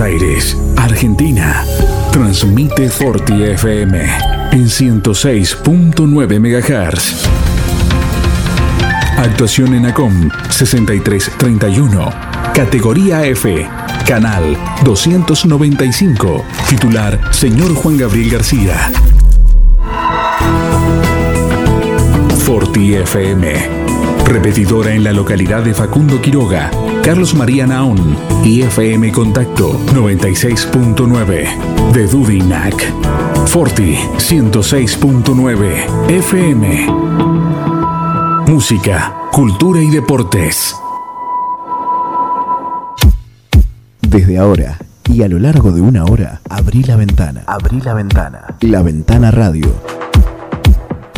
Aires, 0.00 0.56
Argentina. 0.76 1.64
Transmite 2.12 2.88
Forti 2.88 3.42
FM 3.42 4.00
en 4.52 4.64
106.9 4.64 6.40
MHz. 6.40 7.26
Actuación 9.16 9.74
en 9.74 9.86
ACOM 9.86 10.30
6331. 10.50 12.10
Categoría 12.54 13.24
F. 13.26 13.68
Canal 14.06 14.56
295. 14.84 16.44
Titular 16.68 17.20
Señor 17.32 17.74
Juan 17.74 17.96
Gabriel 17.96 18.30
García. 18.30 18.90
Forti 22.44 22.94
FM. 22.94 23.84
Repetidora 24.24 24.92
en 24.92 25.04
la 25.04 25.12
localidad 25.12 25.62
de 25.62 25.74
Facundo 25.74 26.20
Quiroga, 26.20 26.70
Carlos 27.04 27.34
María 27.34 27.66
Naón 27.66 28.16
y 28.42 28.62
FM 28.62 29.12
Contacto 29.12 29.78
96.9 29.92 31.92
de 31.92 32.06
Dudinac. 32.06 32.74
Forti 33.46 33.96
106.9 34.16 36.10
FM. 36.10 36.86
Música, 38.46 39.14
cultura 39.30 39.82
y 39.82 39.90
deportes. 39.90 40.74
Desde 44.00 44.38
ahora 44.38 44.78
y 45.10 45.22
a 45.22 45.28
lo 45.28 45.38
largo 45.38 45.72
de 45.72 45.82
una 45.82 46.06
hora, 46.06 46.40
abrí 46.48 46.84
la 46.84 46.96
ventana. 46.96 47.44
Abrí 47.46 47.82
la 47.82 47.92
ventana. 47.92 48.46
La 48.60 48.80
Ventana 48.80 49.30
Radio. 49.30 49.74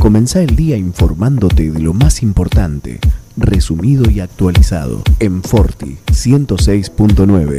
Comenzá 0.01 0.43
el 0.43 0.57
día 0.57 0.77
informándote 0.77 1.71
de 1.71 1.81
lo 1.81 1.95
más 1.95 2.25
importante, 2.25 2.99
resumido 3.37 4.11
y 4.11 4.21
actualizado, 4.21 5.03
en 5.21 5.43
Forti 5.43 5.99
106.9. 6.07 7.59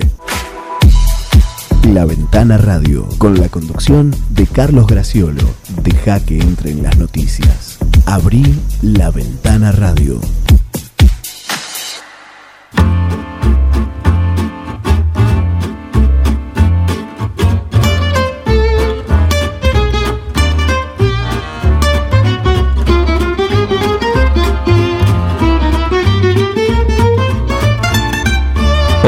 La 1.93 2.05
Ventana 2.05 2.57
Radio, 2.57 3.07
con 3.17 3.39
la 3.39 3.49
conducción 3.49 4.13
de 4.29 4.45
Carlos 4.45 4.87
Graciolo. 4.87 5.43
Deja 5.83 6.19
que 6.19 6.37
entren 6.39 6.83
las 6.83 6.97
noticias. 6.97 7.77
Abrí 8.05 8.43
La 8.81 9.09
Ventana 9.11 9.71
Radio. 9.71 10.19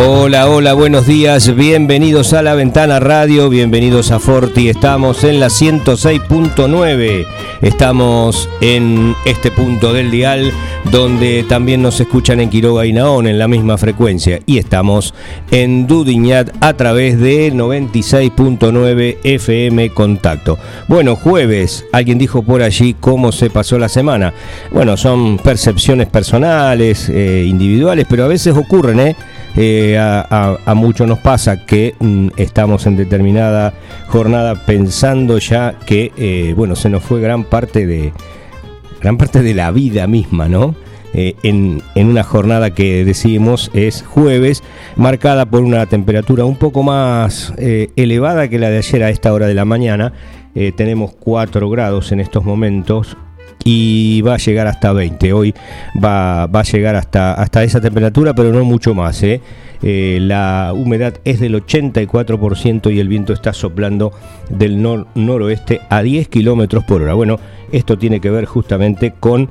Hola, 0.01 0.47
hola, 0.47 0.73
buenos 0.75 1.07
días, 1.07 1.53
bienvenidos 1.55 2.31
a 2.31 2.41
la 2.41 2.55
Ventana 2.55 3.01
Radio, 3.01 3.49
bienvenidos 3.49 4.11
a 4.11 4.19
Forti, 4.19 4.69
estamos 4.69 5.25
en 5.25 5.41
la 5.41 5.47
106.9, 5.47 7.27
estamos 7.61 8.47
en 8.61 9.13
este 9.25 9.51
punto 9.51 9.91
del 9.91 10.09
dial 10.09 10.53
donde 10.89 11.43
también 11.43 11.81
nos 11.81 11.99
escuchan 11.99 12.39
en 12.39 12.49
Quiroga 12.49 12.85
y 12.85 12.93
Naón 12.93 13.27
en 13.27 13.37
la 13.37 13.49
misma 13.49 13.77
frecuencia 13.77 14.39
y 14.45 14.57
estamos 14.57 15.13
en 15.51 15.85
Dudiñat 15.85 16.49
a 16.61 16.73
través 16.73 17.19
de 17.19 17.51
96.9 17.51 19.17
FM 19.21 19.89
Contacto. 19.89 20.57
Bueno, 20.87 21.17
jueves, 21.17 21.85
alguien 21.91 22.17
dijo 22.17 22.41
por 22.41 22.61
allí 22.61 22.95
cómo 22.97 23.33
se 23.33 23.49
pasó 23.49 23.77
la 23.77 23.89
semana. 23.89 24.33
Bueno, 24.71 24.95
son 24.95 25.37
percepciones 25.37 26.07
personales, 26.07 27.09
eh, 27.09 27.45
individuales, 27.45 28.07
pero 28.09 28.23
a 28.23 28.27
veces 28.27 28.55
ocurren, 28.55 29.01
¿eh? 29.01 29.15
Eh, 29.55 29.97
a, 29.99 30.73
muchos 30.75 31.07
nos 31.07 31.19
pasa 31.19 31.65
que 31.65 31.95
mm, 31.99 32.29
estamos 32.37 32.85
en 32.85 32.95
determinada 32.95 33.73
jornada 34.07 34.65
pensando 34.65 35.37
ya 35.39 35.75
que 35.85 36.11
eh, 36.17 36.53
bueno 36.55 36.75
se 36.75 36.89
nos 36.89 37.03
fue 37.03 37.19
gran 37.19 37.43
parte 37.43 37.85
de 37.85 38.13
gran 39.01 39.17
parte 39.17 39.41
de 39.41 39.53
la 39.53 39.71
vida 39.71 40.07
misma, 40.07 40.47
¿no? 40.47 40.75
Eh, 41.13 41.35
en, 41.41 41.81
una 41.95 42.23
jornada 42.23 42.75
que 42.75 43.03
decimos 43.03 43.71
es 43.73 44.03
jueves, 44.03 44.61
marcada 44.95 45.47
por 45.47 45.63
una 45.63 45.85
temperatura 45.87 46.45
un 46.45 46.55
poco 46.55 46.83
más 46.83 47.53
elevada 47.57 48.47
que 48.47 48.59
la 48.59 48.69
de 48.69 48.77
ayer 48.77 49.03
a 49.03 49.09
esta 49.09 49.33
hora 49.33 49.47
de 49.47 49.55
la 49.55 49.65
mañana. 49.65 50.13
tenemos 50.75 51.13
4 51.19 51.69
grados 51.69 52.11
en 52.11 52.19
estos 52.19 52.43
momentos, 52.43 53.17
y 53.63 54.21
va 54.21 54.35
a 54.35 54.37
llegar 54.37 54.67
hasta 54.67 54.93
20. 54.93 55.33
Hoy 55.33 55.53
va, 56.01 56.47
va 56.47 56.61
a 56.61 56.63
llegar 56.63 56.95
hasta, 56.95 57.33
hasta 57.33 57.63
esa 57.63 57.81
temperatura, 57.81 58.33
pero 58.33 58.51
no 58.51 58.63
mucho 58.63 58.93
más. 58.93 59.21
¿eh? 59.23 59.41
Eh, 59.81 60.19
la 60.21 60.73
humedad 60.75 61.15
es 61.23 61.39
del 61.39 61.55
84% 61.55 62.93
y 62.93 62.99
el 62.99 63.07
viento 63.07 63.33
está 63.33 63.53
soplando 63.53 64.11
del 64.49 64.81
noroeste 65.15 65.81
a 65.89 66.01
10 66.01 66.27
kilómetros 66.27 66.83
por 66.83 67.01
hora. 67.01 67.13
Bueno, 67.13 67.39
esto 67.71 67.97
tiene 67.97 68.19
que 68.19 68.29
ver 68.29 68.45
justamente 68.45 69.13
con 69.19 69.49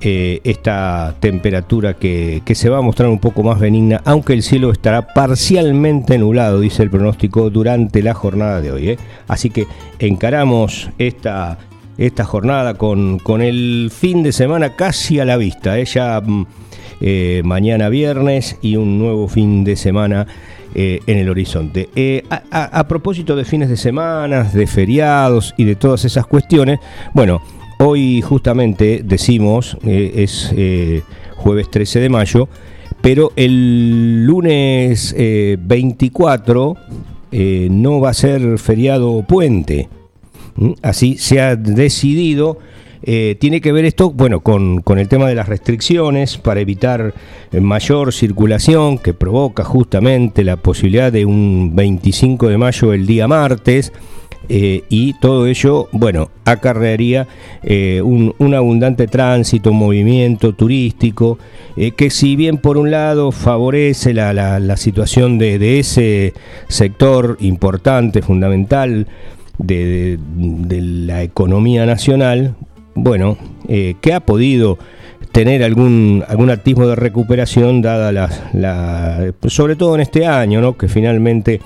eh, 0.00 0.40
esta 0.44 1.14
temperatura 1.20 1.94
que, 1.94 2.42
que, 2.44 2.54
se 2.54 2.70
va 2.70 2.78
a 2.78 2.82
mostrar 2.82 3.10
un 3.10 3.18
poco 3.18 3.42
más 3.42 3.60
benigna, 3.60 4.00
aunque 4.06 4.32
el 4.32 4.42
cielo 4.42 4.72
estará 4.72 5.08
parcialmente 5.08 6.16
nublado, 6.16 6.60
dice 6.60 6.82
el 6.82 6.90
pronóstico, 6.90 7.50
durante 7.50 8.02
la 8.02 8.14
jornada 8.14 8.62
de 8.62 8.72
hoy. 8.72 8.98
Así 9.28 9.50
que 9.50 9.66
encaramos 9.98 10.88
esta 10.98 11.58
esta 12.00 12.24
jornada 12.24 12.74
con, 12.74 13.18
con 13.18 13.42
el 13.42 13.92
fin 13.94 14.22
de 14.22 14.32
semana 14.32 14.74
casi 14.74 15.20
a 15.20 15.26
la 15.26 15.36
vista. 15.36 15.78
¿eh? 15.78 15.84
Ya 15.84 16.20
mm, 16.20 16.46
eh, 17.02 17.42
mañana 17.44 17.90
viernes 17.90 18.56
y 18.62 18.76
un 18.76 18.98
nuevo 18.98 19.28
fin 19.28 19.64
de 19.64 19.76
semana 19.76 20.26
eh, 20.74 21.00
en 21.06 21.18
el 21.18 21.28
horizonte. 21.28 21.90
A, 22.50 22.88
propósito 22.88 23.36
de 23.36 23.44
fines 23.44 23.68
de 23.68 23.76
semana, 23.76 24.44
de 24.44 24.66
feriados 24.66 25.54
y 25.58 25.64
de 25.64 25.76
todas 25.76 26.06
esas 26.06 26.26
cuestiones, 26.26 26.80
bueno, 27.12 27.42
hoy 27.78 28.22
justamente 28.22 29.02
decimos, 29.04 29.76
es 29.82 30.54
jueves 31.36 31.70
13 31.70 32.00
de 32.00 32.08
mayo, 32.08 32.48
pero 33.02 33.32
el 33.36 34.24
lunes 34.24 35.14
24 35.16 36.76
no 37.32 38.00
va 38.00 38.10
a 38.10 38.14
ser 38.14 38.58
feriado 38.58 39.22
puente. 39.26 39.88
Así 40.82 41.16
se 41.16 41.40
ha 41.40 41.56
decidido. 41.56 42.58
Eh, 43.02 43.36
tiene 43.40 43.62
que 43.62 43.72
ver 43.72 43.86
esto, 43.86 44.10
bueno, 44.10 44.40
con, 44.40 44.82
el 44.98 45.08
tema 45.08 45.26
de 45.26 45.34
las 45.34 45.48
restricciones 45.48 46.36
para 46.36 46.60
evitar 46.60 47.14
eh, 47.50 47.60
mayor 47.60 48.12
circulación 48.12 48.98
que 48.98 49.14
provoca 49.14 49.64
justamente 49.64 50.44
la 50.44 50.56
posibilidad 50.56 51.10
de 51.10 51.24
un 51.24 51.72
25 51.74 52.48
de 52.48 52.58
mayo 52.58 52.92
el 52.92 53.06
día 53.06 53.26
martes. 53.26 53.92
Eh, 54.48 54.82
y 54.88 55.12
todo 55.14 55.46
ello, 55.46 55.88
bueno, 55.92 56.30
acarrearía 56.44 57.28
un, 58.02 58.54
abundante 58.54 59.06
tránsito, 59.06 59.72
movimiento 59.72 60.54
turístico, 60.54 61.38
que 61.96 62.10
si 62.10 62.34
bien 62.34 62.58
por 62.58 62.76
un 62.76 62.90
lado 62.90 63.30
favorece 63.30 64.12
la, 64.12 64.76
situación 64.76 65.38
de, 65.38 65.78
ese 65.78 66.34
sector 66.68 67.36
importante, 67.40 68.22
fundamental, 68.22 69.06
de, 69.62 70.18
la 71.06 71.22
economía 71.22 71.86
nacional, 71.86 72.54
bueno, 72.94 73.36
eh, 73.68 73.94
que 74.00 74.12
ha 74.12 74.20
podido 74.20 74.78
tener 75.32 75.62
algún, 75.62 76.24
algún 76.26 76.48
de 76.48 76.96
recuperación 76.96 77.82
dada 77.82 78.10
la, 78.12 79.32
sobre 79.46 79.76
todo 79.76 79.94
en 79.94 80.00
este 80.00 80.26
año, 80.26 80.60
¿no? 80.60 80.76
que 80.76 80.88
finalmente 80.88 81.60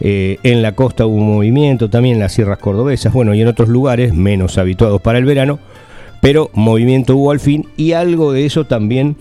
eh, 0.00 0.38
en 0.42 0.62
la 0.62 0.72
costa 0.72 1.06
hubo 1.06 1.16
un 1.16 1.26
movimiento, 1.26 1.90
también 1.90 2.14
en 2.14 2.20
las 2.20 2.32
sierras 2.32 2.58
cordobesas, 2.58 3.12
bueno, 3.12 3.34
y 3.34 3.42
en 3.42 3.48
otros 3.48 3.68
lugares 3.68 4.14
menos 4.14 4.58
habituados 4.58 5.00
para 5.00 5.18
el 5.18 5.24
verano, 5.24 5.58
pero 6.20 6.50
movimiento 6.54 7.16
hubo 7.16 7.32
al 7.32 7.40
fin 7.40 7.66
y 7.76 7.92
algo 7.92 8.32
de 8.32 8.46
eso 8.46 8.64
también 8.64 9.16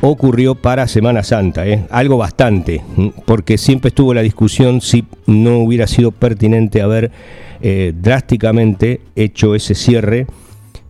ocurrió 0.00 0.54
para 0.54 0.88
Semana 0.88 1.22
Santa, 1.22 1.66
¿eh? 1.66 1.84
algo 1.90 2.16
bastante, 2.16 2.82
porque 3.26 3.58
siempre 3.58 3.88
estuvo 3.88 4.14
la 4.14 4.22
discusión 4.22 4.80
si 4.80 5.04
no 5.26 5.58
hubiera 5.58 5.86
sido 5.86 6.10
pertinente 6.12 6.82
haber 6.82 7.10
eh, 7.66 7.94
drásticamente 7.98 9.00
hecho 9.16 9.54
ese 9.54 9.74
cierre 9.74 10.26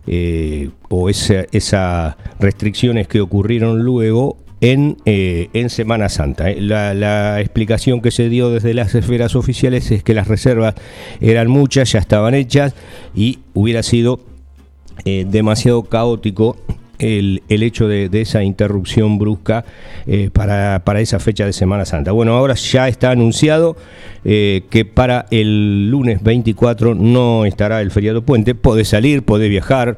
eh, 0.07 0.71
o 0.89 1.07
esas 1.07 2.15
restricciones 2.37 3.07
que 3.07 3.21
ocurrieron 3.21 3.79
luego 3.79 4.35
en, 4.59 4.97
eh, 5.05 5.47
en 5.53 5.69
Semana 5.69 6.09
Santa. 6.09 6.51
La, 6.51 7.39
explicación 7.39 8.01
que 8.01 8.11
se 8.11 8.27
dio 8.27 8.49
desde 8.49 8.73
las 8.73 8.93
esferas 8.93 9.37
oficiales 9.37 9.89
es 9.89 10.03
que 10.03 10.13
las 10.13 10.27
reservas 10.27 10.75
eran 11.21 11.47
muchas, 11.47 11.93
ya 11.93 11.99
estaban 11.99 12.33
hechas 12.33 12.75
y 13.15 13.39
hubiera 13.53 13.81
sido 13.81 14.19
demasiado 15.05 15.83
caótico 15.83 16.57
el, 16.99 17.41
hecho 17.49 17.87
de, 17.87 18.09
esa 18.13 18.43
interrupción 18.43 19.17
brusca 19.17 19.65
eh, 20.07 20.29
para, 20.31 20.81
esa 20.99 21.19
fecha 21.19 21.45
de 21.45 21.53
Semana 21.53 21.85
Santa. 21.85 22.11
Bueno, 22.11 22.33
ahora 22.33 22.55
ya 22.55 22.87
está 22.87 23.11
anunciado 23.11 23.75
eh, 24.23 24.63
que 24.69 24.85
para 24.85 25.25
el 25.31 25.89
lunes 25.89 26.23
24 26.23 26.95
no 26.95 27.45
estará 27.45 27.81
el 27.81 27.91
feriado 27.91 28.21
puente, 28.23 28.55
puede 28.55 28.85
salir, 28.85 29.23
puede 29.23 29.49
viajar. 29.49 29.97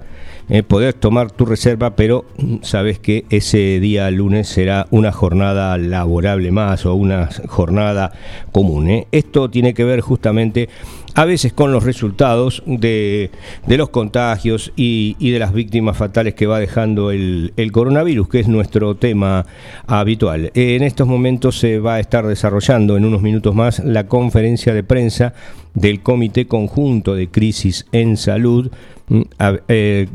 eh, 0.50 0.64
podés 0.64 0.96
tomar 0.96 1.32
tu 1.32 1.46
reserva, 1.46 1.96
pero 1.96 2.26
mm, 2.38 2.58
sabes 2.62 3.00
que 3.00 3.26
ese 3.30 3.80
día 3.80 4.10
lunes 4.12 4.48
será 4.48 4.88
una 4.92 5.12
jornada 5.12 5.78
laborable 5.78 6.52
más 6.52 6.86
o 6.86 6.96
una 6.96 7.30
jornada 7.48 8.12
común. 8.52 8.90
¿eh? 8.90 9.08
Esto 9.12 9.50
tiene 9.50 9.74
que 9.74 9.84
ver 9.84 10.02
justamente 10.02 10.70
a 11.18 11.26
veces 11.26 11.52
con 11.52 11.72
los 11.72 11.84
resultados 11.84 12.62
de, 12.68 13.32
los 13.66 13.90
contagios 13.90 14.72
y, 14.76 15.32
de 15.32 15.40
las 15.40 15.52
víctimas 15.52 15.98
fatales 15.98 16.36
que 16.36 16.46
va 16.46 16.60
dejando 16.60 17.10
el, 17.10 17.52
coronavirus, 17.72 18.30
que 18.30 18.40
es 18.40 18.48
nuestro 18.48 18.96
tema 18.96 19.48
habitual. 19.88 20.52
En 20.54 20.84
estos 20.84 21.08
momentos 21.08 21.58
se 21.58 21.80
va 21.80 21.96
a 21.96 22.00
estar 22.00 22.28
desarrollando 22.28 22.98
en 22.98 23.06
unos 23.06 23.24
minutos 23.24 23.56
más 23.56 23.80
la 23.80 24.06
conferencia 24.06 24.76
de 24.76 24.84
prensa 24.84 25.34
del 25.74 26.02
Comité 26.02 26.46
Conjunto 26.46 27.16
de 27.16 27.30
Crisis 27.30 27.88
en 27.92 28.16
Salud. 28.16 28.70
Mm, 29.10 29.22
eh, 29.70 30.08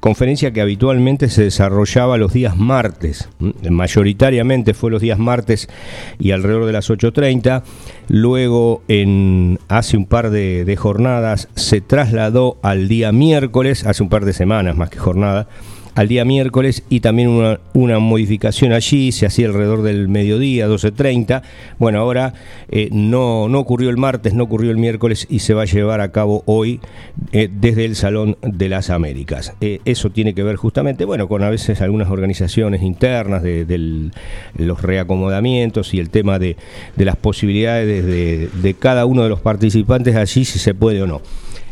conferencia 0.00 0.52
que 0.52 0.60
habitualmente 0.60 1.28
se 1.28 1.44
desarrollaba 1.44 2.16
los 2.18 2.32
días 2.32 2.56
martes, 2.56 3.28
mayoritariamente 3.68 4.74
fue 4.74 4.90
los 4.90 5.02
días 5.02 5.18
martes 5.18 5.68
y 6.18 6.30
alrededor 6.30 6.66
de 6.66 6.72
las 6.72 6.90
8.30, 6.90 7.62
luego 8.08 8.82
en 8.88 9.58
hace 9.68 9.96
un 9.96 10.06
par 10.06 10.30
de, 10.30 10.64
de 10.64 10.76
jornadas 10.76 11.48
se 11.54 11.80
trasladó 11.80 12.58
al 12.62 12.88
día 12.88 13.12
miércoles, 13.12 13.86
hace 13.86 14.02
un 14.02 14.08
par 14.08 14.24
de 14.24 14.32
semanas 14.32 14.76
más 14.76 14.90
que 14.90 14.98
jornada, 14.98 15.48
al 15.94 16.08
día 16.08 16.24
miércoles 16.24 16.82
y 16.88 17.00
también 17.00 17.28
una, 17.28 17.98
modificación 17.98 18.72
allí, 18.72 19.12
se 19.12 19.26
hacía 19.26 19.46
alrededor 19.46 19.82
del 19.82 20.08
mediodía, 20.08 20.68
12.30. 20.68 21.42
Bueno, 21.78 22.00
ahora 22.00 22.34
eh, 22.70 22.88
no, 22.92 23.48
no 23.48 23.58
ocurrió 23.58 23.90
el 23.90 23.96
martes, 23.96 24.34
no 24.34 24.44
ocurrió 24.44 24.70
el 24.70 24.76
miércoles 24.76 25.26
y 25.28 25.40
se 25.40 25.54
va 25.54 25.62
a 25.62 25.66
llevar 25.66 26.00
a 26.00 26.12
cabo 26.12 26.42
hoy 26.46 26.80
eh, 27.32 27.48
desde 27.52 27.84
el 27.84 27.96
Salón 27.96 28.36
de 28.42 28.68
las 28.68 28.90
Américas. 28.90 29.54
Eh, 29.60 29.80
eso 29.84 30.10
tiene 30.10 30.34
que 30.34 30.42
ver 30.42 30.56
justamente, 30.56 31.04
bueno, 31.04 31.28
con 31.28 31.42
a 31.42 31.50
veces 31.50 31.80
algunas 31.80 32.10
organizaciones 32.10 32.82
internas 32.82 33.42
de, 33.42 34.10
los 34.56 34.82
reacomodamientos 34.82 35.94
y 35.94 35.98
el 35.98 36.10
tema 36.10 36.38
de, 36.38 36.56
las 36.96 37.16
posibilidades 37.16 38.04
de, 38.04 38.48
de 38.48 38.74
cada 38.74 39.06
uno 39.06 39.22
de 39.22 39.28
los 39.28 39.40
participantes 39.40 40.16
allí, 40.16 40.44
si 40.44 40.58
se 40.58 40.74
puede 40.74 41.02
o 41.02 41.06
no. 41.06 41.22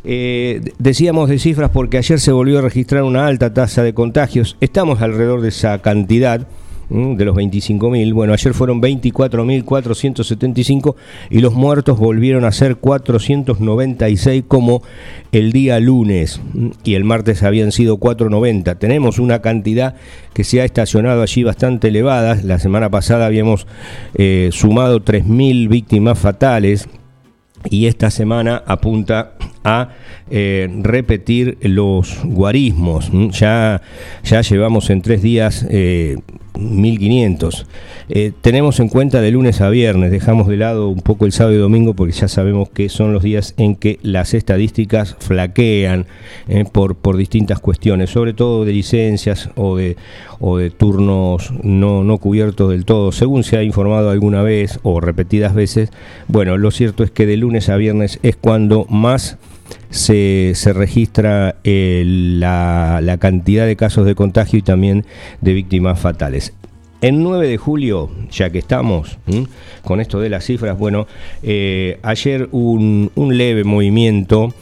Eh, 0.08 0.60
decíamos 0.78 1.28
de 1.28 1.40
cifras 1.40 1.70
porque 1.70 1.98
ayer 1.98 2.20
se 2.20 2.30
volvió 2.30 2.60
a 2.60 2.62
registrar 2.62 3.02
una 3.02 3.26
alta 3.26 3.52
tasa 3.52 3.82
de 3.82 3.92
contagios. 3.92 4.56
Estamos 4.60 5.02
alrededor 5.02 5.40
de 5.40 5.48
esa 5.48 5.76
cantidad 5.82 6.46
de 6.88 7.24
los 7.24 7.36
25.000. 7.36 8.14
Bueno, 8.14 8.32
ayer 8.32 8.54
fueron 8.54 8.80
24.475 8.80 10.94
y 11.30 11.40
los 11.40 11.54
muertos 11.54 11.98
volvieron 11.98 12.44
a 12.44 12.52
ser 12.52 12.76
496 12.76 14.44
como 14.46 14.84
el 15.32 15.50
día 15.50 15.80
lunes 15.80 16.40
y 16.84 16.94
el 16.94 17.02
martes 17.02 17.42
habían 17.42 17.72
sido 17.72 17.96
490. 17.96 18.76
Tenemos 18.76 19.18
una 19.18 19.42
cantidad 19.42 19.96
que 20.32 20.44
se 20.44 20.60
ha 20.60 20.64
estacionado 20.64 21.22
allí 21.22 21.42
bastante 21.42 21.88
elevada. 21.88 22.38
La 22.44 22.60
semana 22.60 22.90
pasada 22.90 23.26
habíamos 23.26 23.66
eh, 24.14 24.50
sumado 24.52 25.04
3.000 25.04 25.68
víctimas 25.68 26.16
fatales 26.16 26.88
y 27.70 27.86
esta 27.86 28.10
semana 28.10 28.62
apunta 28.66 29.32
a 29.64 29.90
eh, 30.30 30.68
repetir 30.82 31.58
los 31.62 32.18
guarismos. 32.24 33.10
Ya, 33.32 33.82
ya 34.24 34.40
llevamos 34.42 34.90
en 34.90 35.02
tres 35.02 35.22
días 35.22 35.66
eh, 35.68 36.18
1500. 36.58 37.66
Eh, 38.08 38.32
tenemos 38.40 38.80
en 38.80 38.88
cuenta 38.88 39.20
de 39.20 39.30
lunes 39.30 39.60
a 39.60 39.68
viernes, 39.68 40.10
dejamos 40.10 40.46
de 40.48 40.56
lado 40.56 40.88
un 40.88 41.00
poco 41.00 41.26
el 41.26 41.32
sábado 41.32 41.56
y 41.56 41.58
domingo 41.58 41.94
porque 41.94 42.12
ya 42.12 42.28
sabemos 42.28 42.68
que 42.70 42.88
son 42.88 43.12
los 43.12 43.22
días 43.22 43.54
en 43.56 43.74
que 43.74 43.98
las 44.02 44.34
estadísticas 44.34 45.16
flaquean 45.18 46.06
eh, 46.48 46.64
por, 46.70 46.96
por 46.96 47.16
distintas 47.16 47.60
cuestiones, 47.60 48.10
sobre 48.10 48.32
todo 48.32 48.64
de 48.64 48.72
licencias 48.72 49.50
o 49.56 49.76
de, 49.76 49.96
o 50.38 50.56
de 50.58 50.70
turnos 50.70 51.52
no, 51.62 52.04
no 52.04 52.18
cubiertos 52.18 52.70
del 52.70 52.84
todo, 52.84 53.12
según 53.12 53.44
se 53.44 53.56
ha 53.56 53.62
informado 53.62 54.10
alguna 54.10 54.42
vez 54.42 54.78
o 54.82 55.00
repetidas 55.00 55.54
veces. 55.54 55.90
Bueno, 56.28 56.56
lo 56.58 56.70
cierto 56.70 57.04
es 57.04 57.10
que 57.10 57.26
de 57.26 57.36
lunes 57.36 57.68
a 57.68 57.76
viernes 57.76 58.18
es 58.22 58.36
cuando 58.36 58.86
más 58.88 59.38
se, 59.90 60.52
se 60.54 60.72
registra 60.72 61.56
la, 61.64 63.00
la, 63.02 63.16
cantidad 63.18 63.66
de 63.66 63.76
casos 63.76 64.06
de 64.06 64.14
contagio 64.14 64.58
y 64.58 64.62
también 64.62 65.04
de 65.40 65.52
víctimas 65.52 65.98
fatales. 65.98 66.52
En 67.02 67.22
9 67.22 67.46
de 67.48 67.56
julio, 67.58 68.10
ya 68.30 68.50
que 68.50 68.58
estamos 68.58 69.18
con 69.84 70.00
esto 70.00 70.18
de 70.18 70.30
las 70.30 70.44
cifras, 70.44 70.78
bueno, 70.78 71.06
eh, 71.42 71.98
ayer 72.02 72.48
un 72.52 73.10
leve 73.14 73.64
movimiento 73.64 74.54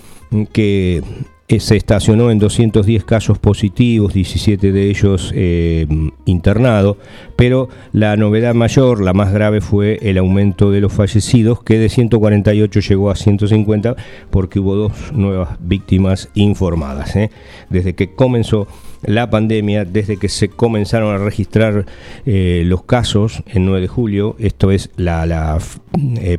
que 0.52 1.02
se 1.48 1.76
estacionó 1.76 2.30
en 2.30 2.38
210 2.38 3.04
casos 3.04 3.38
positivos, 3.38 4.14
17 4.14 4.72
de 4.72 4.90
ellos 4.90 5.30
eh, 5.34 5.86
internados, 6.24 6.96
pero 7.36 7.68
la 7.92 8.16
novedad 8.16 8.54
mayor, 8.54 9.02
la 9.02 9.12
más 9.12 9.32
grave, 9.32 9.60
fue 9.60 9.98
el 10.02 10.18
aumento 10.18 10.70
de 10.70 10.80
los 10.80 10.92
fallecidos, 10.92 11.62
que 11.62 11.78
de 11.78 11.88
148 11.88 12.80
llegó 12.80 13.10
a 13.10 13.16
150 13.16 13.94
porque 14.30 14.58
hubo 14.58 14.74
dos 14.74 15.12
nuevas 15.12 15.58
víctimas 15.60 16.30
informadas. 16.34 17.14
¿eh? 17.16 17.30
Desde 17.68 17.94
que 17.94 18.14
comenzó 18.14 18.66
la 19.06 19.30
pandemia, 19.30 19.84
desde 19.84 20.16
que 20.16 20.28
se 20.28 20.48
comenzaron 20.48 21.14
a 21.14 21.18
registrar 21.18 21.86
eh, 22.26 22.62
los 22.66 22.84
casos 22.84 23.42
en 23.46 23.66
9 23.66 23.82
de 23.82 23.88
julio, 23.88 24.36
esto 24.38 24.70
es 24.70 24.90
la, 24.96 25.26
la 25.26 25.58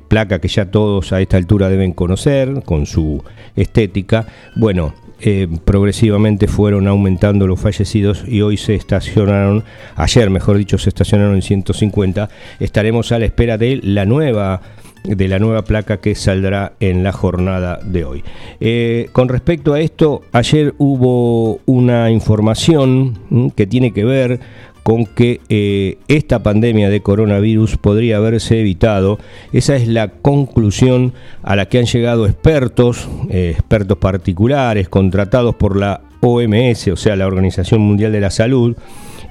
placa 0.07 0.39
que 0.39 0.47
ya 0.47 0.71
todos 0.71 1.13
a 1.13 1.21
esta 1.21 1.38
altura 1.38 1.69
deben 1.69 1.94
conocer, 1.94 2.63
con 2.63 2.85
su 2.85 3.23
estética, 3.56 4.27
bueno, 4.56 4.94
eh, 5.21 5.47
progresivamente 5.63 6.47
fueron 6.47 6.88
aumentando 6.88 7.47
los 7.47 7.59
fallecidos 7.59 8.25
y 8.27 8.41
hoy 8.41 8.57
se 8.57 8.75
estacionaron, 8.75 9.63
ayer 9.95 10.29
mejor 10.29 10.57
dicho, 10.57 10.77
se 10.77 10.89
estacionaron 10.89 11.35
en 11.35 11.41
150. 11.41 12.29
Estaremos 12.59 13.11
a 13.11 13.19
la 13.19 13.25
espera 13.25 13.57
de 13.57 13.79
la 13.81 14.06
nueva 14.06 14.61
de 15.07 15.28
la 15.28 15.40
nueva 15.40 15.63
placa 15.63 15.98
que 15.98 16.16
saldrá 16.16 16.74
en 16.80 17.04
la 17.04 17.12
jornada 17.12 17.80
de 17.84 18.06
hoy. 18.06 18.24
Eh, 18.60 19.10
con 19.12 19.30
respecto 19.30 19.74
a 19.74 19.80
esto, 19.80 20.22
ayer 20.31 20.74
hubo 20.78 21.60
una 21.66 22.12
información 22.12 23.18
mm, 23.30 23.50
que 23.50 23.68
tiene 23.68 23.92
que 23.92 24.06
ver 24.06 24.40
con 24.84 25.07
que 25.07 25.42
eh, 25.50 25.98
esta 26.07 26.44
pandemia 26.44 26.92
de 26.92 27.02
coronavirus 27.02 27.78
podría 27.78 28.18
haberse 28.18 28.60
evitado. 28.60 29.18
Esa 29.52 29.75
es 29.75 29.88
la 29.88 30.10
conclusión 30.10 31.13
a 31.42 31.56
la 31.56 31.66
que 31.68 31.80
han 31.80 31.86
llegado 31.86 32.28
expertos, 32.28 33.10
eh, 33.31 33.50
expertos 33.57 33.98
particulares, 33.98 34.88
contratados 34.88 35.56
por 35.56 35.75
la 35.75 36.02
OMS, 36.22 36.90
o 36.90 36.98
sea, 36.98 37.16
la 37.16 37.25
Organización 37.25 37.81
Mundial 37.81 38.12
de 38.12 38.19
la 38.19 38.30
Salud, 38.30 38.75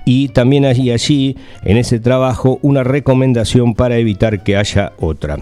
y 0.05 0.29
también 0.29 0.65
allí, 0.65 0.91
allí, 0.91 1.37
en 1.63 1.77
ese 1.77 2.01
trabajo, 2.01 2.59
una 2.63 2.83
recomendación 2.83 3.75
para 3.75 3.97
evitar 3.97 4.43
que 4.43 4.57
haya 4.57 4.93
otra. 4.99 5.39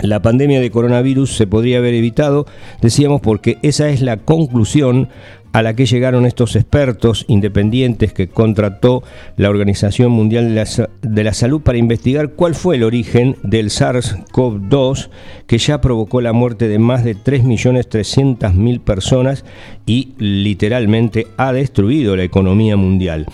La 0.00 0.20
pandemia 0.20 0.60
de 0.60 0.70
coronavirus 0.70 1.36
se 1.36 1.46
podría 1.46 1.78
haber 1.78 1.94
evitado, 1.94 2.46
decíamos, 2.80 3.20
porque 3.20 3.58
esa 3.62 3.88
es 3.90 4.02
la 4.02 4.16
conclusión 4.16 5.08
a 5.54 5.62
la 5.62 5.76
que 5.76 5.86
llegaron 5.86 6.26
estos 6.26 6.56
expertos 6.56 7.24
independientes 7.28 8.12
que 8.12 8.26
contrató 8.26 9.04
la 9.36 9.50
Organización 9.50 10.10
Mundial 10.10 10.52
de 10.52 11.24
la, 11.24 11.32
Salud 11.32 11.60
para 11.60 11.78
investigar 11.78 12.30
cuál 12.30 12.56
fue 12.56 12.74
el 12.74 12.82
origen 12.82 13.36
del 13.44 13.70
SARS-CoV-2 13.70 15.10
que 15.46 15.58
ya 15.58 15.80
provocó 15.80 16.20
la 16.20 16.32
muerte 16.32 16.66
de 16.66 16.80
más 16.80 17.04
de 17.04 17.14
3.300.000 17.16 18.80
personas 18.80 19.44
y 19.86 20.14
literalmente 20.18 21.28
ha 21.36 21.52
destruido 21.52 22.16
la 22.16 22.24
economía 22.24 22.76
mundial. 22.76 23.26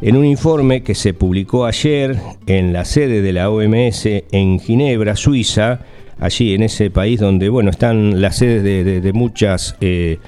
En 0.00 0.16
un 0.16 0.24
informe 0.24 0.82
que 0.82 0.94
se 0.94 1.12
publicó 1.12 1.66
ayer 1.66 2.16
en 2.46 2.72
la 2.72 2.86
sede 2.86 3.20
de 3.20 3.32
la 3.34 3.50
OMS 3.50 4.06
en 4.32 4.60
Ginebra, 4.60 5.14
Suiza, 5.14 5.80
allí 6.18 6.54
en 6.54 6.62
ese 6.62 6.90
país 6.90 7.20
donde 7.20 7.48
bueno 7.48 7.70
están 7.70 8.20
las 8.20 8.36
sedes 8.36 8.62
de, 9.02 9.12
muchas 9.12 9.76
eh, 9.80 10.18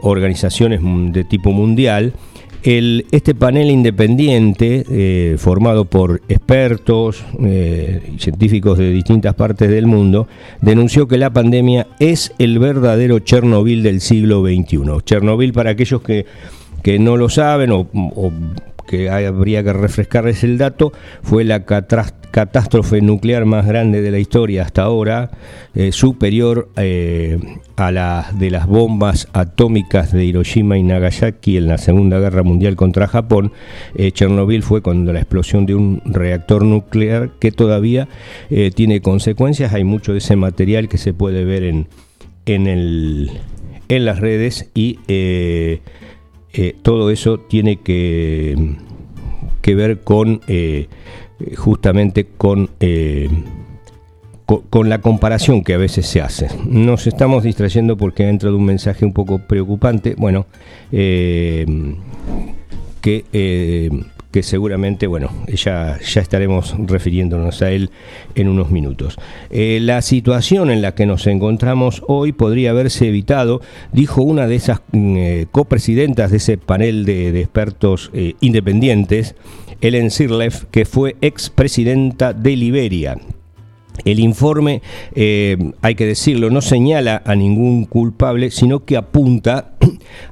organizaciones 0.00 0.80
de 1.12 1.24
tipo 1.24 1.52
mundial, 1.52 2.12
este 2.64 3.34
panel 3.34 3.70
independiente, 3.70 4.84
eh, 4.88 5.36
formado 5.36 5.84
por 5.84 6.22
expertos 6.30 7.22
eh, 7.42 8.00
y 8.16 8.18
científicos 8.18 8.78
de 8.78 8.90
distintas 8.90 9.34
partes 9.34 9.68
del 9.68 9.86
mundo, 9.86 10.28
denunció 10.62 11.06
que 11.06 11.18
la 11.18 11.30
pandemia 11.30 11.86
es 12.00 12.32
el 12.38 12.58
verdadero 12.58 13.18
Chernobyl 13.18 13.82
del 13.82 14.00
siglo 14.00 14.42
XXI. 14.42 14.80
Chernobyl, 15.04 15.52
para 15.52 15.70
aquellos 15.70 16.00
que, 16.00 16.24
que 16.82 16.98
no 16.98 17.18
lo 17.18 17.28
saben 17.28 17.70
o, 17.70 17.86
que 18.86 19.10
habría 19.10 19.62
que 19.62 19.72
refrescarles 19.72 20.44
el 20.44 20.58
dato, 20.58 20.92
fue 21.22 21.44
la 21.44 21.64
catástrofe 21.64 23.00
nuclear 23.00 23.44
más 23.44 23.64
grande 23.66 24.02
de 24.02 24.10
la 24.10 24.18
historia 24.18 24.62
hasta 24.62 24.82
ahora, 24.82 25.30
eh, 25.74 25.92
superior 25.92 26.68
eh, 26.76 27.38
a 27.76 27.92
la 27.92 28.28
de 28.34 28.50
las 28.50 28.66
bombas 28.66 29.28
atómicas 29.32 30.12
de 30.12 30.24
Hiroshima 30.24 30.76
y 30.76 30.82
Nagasaki 30.82 31.56
en 31.56 31.68
la 31.68 31.78
Segunda 31.78 32.18
Guerra 32.18 32.42
Mundial 32.42 32.74
contra 32.74 33.06
Japón. 33.06 33.52
Eh, 33.94 34.10
Chernobyl 34.10 34.62
fue 34.62 34.82
cuando 34.82 35.12
la 35.12 35.20
explosión 35.20 35.64
de 35.64 35.76
un 35.76 36.02
reactor 36.04 36.64
nuclear 36.64 37.30
que 37.38 37.52
todavía 37.52 38.08
tiene 38.74 39.00
consecuencias. 39.00 39.72
Hay 39.72 39.84
mucho 39.84 40.12
de 40.12 40.18
ese 40.18 40.36
material 40.36 40.88
que 40.88 40.98
se 40.98 41.12
puede 41.12 41.44
ver 41.44 41.62
en, 41.62 41.86
en 42.46 44.04
las 44.04 44.18
redes 44.20 44.70
y 44.74 44.98
todo 46.82 47.10
eso 47.10 47.38
tiene 47.38 47.76
que, 47.76 48.76
que 49.60 49.74
ver 49.74 50.00
con 50.00 50.40
justamente 51.56 52.26
con 52.36 52.70
con, 54.46 54.88
la 54.88 55.00
comparación 55.00 55.64
que 55.64 55.74
a 55.74 55.78
veces 55.78 56.06
se 56.06 56.20
hace. 56.20 56.48
Nos 56.66 57.06
estamos 57.06 57.44
distrayendo 57.44 57.96
porque 57.96 58.28
entra 58.28 58.50
de 58.50 58.56
un 58.56 58.64
mensaje 58.64 59.04
un 59.04 59.12
poco 59.12 59.38
preocupante, 59.38 60.14
bueno, 60.16 60.46
eh, 60.92 61.66
que, 63.00 63.24
eh, 63.32 63.90
que 64.34 64.42
seguramente, 64.42 65.06
bueno, 65.06 65.30
ya, 65.46 65.96
ya 66.00 66.20
estaremos 66.20 66.74
refiriéndonos 66.76 67.62
a 67.62 67.70
él 67.70 67.90
en 68.34 68.48
unos 68.48 68.68
minutos. 68.72 69.16
Eh, 69.48 69.78
la 69.80 70.02
situación 70.02 70.72
en 70.72 70.82
la 70.82 70.96
que 70.96 71.06
nos 71.06 71.28
encontramos 71.28 72.02
hoy 72.08 72.32
podría 72.32 72.70
haberse 72.70 73.06
evitado, 73.06 73.60
dijo 73.92 74.22
una 74.22 74.48
de 74.48 74.56
esas 74.56 74.82
mm, 74.90 75.42
copresidentas 75.52 76.32
de 76.32 76.38
ese 76.38 76.58
panel 76.58 77.04
de, 77.04 77.42
expertos 77.42 78.10
independientes, 78.40 79.36
Ellen 79.80 80.10
Sirleff, 80.10 80.64
que 80.72 80.84
fue 80.84 81.14
expresidenta 81.20 82.32
de 82.32 82.56
Liberia, 82.56 83.16
el 84.04 84.18
informe, 84.18 84.82
eh, 85.14 85.56
hay 85.80 85.94
que 85.94 86.06
decirlo, 86.06 86.50
no 86.50 86.60
señala 86.60 87.22
a 87.24 87.34
ningún 87.36 87.84
culpable, 87.84 88.50
sino 88.50 88.84
que 88.84 88.96
apunta 88.96 89.73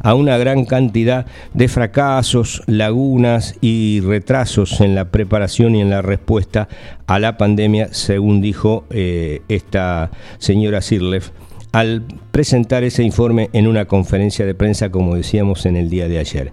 a 0.01 0.15
una 0.15 0.37
gran 0.39 0.65
cantidad 0.65 1.27
de 1.55 1.69
fracasos, 1.69 2.63
lagunas 2.67 3.57
y 3.61 4.01
retrasos 4.01 4.81
en 4.81 4.95
la 4.95 5.07
preparación 5.07 5.75
y 5.75 5.81
en 5.81 5.91
la 5.91 6.03
respuesta 6.03 6.69
a 7.07 7.19
la 7.19 7.37
pandemia, 7.37 7.93
según 7.93 8.41
dijo 8.41 8.85
eh, 8.91 9.43
esta 9.49 10.11
señora 10.39 10.81
Sirleff 10.81 11.31
al 11.73 12.05
presentar 12.31 12.85
ese 12.85 13.03
informe 13.03 13.49
en 13.55 13.67
una 13.67 13.87
conferencia 13.87 14.45
de 14.45 14.55
prensa, 14.55 14.91
como 14.91 15.17
decíamos 15.17 15.67
en 15.67 15.77
el 15.77 15.89
día 15.89 16.07
de 16.07 16.19
ayer. 16.19 16.53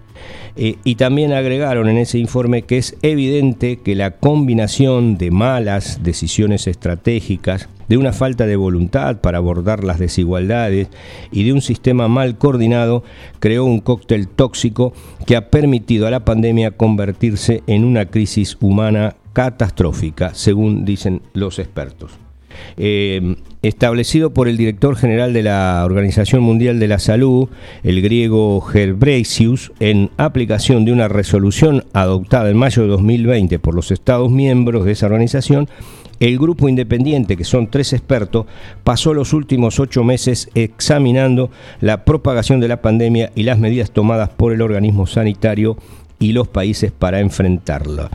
Eh, 0.56 0.76
y 0.82 0.96
también 0.96 1.32
agregaron 1.32 1.88
en 1.88 1.98
ese 1.98 2.18
informe 2.18 2.62
que 2.62 2.78
es 2.78 2.96
evidente 3.02 3.78
que 3.78 3.94
la 3.94 4.12
combinación 4.12 5.18
de 5.18 5.30
malas 5.30 6.02
decisiones 6.02 6.66
estratégicas, 6.66 7.68
de 7.88 7.96
una 7.96 8.12
falta 8.12 8.46
de 8.46 8.54
voluntad 8.54 9.20
para 9.20 9.38
abordar 9.38 9.82
las 9.82 9.98
desigualdades 9.98 10.88
y 11.32 11.42
de 11.42 11.52
un 11.52 11.60
sistema 11.60 12.06
mal 12.06 12.38
coordinado 12.38 13.02
creó 13.40 13.64
un 13.64 13.80
cóctel 13.80 14.28
tóxico 14.28 14.92
que 15.26 15.34
ha 15.34 15.50
permitido 15.50 16.06
a 16.06 16.10
la 16.12 16.24
pandemia 16.24 16.70
convertirse 16.70 17.64
en 17.66 17.84
una 17.84 18.06
crisis 18.06 18.56
humana 18.60 19.16
catastrófica, 19.32 20.34
según 20.34 20.84
dicen 20.84 21.22
los 21.32 21.58
expertos. 21.58 22.29
Eh, 22.76 23.36
establecido 23.62 24.32
por 24.32 24.48
el 24.48 24.56
director 24.56 24.96
general 24.96 25.32
de 25.32 25.42
la 25.42 25.82
Organización 25.84 26.42
Mundial 26.42 26.78
de 26.78 26.88
la 26.88 26.98
Salud, 26.98 27.48
el 27.82 28.00
griego 28.00 28.60
Gerbresius, 28.60 29.72
en 29.80 30.10
aplicación 30.16 30.84
de 30.84 30.92
una 30.92 31.08
resolución 31.08 31.84
adoptada 31.92 32.50
en 32.50 32.56
mayo 32.56 32.82
de 32.82 32.88
2020 32.88 33.58
por 33.58 33.74
los 33.74 33.90
Estados 33.90 34.30
miembros 34.30 34.84
de 34.84 34.92
esa 34.92 35.06
organización, 35.06 35.68
el 36.20 36.38
grupo 36.38 36.68
independiente, 36.68 37.36
que 37.36 37.44
son 37.44 37.68
tres 37.68 37.92
expertos, 37.92 38.46
pasó 38.84 39.14
los 39.14 39.32
últimos 39.32 39.80
ocho 39.80 40.04
meses 40.04 40.50
examinando 40.54 41.50
la 41.80 42.04
propagación 42.04 42.60
de 42.60 42.68
la 42.68 42.82
pandemia 42.82 43.32
y 43.34 43.42
las 43.44 43.58
medidas 43.58 43.90
tomadas 43.90 44.28
por 44.28 44.52
el 44.52 44.60
organismo 44.60 45.06
sanitario 45.06 45.78
y 46.18 46.32
los 46.32 46.46
países 46.48 46.92
para 46.92 47.20
enfrentarla. 47.20 48.10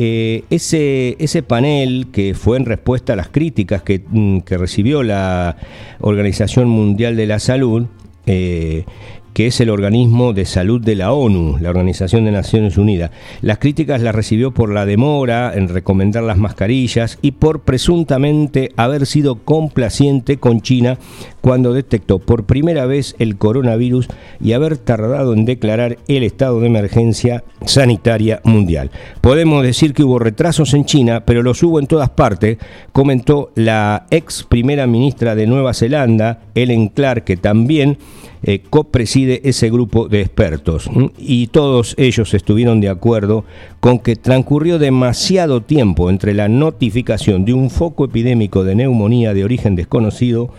Eh, 0.00 0.44
ese, 0.48 1.16
ese 1.18 1.42
panel 1.42 2.06
que 2.12 2.32
fue 2.34 2.56
en 2.56 2.66
respuesta 2.66 3.14
a 3.14 3.16
las 3.16 3.30
críticas 3.30 3.82
que, 3.82 4.00
mm, 4.08 4.42
recibió 4.46 5.02
la 5.02 5.56
Organización 5.98 6.68
Mundial 6.68 7.16
de 7.16 7.26
la 7.26 7.40
Salud, 7.40 7.86
eh, 8.26 8.84
que 9.34 9.48
es 9.48 9.60
el 9.60 9.70
organismo 9.70 10.32
de 10.34 10.44
salud 10.44 10.80
de 10.80 10.94
la 10.94 11.12
ONU, 11.12 11.58
la 11.60 11.70
Organización 11.70 12.24
de 12.24 12.30
Naciones 12.30 12.78
Unidas. 12.78 13.10
Las 13.40 13.58
críticas 13.58 14.00
las 14.00 14.14
recibió 14.14 14.52
por 14.52 14.72
la 14.72 14.86
demora 14.86 15.52
en 15.52 15.68
recomendar 15.68 16.22
las 16.22 16.38
mascarillas 16.38 17.18
y 17.20 17.32
por 17.32 17.62
presuntamente 17.62 18.70
haber 18.76 19.04
sido 19.04 19.44
complaciente 19.44 20.36
con 20.36 20.60
China 20.60 20.98
cuando 21.48 21.72
detectó 21.72 22.18
por 22.18 22.44
primera 22.44 22.84
vez 22.84 23.16
el 23.18 23.38
coronavirus 23.38 24.06
y 24.38 24.52
haber 24.52 24.76
tardado 24.76 25.32
en 25.32 25.46
declarar 25.46 25.96
el 26.06 26.22
estado 26.22 26.60
de 26.60 26.66
emergencia 26.66 27.42
sanitaria 27.64 28.42
mundial. 28.44 28.90
Podemos 29.22 29.62
decir 29.62 29.94
que 29.94 30.04
hubo 30.04 30.18
retrasos 30.18 30.74
en 30.74 30.84
China, 30.84 31.24
pero 31.24 31.42
los 31.42 31.62
hubo 31.62 31.80
en 31.80 31.86
todas 31.86 32.10
partes, 32.10 32.58
comentó 32.92 33.50
la 33.54 34.04
ex 34.10 34.42
primera 34.42 34.86
ministra 34.86 35.34
de 35.34 35.46
Nueva 35.46 35.72
Zelanda, 35.72 36.40
Ellen 36.54 36.88
Clark, 36.88 37.24
que 37.24 37.38
también 37.38 37.96
eh, 38.42 38.60
copreside 38.68 39.40
ese 39.44 39.70
grupo 39.70 40.06
de 40.06 40.20
expertos 40.20 40.90
y 41.16 41.46
todos 41.46 41.94
ellos 41.96 42.34
estuvieron 42.34 42.82
de 42.82 42.90
acuerdo 42.90 43.46
con 43.80 44.00
que 44.00 44.16
transcurrió 44.16 44.78
demasiado 44.78 45.62
tiempo 45.62 46.10
entre 46.10 46.34
la 46.34 46.48
notificación 46.48 47.46
de 47.46 47.54
un 47.54 47.70
foco 47.70 48.04
epidémico 48.04 48.64
de 48.64 48.74
neumonía 48.74 49.32
de 49.32 49.44
origen 49.44 49.76
desconocido 49.76 50.50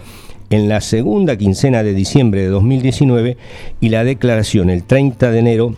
en 0.49 0.69
la 0.69 0.81
segunda 0.81 1.37
quincena 1.37 1.83
de 1.83 1.93
diciembre 1.93 2.41
de 2.41 2.47
2019 2.47 3.37
y 3.79 3.89
la 3.89 4.03
declaración 4.03 4.69
el 4.69 4.83
30 4.83 5.31
de 5.31 5.39
enero 5.39 5.75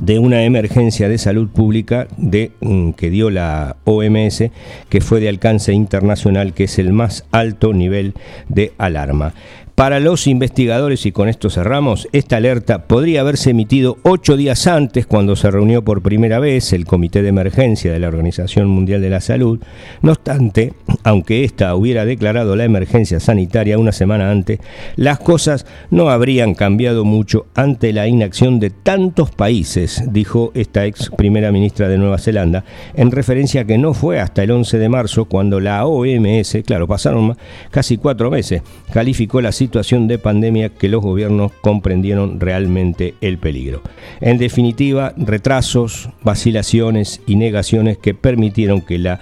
de 0.00 0.18
una 0.18 0.44
emergencia 0.44 1.08
de 1.08 1.18
salud 1.18 1.48
pública 1.48 2.06
de, 2.16 2.52
mm, 2.60 2.90
que 2.90 3.10
dio 3.10 3.30
la 3.30 3.76
OMS, 3.84 4.50
que 4.88 5.00
fue 5.00 5.20
de 5.20 5.28
alcance 5.28 5.72
internacional, 5.72 6.52
que 6.52 6.64
es 6.64 6.78
el 6.78 6.92
más 6.92 7.24
alto 7.30 7.72
nivel 7.72 8.14
de 8.48 8.72
alarma. 8.78 9.32
Para 9.76 10.00
los 10.00 10.26
investigadores, 10.26 11.04
y 11.04 11.12
con 11.12 11.28
esto 11.28 11.50
cerramos, 11.50 12.08
esta 12.12 12.38
alerta 12.38 12.86
podría 12.86 13.20
haberse 13.20 13.50
emitido 13.50 13.98
ocho 14.04 14.38
días 14.38 14.66
antes 14.66 15.04
cuando 15.04 15.36
se 15.36 15.50
reunió 15.50 15.84
por 15.84 16.00
primera 16.00 16.38
vez 16.38 16.72
el 16.72 16.86
Comité 16.86 17.20
de 17.20 17.28
Emergencia 17.28 17.92
de 17.92 18.00
la 18.00 18.08
Organización 18.08 18.68
Mundial 18.68 19.02
de 19.02 19.10
la 19.10 19.20
Salud. 19.20 19.60
No 20.00 20.12
obstante, 20.12 20.72
aunque 21.04 21.44
ésta 21.44 21.74
hubiera 21.74 22.06
declarado 22.06 22.56
la 22.56 22.64
emergencia 22.64 23.20
sanitaria 23.20 23.78
una 23.78 23.92
semana 23.92 24.30
antes, 24.30 24.60
las 24.96 25.18
cosas 25.18 25.66
no 25.90 26.08
habrían 26.08 26.54
cambiado 26.54 27.04
mucho 27.04 27.44
ante 27.54 27.92
la 27.92 28.08
inacción 28.08 28.58
de 28.58 28.70
tantos 28.70 29.30
países, 29.30 30.04
dijo 30.10 30.52
esta 30.54 30.86
ex 30.86 31.10
primera 31.18 31.52
ministra 31.52 31.86
de 31.90 31.98
Nueva 31.98 32.16
Zelanda, 32.16 32.64
en 32.94 33.10
referencia 33.10 33.60
a 33.60 33.64
que 33.66 33.76
no 33.76 33.92
fue 33.92 34.20
hasta 34.20 34.42
el 34.42 34.52
11 34.52 34.78
de 34.78 34.88
marzo 34.88 35.26
cuando 35.26 35.60
la 35.60 35.84
OMS, 35.84 36.62
claro, 36.64 36.88
pasaron 36.88 37.36
casi 37.70 37.98
cuatro 37.98 38.30
meses, 38.30 38.62
calificó 38.90 39.42
la 39.42 39.52
situación 39.52 39.65
situación 39.66 40.06
de 40.06 40.18
pandemia 40.18 40.68
que 40.68 40.88
los 40.88 41.02
gobiernos 41.02 41.50
comprendieron 41.60 42.38
realmente 42.38 43.14
el 43.20 43.38
peligro. 43.38 43.82
En 44.20 44.38
definitiva, 44.38 45.12
retrasos, 45.16 46.08
vacilaciones 46.22 47.20
y 47.26 47.34
negaciones 47.34 47.98
que 47.98 48.14
permitieron 48.14 48.80
que 48.80 48.98
la 48.98 49.18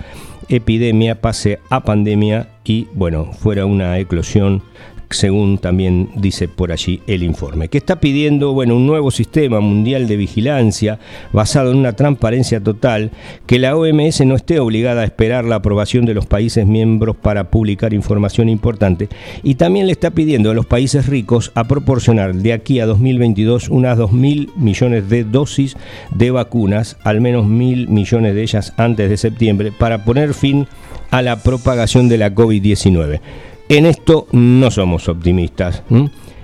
epidemia 0.51 1.23
pase 1.23 1.61
a 1.71 1.85
pandemia 1.85 2.49
y, 2.63 2.89
bueno, 2.93 3.33
fuera 3.33 3.65
una 3.65 3.99
eclosión 3.99 4.63
según 5.11 5.59
también 5.59 6.11
dice 6.17 6.49
por 6.49 6.73
allí 6.73 7.01
el 7.07 7.23
informe, 7.23 7.69
que 7.69 7.79
está 7.79 8.01
pidiendo 8.01 8.53
bueno, 8.53 8.77
un 8.77 8.87
nuevo 8.87 9.11
sistema 9.11 9.61
mundial 9.61 10.07
de 10.07 10.17
vigilancia 10.17 10.99
basado 11.33 11.71
en 11.71 11.79
una 11.79 11.95
transparencia 11.95 12.61
total, 12.61 13.11
que 13.47 13.59
la 13.59 13.77
OMS 13.77 14.25
no 14.27 14.35
esté 14.35 14.59
obligada 14.61 15.03
a 15.03 15.05
esperar 15.05 15.45
la 15.45 15.57
aprobación 15.57 16.07
de 16.07 16.15
los 16.15 16.27
países 16.27 16.67
miembros 16.67 17.17
para 17.17 17.51
publicar 17.51 17.95
información 17.95 18.49
importante, 18.49 19.09
y 19.43 19.57
también 19.57 19.87
le 19.87 19.93
está 19.93 20.11
pidiendo 20.11 20.51
a 20.51 20.55
los 20.55 20.67
países 20.67 21.07
ricos 21.07 21.53
a 21.55 21.65
proporcionar 21.65 22.35
de 22.35 22.53
aquí 22.53 22.81
a 22.81 22.87
2022 22.87 23.69
unas 23.69 23.99
2.000 23.99 24.55
millones 24.57 25.09
de 25.09 25.25
dosis 25.25 25.77
de 26.15 26.31
vacunas, 26.31 26.97
al 27.05 27.21
menos 27.21 27.47
mil 27.47 27.89
millones 27.89 28.35
de 28.35 28.43
ellas 28.43 28.73
antes 28.77 29.09
de 29.11 29.17
septiembre, 29.17 29.73
para 29.73 30.05
poner 30.05 30.35
fin 30.35 30.67
a 31.11 31.23
la 31.23 31.43
propagación 31.43 32.09
de 32.09 32.19
la 32.19 32.35
COVID-19. 32.35 33.21
En 33.69 33.87
esto 33.87 34.27
no 34.33 34.71
somos 34.71 35.09
optimistas. 35.09 35.83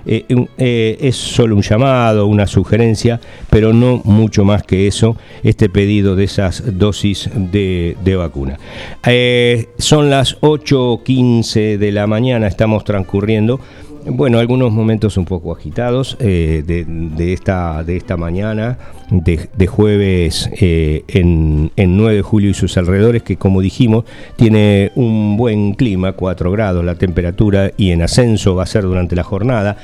Eh, 0.05 0.25
eh, 0.57 0.97
es 0.99 1.15
solo 1.15 1.55
un 1.55 1.61
llamado, 1.61 2.25
una 2.25 2.47
sugerencia, 2.47 3.19
pero 3.49 3.73
no 3.73 4.01
mucho 4.03 4.43
más 4.43 4.63
que 4.63 4.87
eso, 4.87 5.15
este 5.43 5.69
pedido 5.69 6.15
de 6.15 6.23
esas 6.23 6.77
dosis 6.77 7.29
de, 7.33 8.15
vacuna. 8.17 8.57
Eh, 9.05 9.69
son 9.77 10.09
las 10.09 10.39
8.15 10.41 11.77
de 11.77 11.91
la 11.91 12.07
mañana, 12.07 12.47
estamos 12.47 12.83
transcurriendo. 12.83 13.59
Bueno, 14.05 14.39
algunos 14.39 14.71
momentos 14.71 15.17
un 15.17 15.25
poco 15.25 15.51
agitados 15.51 16.17
de, 16.19 16.63
de, 16.63 17.33
esta, 17.33 17.83
de 17.83 17.97
esta 17.97 18.17
mañana 18.17 18.77
de, 19.11 19.67
jueves 19.67 20.49
eh, 20.53 21.03
en, 21.07 21.71
9 21.75 22.15
de 22.15 22.21
julio 22.21 22.49
y 22.49 22.53
sus 22.53 22.77
alrededores, 22.77 23.23
que 23.23 23.35
como 23.35 23.61
dijimos, 23.61 24.05
tiene 24.37 24.91
un 24.95 25.35
buen 25.35 25.73
clima, 25.73 26.13
4 26.13 26.51
grados 26.51 26.83
la 26.85 26.95
temperatura 26.95 27.71
y 27.75 27.91
en 27.91 28.01
ascenso 28.01 28.55
va 28.55 28.63
a 28.63 28.67
ser 28.67 28.83
durante 28.83 29.15
la 29.15 29.23
jornada. 29.23 29.77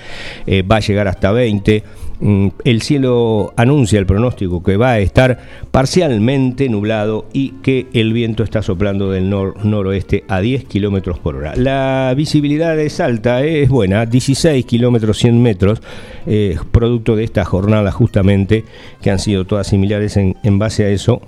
eh, 0.45 0.62
va 0.62 0.77
a 0.77 0.79
llegar 0.79 1.07
hasta 1.07 1.31
20. 1.31 1.83
Mm, 2.19 2.47
el 2.63 2.81
cielo 2.81 3.53
anuncia 3.57 4.00
el 4.00 4.07
pronóstico 4.07 4.63
que 4.63 4.75
va 4.75 4.91
a 4.91 5.00
estar 5.00 5.38
parcialmente 5.69 6.67
nublado 6.67 7.27
y 7.31 7.51
que 7.62 7.86
el 7.93 8.12
viento 8.12 8.43
está 8.43 8.63
soplando 8.63 9.12
del 9.12 9.29
noroeste 9.29 10.24
a 10.27 10.39
10 10.41 10.65
kilómetros 10.65 11.19
por 11.19 11.36
hora. 11.36 11.55
La 11.55 12.12
visibilidad 12.17 12.77
es 12.79 13.00
alta, 13.00 13.43
es 13.43 13.69
buena, 13.69 14.05
16 14.05 14.65
kilómetros 14.65 15.19
100 15.19 15.41
metros, 15.41 15.81
eh, 16.25 16.57
producto 16.71 17.15
de 17.15 17.24
esta 17.24 17.45
jornada 17.45 17.91
justamente, 17.91 18.65
que 19.01 19.12
han 19.12 19.19
sido 19.19 19.45
todas 19.45 19.67
similares 19.67 20.17
en, 20.17 20.36
base 20.57 20.86
a 20.86 20.89
eso 20.89 21.21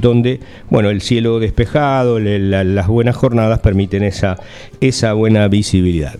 donde 0.00 0.40
bueno 0.68 0.90
el 0.90 1.00
cielo 1.00 1.38
despejado, 1.38 2.18
las 2.20 2.86
buenas 2.86 3.16
jornadas 3.16 3.60
permiten 3.60 4.02
esa 4.02 5.12
buena 5.12 5.48
visibilidad. 5.48 6.18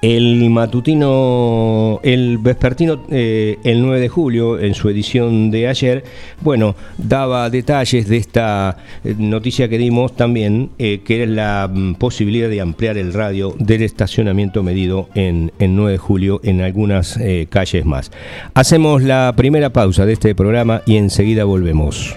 El 0.00 0.48
matutino, 0.50 2.00
el 2.02 2.38
vespertino, 2.38 3.00
eh, 3.10 3.58
el 3.64 3.82
9 3.82 4.00
de 4.00 4.08
julio, 4.08 4.58
en 4.58 4.74
su 4.74 4.88
edición 4.88 5.50
de 5.50 5.66
ayer, 5.68 6.04
bueno, 6.40 6.76
daba 6.96 7.50
detalles 7.50 8.08
de 8.08 8.16
esta 8.16 8.76
eh, 9.04 9.14
noticia 9.18 9.68
que 9.68 9.76
dimos 9.76 10.14
también, 10.14 10.70
eh, 10.78 11.00
que 11.04 11.24
es 11.24 11.28
la 11.28 11.68
mm, 11.72 11.94
posibilidad 11.94 12.48
de 12.48 12.60
ampliar 12.60 12.96
el 12.96 13.12
radio 13.12 13.54
del 13.58 13.82
estacionamiento 13.82 14.62
medido 14.62 15.08
en, 15.14 15.52
en 15.58 15.74
9 15.74 15.92
de 15.92 15.98
julio 15.98 16.40
en 16.44 16.60
algunas 16.60 17.18
calles 17.50 17.84
más. 17.84 18.10
Hacemos 18.54 19.02
la 19.02 19.34
primera 19.36 19.70
pausa 19.70 20.06
de 20.06 20.12
este 20.12 20.34
programa 20.34 20.82
y 20.86 20.96
enseguida 20.96 21.44
volvemos. 21.44 22.16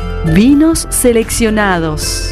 Vinos 0.25 0.87
seleccionados. 0.91 2.31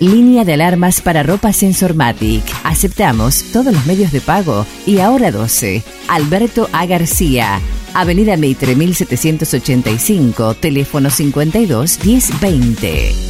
Línea 0.00 0.46
de 0.46 0.54
alarmas 0.54 1.02
para 1.02 1.22
ropa 1.22 1.52
Sensormatic. 1.52 2.42
Aceptamos 2.64 3.44
todos 3.52 3.70
los 3.70 3.84
medios 3.84 4.12
de 4.12 4.22
pago 4.22 4.64
y 4.86 5.00
ahora 5.00 5.30
12. 5.30 5.82
Alberto 6.08 6.70
A. 6.72 6.86
García. 6.86 7.60
Avenida 7.92 8.38
Meitre 8.38 8.74
1785, 8.74 10.54
teléfono 10.54 11.10
52 11.10 12.02
1020. 12.02 13.29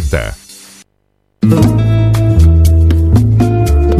2040. 0.00 2.01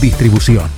Distribución 0.00 0.77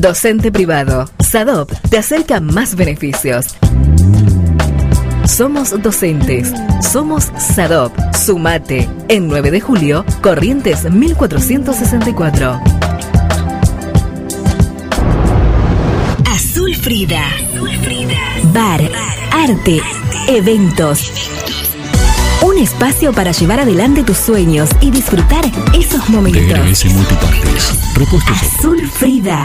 Docente 0.00 0.50
privado. 0.50 1.10
SADOP 1.18 1.70
te 1.90 1.98
acerca 1.98 2.40
más 2.40 2.74
beneficios. 2.74 3.54
Somos 5.26 5.70
docentes. 5.82 6.50
Somos 6.80 7.30
SADOP. 7.36 7.92
Sumate. 8.14 8.88
En 9.08 9.28
9 9.28 9.50
de 9.50 9.60
julio, 9.60 10.06
Corrientes 10.22 10.90
1464. 10.90 12.60
Azul 16.32 16.74
Frida. 16.76 17.24
Bar, 18.54 18.80
arte, 19.32 19.82
eventos 20.28 21.12
Un 22.42 22.58
espacio 22.58 23.12
para 23.12 23.32
llevar 23.32 23.60
adelante 23.60 24.02
tus 24.02 24.16
sueños 24.16 24.70
y 24.80 24.90
disfrutar 24.90 25.44
esos 25.78 26.08
momentos. 26.08 26.42
DRS 26.42 26.86
Multipartes. 26.86 27.78
Repuestos 27.94 28.42
Azul 28.42 28.80
Frida. 28.88 29.44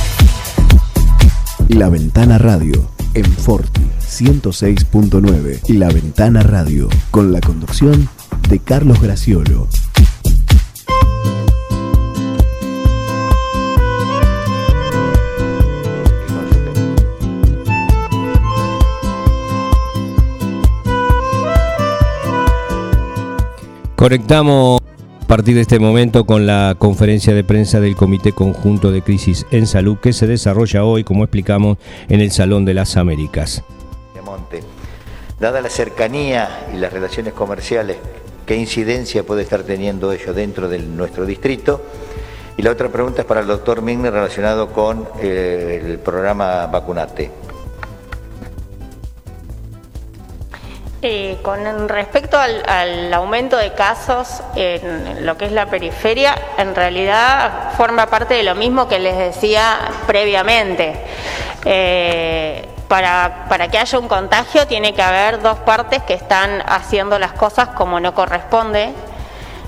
La 1.77 1.87
Ventana 1.87 2.37
Radio 2.37 2.73
en 3.13 3.23
Forti 3.25 3.81
106.9. 4.01 5.69
La 5.69 5.87
Ventana 5.87 6.43
Radio 6.43 6.89
con 7.11 7.31
la 7.31 7.39
conducción 7.39 8.09
de 8.49 8.59
Carlos 8.59 9.01
Graciolo. 9.01 9.69
Conectamos 23.95 24.80
partir 25.31 25.55
de 25.55 25.61
este 25.61 25.79
momento 25.79 26.25
con 26.25 26.45
la 26.45 26.75
conferencia 26.77 27.33
de 27.33 27.45
prensa 27.45 27.79
del 27.79 27.95
Comité 27.95 28.33
Conjunto 28.33 28.91
de 28.91 29.01
Crisis 29.01 29.45
en 29.51 29.65
Salud 29.65 29.97
que 29.97 30.11
se 30.11 30.27
desarrolla 30.27 30.83
hoy, 30.83 31.05
como 31.05 31.23
explicamos, 31.23 31.77
en 32.09 32.19
el 32.19 32.31
Salón 32.31 32.65
de 32.65 32.73
las 32.73 32.97
Américas. 32.97 33.63
Monte. 34.25 34.61
Dada 35.39 35.61
la 35.61 35.69
cercanía 35.69 36.67
y 36.73 36.77
las 36.79 36.91
relaciones 36.91 37.31
comerciales, 37.31 37.95
¿qué 38.45 38.57
incidencia 38.57 39.23
puede 39.23 39.43
estar 39.43 39.63
teniendo 39.63 40.11
ello 40.11 40.33
dentro 40.33 40.67
de 40.67 40.79
nuestro 40.79 41.25
distrito? 41.25 41.81
Y 42.57 42.61
la 42.61 42.71
otra 42.71 42.89
pregunta 42.89 43.21
es 43.21 43.25
para 43.25 43.39
el 43.39 43.47
doctor 43.47 43.81
Migner 43.81 44.11
relacionado 44.11 44.73
con 44.73 45.07
eh, 45.21 45.81
el 45.81 45.99
programa 45.99 46.67
Vacunate. 46.67 47.31
Con 51.41 51.89
respecto 51.89 52.37
al, 52.37 52.61
al 52.67 53.11
aumento 53.13 53.57
de 53.57 53.73
casos 53.73 54.43
en 54.55 55.25
lo 55.25 55.35
que 55.35 55.45
es 55.45 55.51
la 55.51 55.65
periferia, 55.65 56.35
en 56.59 56.75
realidad 56.75 57.71
forma 57.75 58.05
parte 58.05 58.35
de 58.35 58.43
lo 58.43 58.53
mismo 58.53 58.87
que 58.87 58.99
les 58.99 59.17
decía 59.17 59.79
previamente. 60.05 60.93
Eh, 61.65 62.67
para, 62.87 63.45
para 63.49 63.69
que 63.69 63.77
haya 63.79 63.97
un 63.97 64.07
contagio 64.07 64.67
tiene 64.67 64.93
que 64.93 65.01
haber 65.01 65.41
dos 65.41 65.57
partes 65.59 66.03
que 66.03 66.13
están 66.13 66.61
haciendo 66.67 67.17
las 67.17 67.31
cosas 67.31 67.69
como 67.69 67.99
no 67.99 68.13
corresponde. 68.13 68.93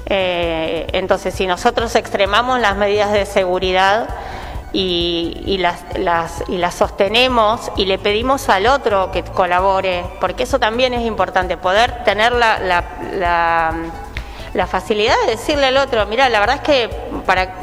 Eh, 0.05 0.87
entonces, 0.91 1.33
si 1.33 1.47
nosotros 1.47 1.95
extremamos 1.95 2.59
las 2.59 2.75
medidas 2.75 3.11
de 3.11 3.25
seguridad, 3.25 4.07
y, 4.73 5.41
y 5.45 5.57
las, 5.59 5.83
las, 5.97 6.43
y 6.47 6.57
las 6.57 6.73
sostenemos 6.73 7.71
y 7.77 7.85
le 7.85 7.99
pedimos 7.99 8.49
al 8.49 8.65
otro 8.65 9.11
que 9.11 9.23
colabore, 9.23 10.03
porque 10.19 10.43
eso 10.43 10.59
también 10.59 10.93
es 10.93 11.05
importante, 11.05 11.55
poder 11.57 12.03
tener 12.03 12.33
la, 12.33 12.59
la, 12.59 12.83
la, 13.13 13.73
la 14.53 14.67
facilidad 14.67 15.15
de 15.25 15.31
decirle 15.31 15.67
al 15.67 15.77
otro, 15.77 16.05
mira, 16.07 16.27
la 16.29 16.39
verdad 16.39 16.55
es 16.57 16.61
que 16.63 16.89
para 17.25 17.53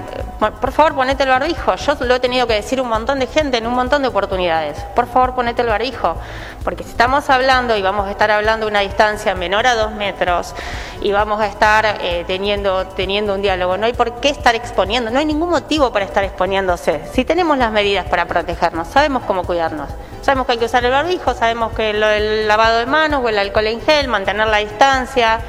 por 0.49 0.73
favor 0.73 0.95
ponete 0.95 1.25
el 1.25 1.29
barbijo. 1.29 1.75
Yo 1.77 1.95
lo 2.01 2.15
he 2.15 2.21
tenido 2.21 2.47
que 2.47 2.55
decir 2.55 2.81
un 2.81 2.89
montón 2.89 3.19
de 3.19 3.27
gente 3.27 3.59
en 3.59 3.67
un 3.67 3.75
montón 3.75 4.01
de 4.01 4.09
oportunidades. 4.09 4.79
Por 4.95 5.07
favor 5.07 5.35
ponete 5.35 5.61
el 5.61 5.69
barbijo. 5.69 6.17
Porque 6.65 6.83
si 6.83 6.91
estamos 6.91 7.29
hablando 7.29 7.77
y 7.77 7.83
vamos 7.83 8.09
a 8.09 8.11
estar 8.11 8.31
hablando 8.31 8.67
una 8.67 8.81
distancia 8.81 9.35
menor 9.35 9.67
a 9.67 9.75
dos 9.75 9.93
metros 9.93 10.55
y 11.03 11.13
vamos 11.13 11.41
a 11.41 11.47
estar 11.47 11.99
eh, 12.01 12.25
teniendo, 12.27 12.87
teniendo 12.87 13.35
un 13.35 13.43
diálogo, 13.43 13.77
no 13.77 13.87
hay 13.87 13.93
por 13.93 14.21
qué 14.21 14.31
estar 14.31 14.55
exponiendo, 14.55 15.11
no 15.11 15.19
hay 15.19 15.27
ningún 15.27 15.51
motivo 15.51 15.93
para 15.93 16.05
estar 16.05 16.25
exponiéndose. 16.25 17.03
Si 17.13 17.25
tenemos 17.25 17.59
las 17.59 17.71
medidas 17.71 18.07
para 18.07 18.27
protegernos, 18.27 18.89
sabemos 18.89 19.23
cómo 19.27 19.45
cuidarnos. 19.45 19.91
Sabemos 20.23 20.47
que 20.47 20.53
hay 20.53 20.59
que 20.59 20.67
usar 20.67 20.85
el 20.85 20.91
barbijo, 20.91 21.35
sabemos 21.35 21.73
que 21.73 21.91
el 21.91 22.49
lavado 22.49 22.79
de 22.79 22.87
manos 22.87 23.23
o 23.25 23.29
el 23.29 23.39
alcohol 23.39 23.67
en 23.67 23.81
gel, 23.81 24.09
mantener 24.09 24.47
la 24.49 24.59
distancia. 24.59 25.41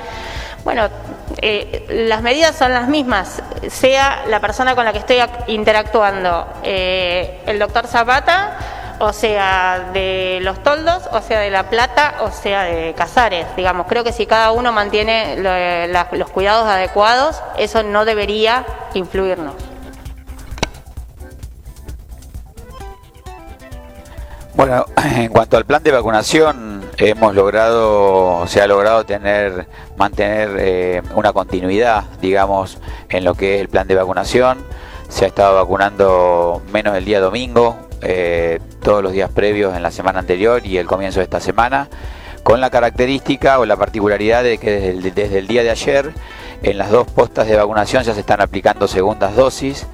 Bueno, 0.64 0.90
eh, 1.42 1.86
las 2.08 2.22
medidas 2.22 2.56
son 2.56 2.74
las 2.74 2.88
mismas, 2.88 3.42
sea 3.70 4.24
la 4.28 4.40
persona 4.40 4.76
con 4.76 4.86
la 4.86 4.94
que 4.94 5.00
estoy 5.00 5.18
interactuando, 5.48 6.48
eh, 6.64 7.42
el 7.46 7.60
doctor 7.60 7.88
Zapata, 7.88 8.58
o 9.00 9.14
sea 9.14 9.90
de 9.94 10.40
los 10.42 10.62
toldos, 10.62 11.10
o 11.12 11.22
sea 11.22 11.40
de 11.40 11.50
La 11.50 11.70
Plata, 11.70 12.16
o 12.22 12.32
sea 12.32 12.64
de 12.64 12.94
Casares. 12.94 13.48
Digamos, 13.56 13.88
creo 13.88 14.04
que 14.04 14.12
si 14.12 14.28
cada 14.28 14.52
uno 14.52 14.72
mantiene 14.72 15.38
los 16.14 16.30
cuidados 16.30 16.68
adecuados, 16.68 17.42
eso 17.58 17.82
no 17.82 18.06
debería 18.06 18.64
influirnos. 18.94 19.56
Bueno, 24.54 24.86
en 25.16 25.30
cuanto 25.30 25.58
al 25.58 25.66
plan 25.66 25.82
de 25.82 25.92
vacunación, 25.92 26.81
hemos 27.10 27.34
logrado, 27.34 28.46
se 28.48 28.62
ha 28.62 28.68
logrado 28.68 29.06
tener, 29.06 29.68
mantener 29.98 30.56
eh, 30.60 31.02
una 31.16 31.34
continuidad, 31.34 32.04
digamos, 32.22 32.78
en 33.10 33.24
lo 33.24 33.34
que 33.34 33.56
es 33.56 33.62
el 33.62 33.70
plan 33.70 33.88
de 33.88 33.96
vacunación. 33.96 34.60
Se 35.10 35.26
ha 35.26 35.28
estado 35.28 35.56
vacunando 35.56 36.62
menos 36.72 36.96
el 36.96 37.04
día 37.04 37.20
domingo, 37.20 37.76
eh, 38.02 38.60
todos 38.84 39.02
los 39.04 39.14
días 39.14 39.32
previos 39.32 39.76
en 39.76 39.84
la 39.84 39.92
semana 39.92 40.20
anterior 40.20 40.66
y 40.66 40.78
el 40.78 40.86
comienzo 40.86 41.20
de 41.20 41.24
esta 41.24 41.40
semana, 41.40 41.90
con 42.44 42.62
la 42.62 42.70
característica 42.70 43.60
o 43.60 43.66
la 43.66 43.78
particularidad 43.78 44.44
de 44.44 44.60
que 44.60 44.94
desde 45.14 45.40
el, 45.40 45.48
día 45.48 45.64
de 45.64 45.72
ayer 45.72 46.14
en 46.62 46.78
las 46.78 46.92
dos 46.92 47.08
postas 47.08 47.48
de 47.48 47.56
vacunación 47.56 48.04
ya 48.04 48.14
se 48.14 48.20
están 48.20 48.42
aplicando 48.42 48.88
segundas 48.88 49.36
dosis. 49.36 49.88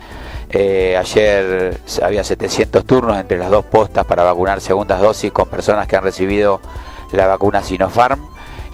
Eh, 0.50 0.96
ayer 0.98 1.80
había 2.02 2.24
700 2.24 2.86
turnos 2.86 3.18
entre 3.18 3.38
las 3.38 3.50
dos 3.50 3.66
postas 3.66 4.06
para 4.06 4.24
vacunar 4.24 4.62
segundas 4.62 5.02
dosis 5.02 5.32
con 5.32 5.50
personas 5.50 5.88
que 5.88 5.98
han 5.98 6.04
recibido 6.04 6.62
la 7.12 7.28
vacuna 7.28 7.64
Sinopharm. 7.64 8.20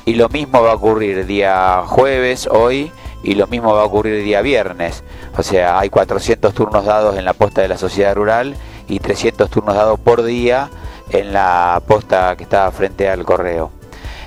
Y 0.06 0.16
lo 0.16 0.28
mismo 0.30 0.62
va 0.62 0.72
a 0.72 0.76
ocurrir 0.76 1.26
día 1.26 1.84
jueves, 1.86 2.48
hoy, 2.52 2.92
y 3.24 3.36
lo 3.36 3.48
mismo 3.48 3.74
va 3.74 3.82
a 3.82 3.86
ocurrir 3.86 4.22
día 4.24 4.42
viernes. 4.42 5.04
O 5.38 5.44
sea, 5.44 5.80
hay 5.80 5.90
400 5.90 6.54
turnos 6.54 6.86
dados 6.86 7.18
en 7.18 7.26
la 7.26 7.34
posta 7.34 7.62
de 7.62 7.70
la 7.70 7.78
sociedad 7.78 8.14
rural 8.14 8.56
y 8.88 9.00
300 9.00 9.50
turnos 9.50 9.76
dados 9.76 10.00
por 10.00 10.24
día 10.24 10.70
en 11.10 11.34
la 11.34 11.82
posta 11.88 12.36
que 12.36 12.44
está 12.44 12.70
frente 12.72 13.10
al 13.10 13.24
correo. 13.24 13.72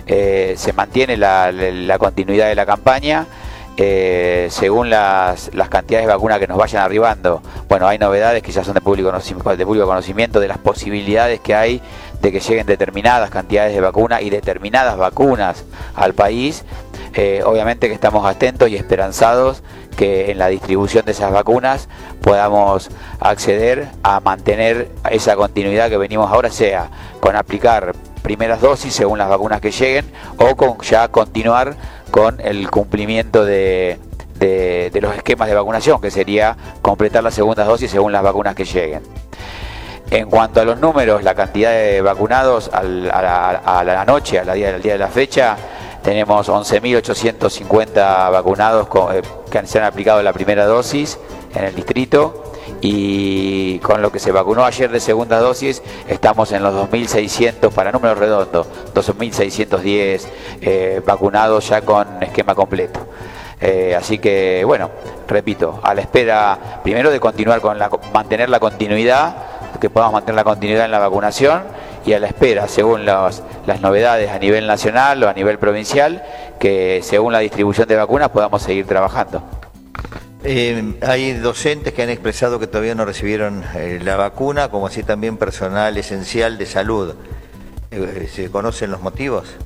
Eh, 0.07 0.55
se 0.57 0.73
mantiene 0.73 1.17
la, 1.17 1.53
continuidad 1.99 2.47
de 2.47 2.55
la 2.55 2.65
campaña 2.65 3.27
eh, 3.77 4.47
según 4.51 4.89
las, 4.89 5.53
las, 5.53 5.69
cantidades 5.69 6.07
de 6.07 6.13
vacunas 6.13 6.39
que 6.39 6.47
nos 6.47 6.57
vayan 6.57 6.83
arribando. 6.83 7.43
Bueno, 7.69 7.89
hay 7.89 7.99
novedades 7.99 8.43
que 8.43 8.53
ya 8.53 8.65
son 8.65 8.75
de 8.75 8.81
público, 8.81 9.13
de 9.13 9.67
público 9.67 9.87
conocimiento 9.87 10.41
de 10.41 10.49
las 10.49 10.59
posibilidades 10.59 11.41
que 11.41 11.55
hay 11.55 11.83
de 12.21 12.33
que 12.33 12.41
lleguen 12.41 12.67
determinadas 12.67 13.31
cantidades 13.31 13.75
de 13.75 13.81
vacunas 13.81 14.23
y 14.23 14.31
determinadas 14.31 14.97
vacunas 14.97 15.65
al 15.95 16.15
país. 16.15 16.65
Eh, 17.15 17.43
obviamente 17.45 17.89
que 17.89 17.95
estamos 17.95 18.27
atentos 18.27 18.69
y 18.69 18.77
esperanzados 18.77 19.63
que 19.97 20.31
en 20.31 20.39
la 20.39 20.49
distribución 20.49 21.05
de 21.07 21.13
esas 21.13 21.33
vacunas 21.33 21.89
podamos 22.21 22.91
acceder 23.21 23.89
a 24.03 24.21
mantener 24.21 24.91
esa 25.11 25.35
continuidad 25.37 25.89
que 25.89 25.97
venimos 25.97 26.31
ahora, 26.31 26.51
sea 26.51 26.91
con 27.21 27.35
aplicar 27.35 27.95
primeras 28.23 28.61
dosis 28.61 28.93
según 28.93 29.19
las 29.19 29.29
vacunas 29.29 29.61
que 29.61 29.71
lleguen 29.71 30.05
o 30.37 30.57
con 30.57 30.79
ya 30.81 31.09
continuar 31.09 31.77
con 32.11 32.41
el 32.41 32.71
cumplimiento 32.71 33.45
de, 33.45 33.99
de, 34.39 34.99
los 35.01 35.15
esquemas 35.15 35.49
de 35.49 35.55
vacunación, 35.55 36.01
que 36.01 36.11
sería 36.11 36.57
completar 36.83 37.23
las 37.23 37.35
segundas 37.35 37.67
dosis 37.67 37.91
según 37.91 38.13
las 38.13 38.23
vacunas 38.23 38.55
que 38.55 38.65
lleguen. 38.65 39.03
En 40.11 40.31
cuanto 40.31 40.61
a 40.61 40.65
los 40.65 40.79
números, 40.79 41.25
la 41.25 41.35
cantidad 41.35 41.73
de 41.73 42.01
vacunados 42.01 42.71
a, 42.73 42.83
la, 42.83 44.05
noche, 44.07 44.39
al 44.39 44.55
día, 44.55 44.73
de 44.73 44.99
la 44.99 45.09
fecha, 45.09 45.57
tenemos 46.03 46.49
11.850 46.49 48.31
vacunados 48.31 48.89
eh, 49.13 49.23
que 49.51 49.67
se 49.67 49.79
han 49.79 49.85
aplicado 49.85 50.23
la 50.23 50.33
primera 50.33 50.65
dosis 50.67 51.19
en 51.55 51.65
el 51.65 51.75
distrito 51.75 52.53
y 52.81 53.79
con 53.81 54.01
lo 54.01 54.13
que 54.13 54.21
se 54.21 54.31
vacunó 54.31 54.65
ayer 54.65 54.91
de 54.91 55.01
segunda 55.01 55.41
dosis 55.41 55.83
estamos 56.09 56.53
en 56.53 56.63
los 56.63 56.75
2.600 56.75 57.71
para 57.73 57.91
números 57.91 58.19
redondos, 58.19 58.67
2.610 58.95 60.27
eh, 60.61 61.03
vacunados 61.05 61.69
ya 61.69 61.81
con 61.81 62.23
esquema 62.23 62.55
completo. 62.55 63.01
Eh, 63.61 63.97
así 63.97 64.19
que 64.19 64.63
bueno, 64.65 64.91
repito, 65.27 65.81
a 65.83 65.95
la 65.95 66.03
espera 66.03 66.81
primero 66.83 67.11
de 67.11 67.19
continuar 67.19 67.61
con 67.61 67.79
la 67.79 67.91
mantener 68.13 68.51
la 68.51 68.61
continuidad, 68.61 69.35
que 69.79 69.91
podamos 69.91 70.15
mantener 70.15 70.37
la 70.37 70.45
continuidad 70.45 70.85
en 70.85 70.91
la 70.91 70.99
vacunación 70.99 71.63
y 72.05 72.13
a 72.13 72.21
la 72.21 72.29
espera, 72.29 72.69
según 72.69 73.05
las, 73.05 73.43
las 73.67 73.81
novedades 73.81 74.31
a 74.31 74.39
nivel 74.39 74.67
nacional 74.67 75.23
o 75.23 75.29
a 75.29 75.33
nivel 75.33 75.59
provincial, 75.59 76.23
que 76.59 77.01
según 77.03 77.33
la 77.33 77.41
distribución 77.41 77.89
de 77.89 77.97
vacunas 77.97 78.31
podamos 78.31 78.63
seguir 78.63 78.87
trabajando. 78.87 79.43
Eh, 80.49 80.95
hay 81.03 81.33
docentes 81.33 81.93
que 81.93 82.03
han 82.03 82.11
expresado 82.11 82.61
que 82.61 82.69
todavía 82.69 82.95
no 82.95 83.05
recibieron 83.05 83.65
eh, 83.75 83.99
la 84.01 84.17
vacuna, 84.17 84.69
como 84.69 84.87
así 84.87 85.03
también 85.03 85.37
personal 85.37 85.97
esencial 85.97 86.57
de 86.57 86.67
salud. 86.67 87.15
Eh, 87.91 88.29
¿Se 88.33 88.49
conocen 88.51 88.93
los 88.93 89.01
motivos? 89.01 89.57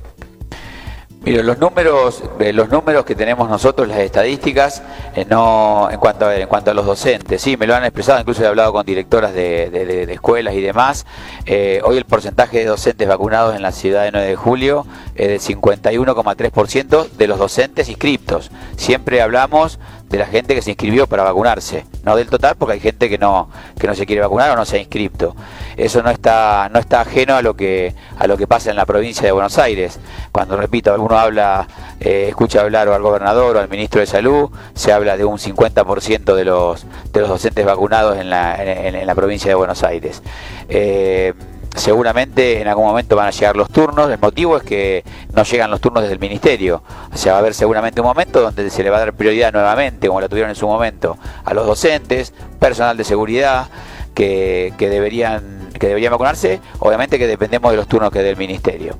Mire, 1.23 1.43
los 1.43 1.59
números, 1.59 2.23
eh, 2.39 2.51
los 2.51 2.69
números 2.69 3.05
que 3.05 3.13
tenemos 3.13 3.47
nosotros, 3.47 3.87
las 3.87 3.99
estadísticas, 3.99 4.81
eh, 5.15 5.23
no, 5.29 5.87
en 5.91 5.99
cuanto 5.99 6.25
a 6.25 6.35
en 6.35 6.47
cuanto 6.47 6.71
a 6.71 6.73
los 6.73 6.83
docentes, 6.83 7.39
sí, 7.43 7.57
me 7.57 7.67
lo 7.67 7.75
han 7.75 7.83
expresado, 7.83 8.19
incluso 8.19 8.43
he 8.43 8.47
hablado 8.47 8.73
con 8.73 8.83
directoras 8.83 9.31
de, 9.31 9.69
de- 9.69 10.11
escuelas 10.11 10.55
y 10.55 10.61
demás. 10.61 11.05
Eh, 11.45 11.79
hoy 11.83 11.97
el 11.97 12.05
porcentaje 12.05 12.57
de 12.57 12.65
docentes 12.65 13.07
vacunados 13.07 13.55
en 13.55 13.61
la 13.61 13.71
ciudad 13.71 14.03
de 14.03 14.11
9 14.11 14.27
de 14.29 14.35
julio 14.35 14.87
es 15.13 15.27
del 15.27 15.39
51,3% 15.39 17.09
de 17.11 17.27
los 17.27 17.37
docentes 17.37 17.87
inscriptos. 17.87 18.49
Siempre 18.75 19.21
hablamos 19.21 19.77
de 20.09 20.17
la 20.17 20.25
gente 20.25 20.55
que 20.55 20.63
se 20.63 20.71
inscribió 20.71 21.05
para 21.05 21.21
vacunarse, 21.23 21.85
no 22.03 22.15
del 22.15 22.29
total, 22.29 22.55
porque 22.57 22.73
hay 22.73 22.79
gente 22.79 23.09
que 23.09 23.19
no 23.19 23.47
que 23.79 23.85
no 23.87 23.93
se 23.93 24.07
quiere 24.07 24.21
vacunar 24.23 24.49
o 24.51 24.55
no 24.55 24.65
se 24.65 24.77
ha 24.77 24.79
inscripto. 24.79 25.35
Eso 25.77 26.01
no 26.03 26.09
está 26.09 26.69
no 26.71 26.79
está 26.79 27.01
ajeno 27.01 27.35
a 27.35 27.41
lo 27.41 27.55
que 27.55 27.93
a 28.17 28.27
lo 28.27 28.37
que 28.37 28.47
pasa 28.47 28.69
en 28.69 28.75
la 28.75 28.85
provincia 28.85 29.23
de 29.23 29.31
Buenos 29.31 29.57
Aires. 29.57 29.99
Cuando 30.31 30.57
repito, 30.57 30.93
alguno 30.93 31.17
habla, 31.17 31.67
eh, 31.99 32.27
escucha 32.29 32.61
hablar 32.61 32.87
o 32.87 32.93
al 32.93 33.01
gobernador 33.01 33.57
o 33.57 33.59
al 33.59 33.69
ministro 33.69 34.01
de 34.01 34.07
salud, 34.07 34.49
se 34.73 34.91
habla 34.91 35.17
de 35.17 35.25
un 35.25 35.37
50% 35.37 36.35
de 36.35 36.45
los 36.45 36.85
de 37.11 37.19
los 37.21 37.29
docentes 37.29 37.65
vacunados 37.65 38.17
en 38.17 38.29
la 38.29 38.55
en, 38.61 38.95
en 38.95 39.07
la 39.07 39.15
provincia 39.15 39.49
de 39.49 39.55
Buenos 39.55 39.83
Aires. 39.83 40.21
Eh, 40.69 41.33
seguramente 41.75 42.61
en 42.61 42.67
algún 42.67 42.85
momento 42.85 43.15
van 43.15 43.27
a 43.27 43.31
llegar 43.31 43.55
los 43.55 43.69
turnos. 43.69 44.09
El 44.09 44.19
motivo 44.19 44.57
es 44.57 44.63
que 44.63 45.03
no 45.33 45.43
llegan 45.43 45.71
los 45.71 45.81
turnos 45.81 46.03
desde 46.03 46.13
el 46.13 46.19
ministerio. 46.19 46.83
O 47.13 47.17
sea, 47.17 47.33
va 47.33 47.37
a 47.39 47.41
haber 47.41 47.53
seguramente 47.53 48.01
un 48.01 48.07
momento 48.07 48.41
donde 48.41 48.69
se 48.69 48.83
le 48.83 48.89
va 48.89 48.97
a 48.97 48.99
dar 49.01 49.13
prioridad 49.13 49.53
nuevamente, 49.53 50.07
como 50.07 50.21
la 50.21 50.29
tuvieron 50.29 50.49
en 50.49 50.55
su 50.55 50.67
momento, 50.67 51.17
a 51.43 51.53
los 51.53 51.65
docentes, 51.65 52.33
personal 52.59 52.97
de 52.97 53.03
seguridad, 53.03 53.67
que, 54.13 54.73
que 54.77 54.89
deberían, 54.89 55.69
que 55.79 55.87
deberían 55.87 56.11
vacunarse. 56.11 56.59
Obviamente 56.79 57.17
que 57.19 57.27
dependemos 57.27 57.71
de 57.71 57.77
los 57.77 57.87
turnos 57.87 58.11
que 58.11 58.21
dé 58.21 58.29
el 58.31 58.37
ministerio. 58.37 58.97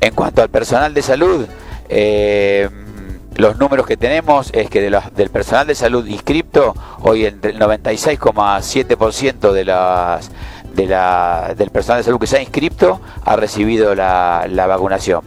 En 0.00 0.14
cuanto 0.14 0.42
al 0.42 0.48
personal 0.48 0.94
de 0.94 1.02
salud, 1.02 1.46
eh, 1.88 2.68
los 3.36 3.56
números 3.58 3.86
que 3.86 3.96
tenemos 3.96 4.50
es 4.52 4.68
que 4.70 4.80
del 4.80 5.30
personal 5.30 5.66
de 5.66 5.74
salud 5.74 6.06
inscripto, 6.06 6.74
hoy 7.02 7.24
el, 7.26 7.38
el 7.42 7.58
96,7% 7.58 9.52
de 9.52 9.64
las 9.64 10.30
de 10.74 10.86
la- 10.86 11.52
del 11.56 11.70
personal 11.70 11.98
de 12.00 12.04
salud 12.04 12.20
que 12.20 12.26
se 12.28 12.36
ha 12.38 12.40
inscripto 12.42 13.00
ha 13.24 13.36
recibido 13.36 13.94
la, 13.94 14.46
vacunación. 14.68 15.22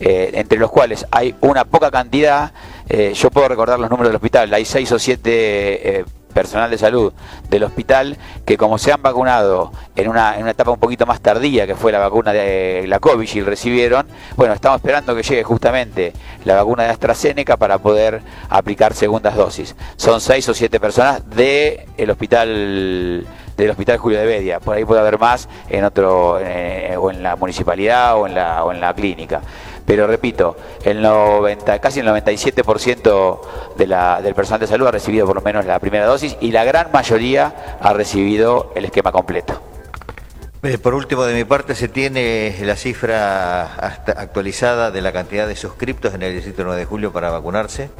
Eh, 0.00 0.30
entre 0.34 0.58
los 0.58 0.70
cuales 0.70 1.06
hay 1.12 1.34
una 1.40 1.64
poca 1.64 1.90
cantidad, 1.90 2.52
eh, 2.88 3.12
yo 3.14 3.30
puedo 3.30 3.46
recordar 3.48 3.78
los 3.78 3.88
números 3.90 4.08
del 4.08 4.16
hospital, 4.16 4.52
hay 4.52 4.64
seis 4.64 4.90
o 4.92 4.98
siete 4.98 6.04
personal 6.30 6.70
de 6.70 6.78
salud 6.78 7.12
del 7.48 7.64
hospital 7.64 8.16
que 8.44 8.56
como 8.56 8.78
se 8.78 8.92
han 8.92 9.02
vacunado 9.02 9.72
en 9.96 10.08
una, 10.08 10.36
en 10.36 10.42
una 10.42 10.52
etapa 10.52 10.70
un 10.70 10.80
poquito 10.80 11.06
más 11.06 11.20
tardía 11.20 11.66
que 11.66 11.74
fue 11.74 11.92
la 11.92 11.98
vacuna 11.98 12.32
de 12.32 12.80
eh, 12.80 12.86
la 12.86 13.00
COVID 13.00 13.28
y 13.34 13.40
recibieron, 13.42 14.06
bueno, 14.36 14.54
estamos 14.54 14.76
esperando 14.76 15.14
que 15.14 15.22
llegue 15.22 15.42
justamente 15.42 16.12
la 16.44 16.56
vacuna 16.56 16.84
de 16.84 16.90
AstraZeneca 16.90 17.56
para 17.56 17.78
poder 17.78 18.22
aplicar 18.48 18.94
segundas 18.94 19.36
dosis. 19.36 19.76
Son 19.96 20.20
seis 20.20 20.48
o 20.48 20.54
siete 20.54 20.80
personas 20.80 21.28
del 21.30 22.10
hospital 22.10 23.26
del 23.56 23.70
Hospital 23.70 23.98
Julio 23.98 24.18
de 24.18 24.26
Bedia. 24.26 24.58
Por 24.58 24.76
ahí 24.76 24.84
puede 24.84 25.00
haber 25.00 25.18
más 25.18 25.48
en 25.68 25.84
otro, 25.84 26.38
eh, 26.40 26.96
o 26.98 27.10
en 27.10 27.22
la 27.22 27.36
municipalidad 27.36 28.16
o 28.16 28.26
en 28.26 28.34
la, 28.34 28.64
o 28.64 28.72
en 28.72 28.80
la 28.80 28.94
clínica. 28.94 29.42
Pero 29.90 30.06
repito, 30.06 30.56
el 30.84 31.02
90, 31.02 31.80
casi 31.80 31.98
el 31.98 32.06
97% 32.06 33.40
de 33.76 33.86
la, 33.88 34.22
del 34.22 34.36
personal 34.36 34.60
de 34.60 34.68
salud 34.68 34.86
ha 34.86 34.92
recibido 34.92 35.26
por 35.26 35.34
lo 35.34 35.42
menos 35.42 35.64
la 35.66 35.80
primera 35.80 36.06
dosis 36.06 36.36
y 36.40 36.52
la 36.52 36.62
gran 36.62 36.92
mayoría 36.92 37.76
ha 37.80 37.92
recibido 37.92 38.70
el 38.76 38.84
esquema 38.84 39.10
completo. 39.10 39.60
Eh, 40.62 40.78
Por 40.78 40.94
último, 40.94 41.24
de 41.24 41.34
mi 41.34 41.42
parte, 41.42 41.74
se 41.74 41.88
tiene 41.88 42.54
la 42.62 42.76
cifra 42.76 43.64
hasta- 43.74 44.12
actualizada 44.12 44.92
de 44.92 45.02
la 45.02 45.10
cantidad 45.10 45.48
de 45.48 45.56
suscriptos 45.56 46.14
en 46.14 46.22
el 46.22 46.34
Distrito 46.34 46.62
9 46.62 46.78
de 46.78 46.86
Julio 46.86 47.12
para 47.12 47.30
vacunarse. 47.30 47.90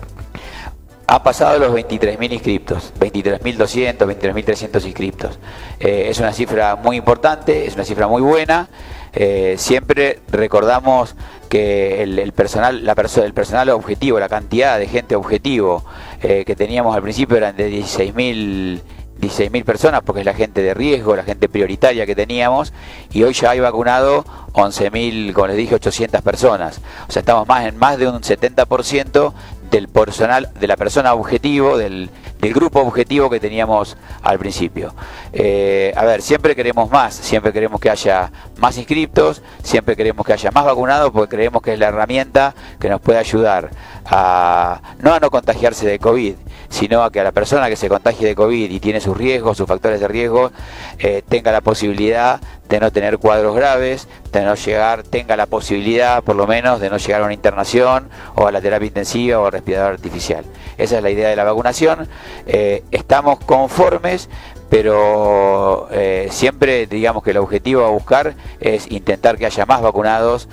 Ha 1.08 1.24
pasado 1.24 1.58
los 1.58 1.72
23.000 1.74 2.32
inscriptos, 2.32 2.92
23.200, 3.00 4.06
23.300 4.06 4.84
inscriptos. 4.86 5.40
Eh, 5.80 6.06
es 6.08 6.20
una 6.20 6.32
cifra 6.32 6.76
muy 6.76 6.98
importante, 6.98 7.66
es 7.66 7.74
una 7.74 7.82
cifra 7.84 8.06
muy 8.06 8.22
buena. 8.22 8.68
Eh, 9.12 9.56
siempre 9.58 10.20
recordamos 10.30 11.16
que 11.48 12.02
el, 12.02 12.32
personal, 12.32 12.84
la 12.84 12.94
perso- 12.94 13.24
el 13.24 13.34
personal 13.34 13.68
objetivo, 13.70 14.20
la 14.20 14.28
cantidad 14.28 14.78
de 14.78 14.86
gente 14.86 15.16
objetivo 15.16 15.84
eh, 16.22 16.44
que 16.46 16.54
teníamos 16.54 16.94
al 16.94 17.02
principio 17.02 17.36
eran 17.36 17.56
de 17.56 17.70
16.000 17.70 18.80
16.000 19.20 19.64
personas, 19.64 20.00
porque 20.02 20.20
es 20.20 20.24
la 20.26 20.32
gente 20.32 20.62
de 20.62 20.72
riesgo, 20.72 21.14
la 21.14 21.24
gente 21.24 21.46
prioritaria 21.46 22.06
que 22.06 22.14
teníamos, 22.14 22.72
y 23.12 23.22
hoy 23.22 23.34
ya 23.34 23.50
hay 23.50 23.60
vacunado 23.60 24.24
11.000, 24.54 25.34
como 25.34 25.48
les 25.48 25.58
dije, 25.58 25.74
800 25.74 26.22
personas. 26.22 26.80
O 27.06 27.12
sea, 27.12 27.20
estamos 27.20 27.46
más 27.46 27.66
en 27.66 27.76
más 27.76 27.98
de 27.98 28.08
un 28.08 28.22
70% 28.22 29.32
del 29.70 29.88
personal, 29.88 30.50
de 30.58 30.66
la 30.66 30.76
persona 30.76 31.14
objetivo, 31.14 31.78
del, 31.78 32.10
grupo 32.40 32.80
objetivo 32.80 33.28
que 33.30 33.38
teníamos 33.38 33.96
al 34.22 34.38
principio. 34.38 34.94
Eh, 35.32 35.92
a 35.96 36.04
ver, 36.04 36.22
siempre 36.22 36.56
queremos 36.56 36.90
más, 36.90 37.14
siempre 37.14 37.52
queremos 37.52 37.80
que 37.80 37.90
haya 37.90 38.32
más 38.56 38.76
inscriptos, 38.78 39.42
siempre 39.62 39.94
queremos 39.94 40.26
que 40.26 40.32
haya 40.32 40.50
más 40.50 40.64
vacunados, 40.64 41.10
porque 41.10 41.36
creemos 41.36 41.62
que 41.62 41.74
es 41.74 41.78
la 41.78 41.88
herramienta 41.88 42.54
que 42.78 42.88
nos 42.88 43.00
puede 43.00 43.18
ayudar 43.18 43.70
a 44.06 44.80
no 44.98 45.12
a 45.12 45.20
no 45.20 45.30
contagiarse 45.30 45.86
de 45.86 45.98
COVID, 45.98 46.34
sino 46.70 47.02
a 47.02 47.10
que 47.10 47.20
a 47.20 47.24
la 47.24 47.32
persona 47.32 47.68
que 47.68 47.76
se 47.76 47.88
contagie 47.88 48.26
de 48.26 48.34
COVID 48.34 48.70
y 48.70 48.80
tiene 48.80 49.00
sus 49.00 49.16
riesgos, 49.16 49.58
sus 49.58 49.66
factores 49.66 50.00
de 50.00 50.08
riesgo, 50.08 50.52
eh, 50.98 51.22
tenga 51.28 51.52
la 51.52 51.60
posibilidad 51.60 52.40
de 52.68 52.80
no 52.80 52.92
tener 52.92 53.18
cuadros 53.18 53.56
graves, 53.56 54.08
de 54.32 54.42
no 54.42 54.54
llegar, 54.54 55.02
tenga 55.02 55.36
la 55.36 55.46
posibilidad 55.46 56.22
por 56.22 56.36
lo 56.36 56.46
menos 56.46 56.80
de 56.80 56.88
no 56.88 56.96
llegar 56.96 57.22
a 57.22 57.24
una 57.24 57.34
internación 57.34 58.08
o 58.36 58.46
a 58.46 58.52
la 58.52 58.60
terapia 58.60 58.86
intensiva 58.86 59.40
o 59.40 59.46
al 59.46 59.52
respirador 59.52 59.94
artificial. 59.94 60.44
Esa 60.78 60.98
es 60.98 61.02
la 61.02 61.10
idea 61.10 61.28
de 61.28 61.36
la 61.36 61.42
vacunación. 61.42 62.08
Eh, 62.46 62.84
estamos 62.92 63.40
conformes, 63.40 64.28
pero 64.70 65.88
eh, 65.90 66.28
siempre 66.30 66.86
digamos 66.86 67.24
que 67.24 67.32
el 67.32 67.38
objetivo 67.38 67.84
a 67.84 67.90
buscar 67.90 68.34
es 68.60 68.88
intentar 68.92 69.36
que 69.36 69.46
haya 69.46 69.66
más 69.66 69.82
vacunados, 69.82 70.48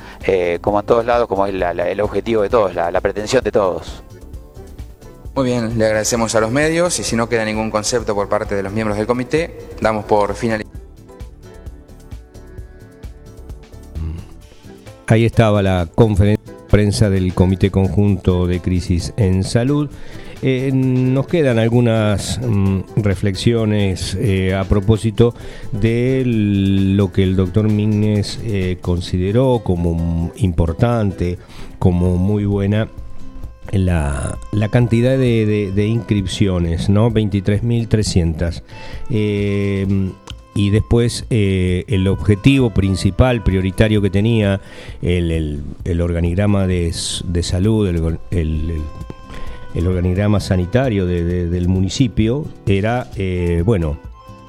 como 0.62 0.80
en 0.80 0.86
todos 0.88 1.06
lados, 1.06 1.27
como 1.27 1.45
es 1.45 1.53
el 1.53 2.01
objetivo 2.01 2.41
de 2.41 2.49
todos, 2.49 2.73
la 2.73 2.99
pretensión 3.01 3.43
de 3.43 3.51
todos. 3.51 4.01
Muy 5.38 5.45
bien, 5.45 5.78
le 5.78 5.86
agradecemos 5.86 6.34
a 6.34 6.41
los 6.41 6.50
medios 6.50 6.97
y 7.00 7.04
si 7.04 7.15
no 7.15 7.30
queda 7.30 7.45
ningún 7.45 7.69
concepto 7.69 8.15
por 8.15 8.28
parte 8.28 8.56
de 8.56 8.63
los 8.63 8.73
miembros 8.73 8.97
del 8.97 9.06
comité, 9.06 9.56
damos 9.80 10.04
por 10.06 10.34
finalizado. 10.34 10.76
Ahí 15.06 15.26
estaba 15.26 15.62
la 15.62 15.88
conferencia 15.93 16.43
de 16.43 16.60
prensa 16.67 17.12
del 17.12 17.36
Comité 17.36 17.69
Conjunto 17.69 18.47
de 18.47 18.62
Crisis 18.62 19.13
en 19.15 19.43
Salud. 19.43 19.91
Eh, 20.41 20.71
nos 20.73 21.28
quedan 21.28 21.60
algunas 21.60 22.39
mm, 22.39 22.80
reflexiones 22.95 24.17
eh, 24.19 24.56
a 24.56 24.63
propósito 24.63 25.36
de 25.71 26.23
lo 26.26 27.12
que 27.12 27.21
el 27.21 27.36
doctor 27.36 27.69
Mignes 27.69 28.39
eh, 28.43 28.80
consideró 28.82 29.62
como 29.63 30.32
importante, 30.38 31.38
como 31.78 32.17
muy 32.17 32.45
buena 32.45 32.89
la, 33.71 34.38
la 34.51 34.69
cantidad 34.69 35.17
de, 35.17 35.71
inscripciones, 35.88 36.89
¿no? 36.89 37.12
23.300. 37.12 38.62
Eh, 39.10 40.10
y 40.56 40.69
después 40.71 41.25
eh, 41.30 41.84
el 41.88 42.08
objetivo 42.08 42.71
principal, 42.71 43.43
prioritario 43.43 44.01
que 44.01 44.10
tenía 44.10 44.60
el, 45.03 45.62
organigrama 46.01 46.65
de, 46.65 46.91
de 47.25 47.43
salud, 47.43 47.88
el, 47.88 48.17
el- 48.32 48.82
organigrama 49.88 50.39
sanitario 50.39 51.06
de- 51.06 51.23
de- 51.23 51.47
del 51.49 51.67
municipio, 51.67 52.45
era, 52.65 53.12
eh, 53.17 53.62
bueno, 53.63 53.99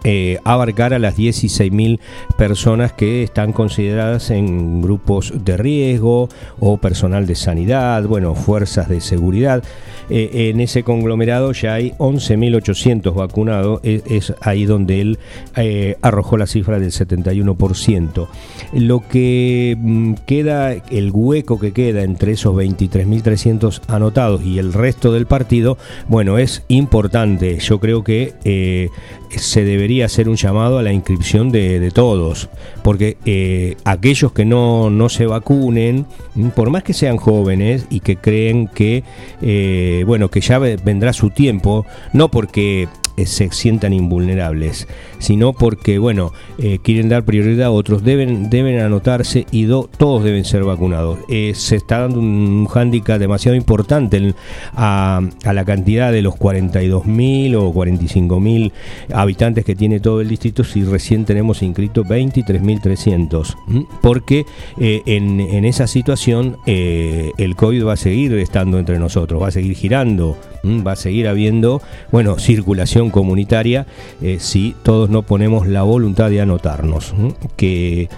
eh, 0.05 0.39
abarcar 0.45 0.95
a 0.95 0.99
las 0.99 1.17
16.000 1.17 1.99
personas 2.37 2.93
que 2.93 3.23
están 3.23 3.53
consideradas 3.53 4.31
en 4.31 4.81
grupos 4.81 5.33
de 5.35 5.57
riesgo 5.57 6.29
o 6.61 6.77
personal 6.79 7.27
de 7.27 7.35
sanidad, 7.35 8.05
bueno, 8.05 8.35
fuerzas 8.35 8.89
de 8.89 9.01
seguridad. 9.01 9.63
Eh, 10.11 10.51
en 10.51 10.61
ese 10.61 10.83
conglomerado 10.83 11.53
ya 11.53 11.75
hay 11.75 11.93
11.800 11.99 13.15
vacunados, 13.15 13.81
es, 13.83 14.03
es, 14.07 14.35
ahí 14.41 14.65
donde 14.65 15.01
él 15.01 15.19
eh, 15.57 15.97
arrojó 16.03 16.37
la 16.37 16.47
cifra 16.47 16.79
del 16.79 16.91
71%. 16.91 18.29
Lo 18.73 19.01
que 19.09 19.77
mm, 19.79 20.15
queda, 20.27 20.73
el 20.73 21.11
hueco 21.13 21.59
que 21.59 21.73
queda 21.73 22.03
entre 22.03 22.33
esos 22.33 22.55
23.300 22.55 23.83
anotados 23.89 24.45
y 24.45 24.59
el 24.59 24.73
resto 24.73 25.13
del 25.13 25.27
partido, 25.27 25.79
bueno, 26.09 26.39
es 26.39 26.65
importante. 26.69 27.59
Yo 27.59 27.81
creo 27.81 28.05
que 28.05 28.35
eh, 28.45 28.89
se 29.31 29.65
debería 29.65 30.07
hacer 30.07 30.29
un 30.29 30.37
llamado 30.37 30.79
a 30.79 30.83
la 30.83 30.93
inscripción 30.93 31.51
de 31.51 31.91
todos, 31.93 32.49
porque 32.89 33.19
eh, 33.27 33.77
aquellos 33.85 34.33
que 34.33 34.47
no, 34.47 34.89
no, 34.89 35.11
se 35.11 35.27
vacunen, 35.27 36.07
mm, 36.35 36.49
por 36.49 36.71
más 36.71 36.83
que 36.83 36.95
sean 36.95 37.19
jóvenes 37.19 37.85
y 37.91 38.01
que 38.01 38.17
creen 38.17 38.67
que, 38.67 39.05
eh, 39.43 40.05
bueno, 40.07 40.31
que 40.31 40.41
ya 40.41 40.59
vendrá 40.59 41.13
su 41.13 41.29
tiempo, 41.29 41.85
no 42.15 42.31
porque 42.31 42.89
se 43.27 43.51
sientan 43.51 43.93
invulnerables, 43.93 44.89
sino 45.19 45.53
porque, 45.53 45.99
bueno, 45.99 46.33
eh, 46.59 46.79
quieren 46.83 47.09
dar 47.09 47.25
prioridad 47.25 47.67
a 47.67 47.71
otros, 47.71 48.05
deben, 48.05 48.51
deben 48.51 48.81
anotarse 48.81 49.47
y 49.51 49.65
do, 49.65 49.89
todos 49.97 50.25
deben 50.25 50.45
ser 50.45 50.65
vacunados. 50.65 51.19
Eh, 51.29 51.53
se 51.55 51.77
está 51.77 52.01
dando 52.01 52.21
un 52.21 52.67
hándicap 52.67 53.19
demasiado 53.19 53.57
importante 53.57 54.35
a, 54.75 55.21
la 55.45 55.65
cantidad 55.65 56.13
de 56.13 56.23
los 56.23 56.35
42.000 56.35 57.57
o 57.57 57.73
45.000 57.73 58.73
habitantes 59.13 59.65
que 59.65 59.75
tiene 59.75 60.01
todo 60.01 60.21
el 60.21 60.29
distrito 60.29 60.65
si 60.65 60.85
recién 60.85 61.25
tenemos 61.25 61.63
inscrito 61.63 62.05
23.300. 62.05 63.57
Porque 64.01 64.45
eh, 64.79 65.03
en, 65.07 65.41
en, 65.41 65.65
esa 65.65 65.87
situación 65.87 66.57
el 66.67 67.57
COVID 67.57 67.87
va 67.87 67.93
a 67.95 67.97
seguir 67.97 68.35
estando 68.35 68.79
entre 68.79 68.99
nosotros, 68.99 69.43
va 69.43 69.49
a 69.49 69.51
seguir 69.51 69.75
girando, 69.75 70.37
va 70.65 70.93
a 70.93 70.97
seguir 70.97 71.29
habiendo, 71.29 71.83
bueno, 72.11 72.39
circulación 72.39 73.08
comunitaria 73.11 73.87
eh, 74.23 74.39
si 74.41 74.75
todos 74.83 75.11
no 75.11 75.23
ponemos 75.23 75.67
la 75.67 75.83
voluntad 75.83 76.31
de 76.31 76.41
anotarnos. 76.41 77.15
Que, 77.57 78.09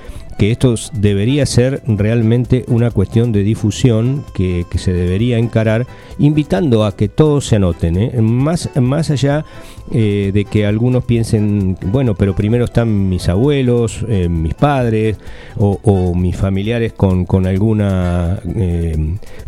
que 0.40 0.50
esto 0.50 0.74
debería 0.94 1.44
ser 1.44 1.83
realmente 1.87 2.64
una 2.68 2.90
cuestión 2.90 3.31
de 3.31 3.42
difusión 3.42 4.24
que, 4.33 4.64
que 4.70 4.79
se 4.79 4.90
debería 4.90 5.37
encarar 5.37 5.87
invitando 6.18 6.87
a 6.87 6.96
que 6.96 7.11
todos 7.11 7.46
se 7.46 7.57
anoten. 7.57 7.98
¿eh? 7.98 8.22
Más, 8.22 8.70
más 8.81 9.11
allá 9.11 9.44
eh, 9.92 10.31
de 10.33 10.46
que 10.46 10.64
algunos 10.64 11.05
piensen, 11.05 11.76
bueno, 11.85 12.14
pero 12.14 12.35
primero 12.35 12.64
están 12.64 13.11
mis 13.11 13.29
abuelos, 13.29 14.03
eh, 14.09 14.31
mis 14.31 14.55
padres 14.55 15.18
o, 15.59 15.79
o, 15.83 16.14
mis 16.14 16.37
familiares 16.37 16.94
con, 16.94 17.26
con 17.26 17.46
alguna 17.46 18.40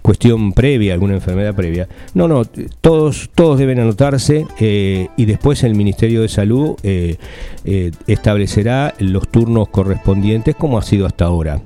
cuestión 0.03 0.53
previa, 0.53 0.93
alguna 0.93 1.15
enfermedad 1.15 1.55
previa. 1.55 1.89
No, 2.13 2.29
no, 2.29 2.45
todos, 2.83 3.31
todos 3.35 3.59
deben 3.59 3.79
anotarse 3.79 4.47
y 4.59 5.25
después 5.25 5.63
el 5.63 5.75
Ministerio 5.75 6.21
de 6.21 6.29
Salud 6.29 6.77
establecerá 8.07 8.95
los 8.99 9.29
turnos 9.29 9.69
correspondientes 9.69 10.55
como 10.55 10.82
sido 10.83 11.07
hasta 11.07 11.25
ahora 11.25 11.61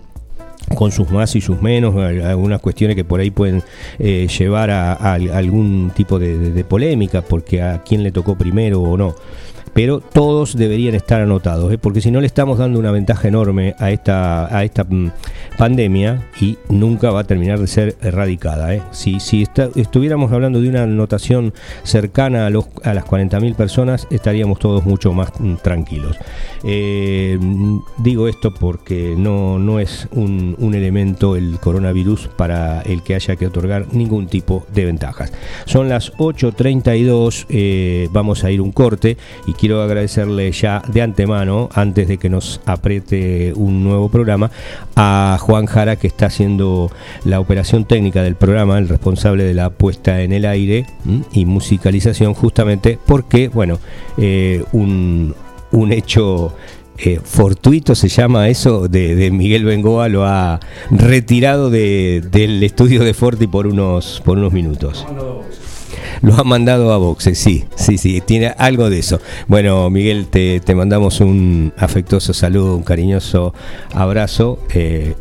con 0.74 0.90
sus 0.90 1.10
más 1.10 1.34
y 1.36 1.40
sus 1.40 1.62
menos, 1.62 1.94
algunas 1.96 2.60
cuestiones 2.60 2.96
que 2.96 3.04
por 3.04 3.20
ahí 3.20 3.30
pueden 3.30 3.62
eh, 3.98 4.26
llevar 4.26 4.70
a, 4.70 5.14
algún 5.14 5.92
tipo 5.94 6.18
de, 6.18 6.38
de, 6.38 6.64
polémica, 6.64 7.22
porque 7.22 7.62
a 7.62 7.82
quién 7.82 8.02
le 8.02 8.10
tocó 8.10 8.36
primero 8.36 8.80
o 8.80 8.96
no. 8.96 9.14
Pero 9.76 10.00
todos 10.00 10.56
deberían 10.56 10.94
estar 10.94 11.20
anotados, 11.20 11.70
¿eh? 11.70 11.76
porque 11.76 12.00
si 12.00 12.10
no 12.10 12.22
le 12.22 12.26
estamos 12.26 12.56
dando 12.56 12.78
una 12.78 12.90
ventaja 12.92 13.28
enorme 13.28 13.74
a 13.78 13.90
esta, 13.90 14.46
a 14.56 14.64
esta 14.64 14.84
mm, 14.84 15.10
pandemia 15.58 16.30
y 16.40 16.56
nunca 16.70 17.10
va 17.10 17.20
a 17.20 17.24
terminar 17.24 17.58
de 17.58 17.66
ser 17.66 17.96
erradicada. 18.00 18.74
¿eh? 18.74 18.80
Si, 18.92 19.18
estuviéramos 19.42 20.32
hablando 20.32 20.62
de 20.62 20.70
una 20.70 20.84
anotación 20.84 21.52
cercana 21.82 22.46
a, 22.46 22.50
los, 22.50 22.68
a 22.84 22.94
las 22.94 23.04
40.000 23.04 23.54
personas, 23.54 24.06
estaríamos 24.10 24.58
todos 24.60 24.82
mucho 24.86 25.12
más 25.12 25.30
mm, 25.38 25.56
tranquilos. 25.56 26.16
Eh, 26.64 27.38
digo 27.98 28.28
esto 28.28 28.54
porque 28.54 29.14
no, 29.14 29.58
no 29.58 29.78
es 29.78 30.08
un, 30.12 30.56
un, 30.58 30.74
elemento 30.74 31.36
el 31.36 31.58
coronavirus 31.60 32.28
para 32.28 32.80
el 32.80 33.02
que 33.02 33.14
haya 33.14 33.36
que 33.36 33.46
otorgar 33.46 33.92
ningún 33.92 34.26
tipo 34.26 34.66
de 34.72 34.86
ventajas. 34.86 35.34
Son 35.66 35.90
las 35.90 36.14
8.32, 36.14 37.44
eh, 37.50 38.08
vamos 38.10 38.42
a 38.42 38.50
ir 38.50 38.62
un 38.62 38.72
corte 38.72 39.18
y 39.46 39.52
quiero 39.52 39.65
agradecerle 39.74 40.50
ya 40.52 40.82
de 40.86 41.02
antemano, 41.02 41.68
antes 41.74 42.08
de 42.08 42.18
que 42.18 42.28
nos 42.28 42.60
apriete 42.66 43.52
un 43.54 43.84
nuevo 43.84 44.08
programa, 44.08 44.50
a 44.94 45.38
Juan 45.40 45.66
Jara 45.66 45.96
que 45.96 46.06
está 46.06 46.26
haciendo 46.26 46.90
la 47.24 47.40
operación 47.40 47.84
técnica 47.84 48.22
del 48.22 48.36
programa, 48.36 48.78
el 48.78 48.88
responsable 48.88 49.44
de 49.44 49.54
la 49.54 49.70
puesta 49.70 50.22
en 50.22 50.32
el 50.32 50.44
aire 50.44 50.86
y 51.32 51.44
musicalización 51.44 52.34
justamente 52.34 52.98
porque, 53.04 53.48
bueno, 53.48 53.78
eh, 54.16 54.64
un, 54.72 55.34
un 55.72 55.92
hecho 55.92 56.54
eh, 56.98 57.20
fortuito 57.22 57.94
se 57.94 58.08
llama 58.08 58.48
eso 58.48 58.88
de, 58.88 59.14
de, 59.14 59.30
Miguel 59.30 59.64
Bengoa 59.64 60.08
lo 60.08 60.24
ha 60.24 60.60
retirado 60.90 61.68
de, 61.68 62.22
del 62.30 62.62
estudio 62.62 63.04
de 63.04 63.12
Forti 63.12 63.46
por 63.46 63.66
unos 63.66 64.22
por 64.24 64.38
unos 64.38 64.52
minutos 64.54 65.04
lo 66.22 66.34
ha 66.34 66.44
mandado 66.44 66.92
a 66.92 66.96
boxe, 66.98 67.34
sí, 67.34 67.64
sí, 67.74 67.98
sí, 67.98 68.20
tiene 68.20 68.54
algo 68.58 68.90
de 68.90 68.98
eso. 68.98 69.20
Bueno, 69.48 69.88
Miguel, 69.90 70.26
te, 70.26 70.60
te 70.60 70.74
mandamos 70.74 71.20
un 71.20 71.72
afectuoso 71.76 72.32
saludo, 72.32 72.76
un 72.76 72.82
cariñoso 72.82 73.54
abrazo. 73.92 74.58
Eh, 74.74 75.14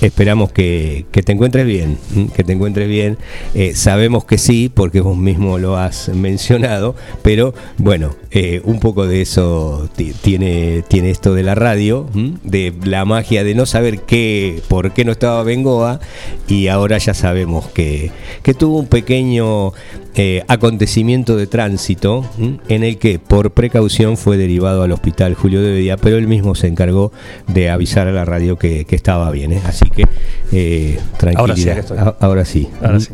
esperamos 0.00 0.52
que, 0.52 1.06
que, 1.12 1.22
te 1.22 1.32
encuentres 1.32 1.66
bien, 1.66 1.98
que 2.34 2.44
te 2.44 2.52
encuentres 2.52 2.88
bien. 2.88 3.18
Eh, 3.54 3.74
sabemos 3.74 4.24
que 4.24 4.38
sí, 4.38 4.70
porque 4.72 5.00
vos 5.00 5.16
mismo 5.16 5.58
lo 5.58 5.76
has 5.76 6.08
mencionado, 6.08 6.94
pero 7.22 7.54
bueno, 7.78 8.14
eh, 8.30 8.60
un 8.64 8.80
poco 8.80 9.06
de 9.06 9.22
eso 9.22 9.88
tiene, 10.22 10.82
tiene 10.88 11.10
esto 11.10 11.34
de 11.34 11.42
la 11.42 11.54
radio, 11.54 12.08
de 12.42 12.72
la 12.84 13.04
magia 13.04 13.44
de 13.44 13.54
no 13.54 13.66
saber 13.66 14.00
qué, 14.00 14.60
por 14.68 14.92
qué 14.92 15.04
no 15.04 15.12
estaba 15.12 15.42
Bengoa, 15.42 16.00
y 16.48 16.68
ahora 16.68 16.98
ya 16.98 17.14
sabemos 17.14 17.68
que, 17.68 18.10
que 18.42 18.54
tuvo 18.54 18.78
un 18.78 18.86
pequeño 18.86 19.72
eh, 20.14 20.42
acontecimiento 20.46 21.36
de 21.36 21.46
tránsito 21.46 22.24
¿m? 22.38 22.58
en 22.68 22.82
el 22.84 22.98
que 22.98 23.18
por 23.18 23.52
precaución 23.52 24.18
fue 24.18 24.36
derivado 24.36 24.82
al 24.82 24.92
hospital 24.92 25.34
Julio 25.34 25.62
de 25.62 25.72
Bedía, 25.72 25.96
pero 25.96 26.18
él 26.18 26.28
mismo 26.28 26.54
se 26.54 26.66
encargó 26.66 27.12
de 27.46 27.70
avisar 27.70 28.08
a 28.08 28.12
la 28.12 28.26
radio 28.26 28.58
que, 28.58 28.84
que 28.84 28.94
estaba 28.94 29.30
bien. 29.30 29.52
¿eh? 29.52 29.62
Así 29.64 29.88
que 29.88 30.04
eh, 30.52 30.98
tranquilidad. 31.16 32.16
Ahora 32.20 32.44
sí. 32.44 32.68
Ahora 32.78 32.98
sí. 32.98 32.98
Ahora 32.98 33.00
sí. 33.00 33.08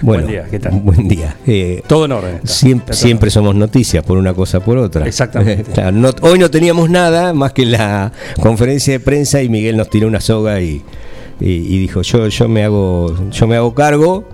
Bueno, 0.00 0.24
buen 0.24 0.32
día, 0.32 0.46
¿qué 0.50 0.58
tal? 0.58 0.72
Buen 0.80 1.06
día. 1.06 1.36
Eh, 1.46 1.82
Todo 1.86 2.06
en 2.06 2.12
orden. 2.12 2.40
Siempre, 2.42 2.96
siempre 2.96 3.30
somos 3.30 3.54
noticias 3.54 4.04
por 4.04 4.18
una 4.18 4.34
cosa 4.34 4.58
por 4.58 4.78
otra. 4.78 5.06
Exactamente. 5.06 5.70
claro, 5.74 5.92
no, 5.92 6.10
hoy 6.22 6.40
no 6.40 6.50
teníamos 6.50 6.90
nada 6.90 7.32
más 7.32 7.52
que 7.52 7.64
la 7.64 8.10
conferencia 8.40 8.94
de 8.94 9.00
prensa 9.00 9.40
y 9.40 9.48
Miguel 9.48 9.76
nos 9.76 9.88
tiró 9.88 10.08
una 10.08 10.20
soga 10.20 10.60
y, 10.60 10.82
y, 11.40 11.48
y 11.48 11.78
dijo 11.78 12.02
yo, 12.02 12.26
yo 12.26 12.48
me 12.48 12.64
hago, 12.64 13.14
yo 13.30 13.46
me 13.46 13.54
hago 13.54 13.72
cargo 13.72 14.24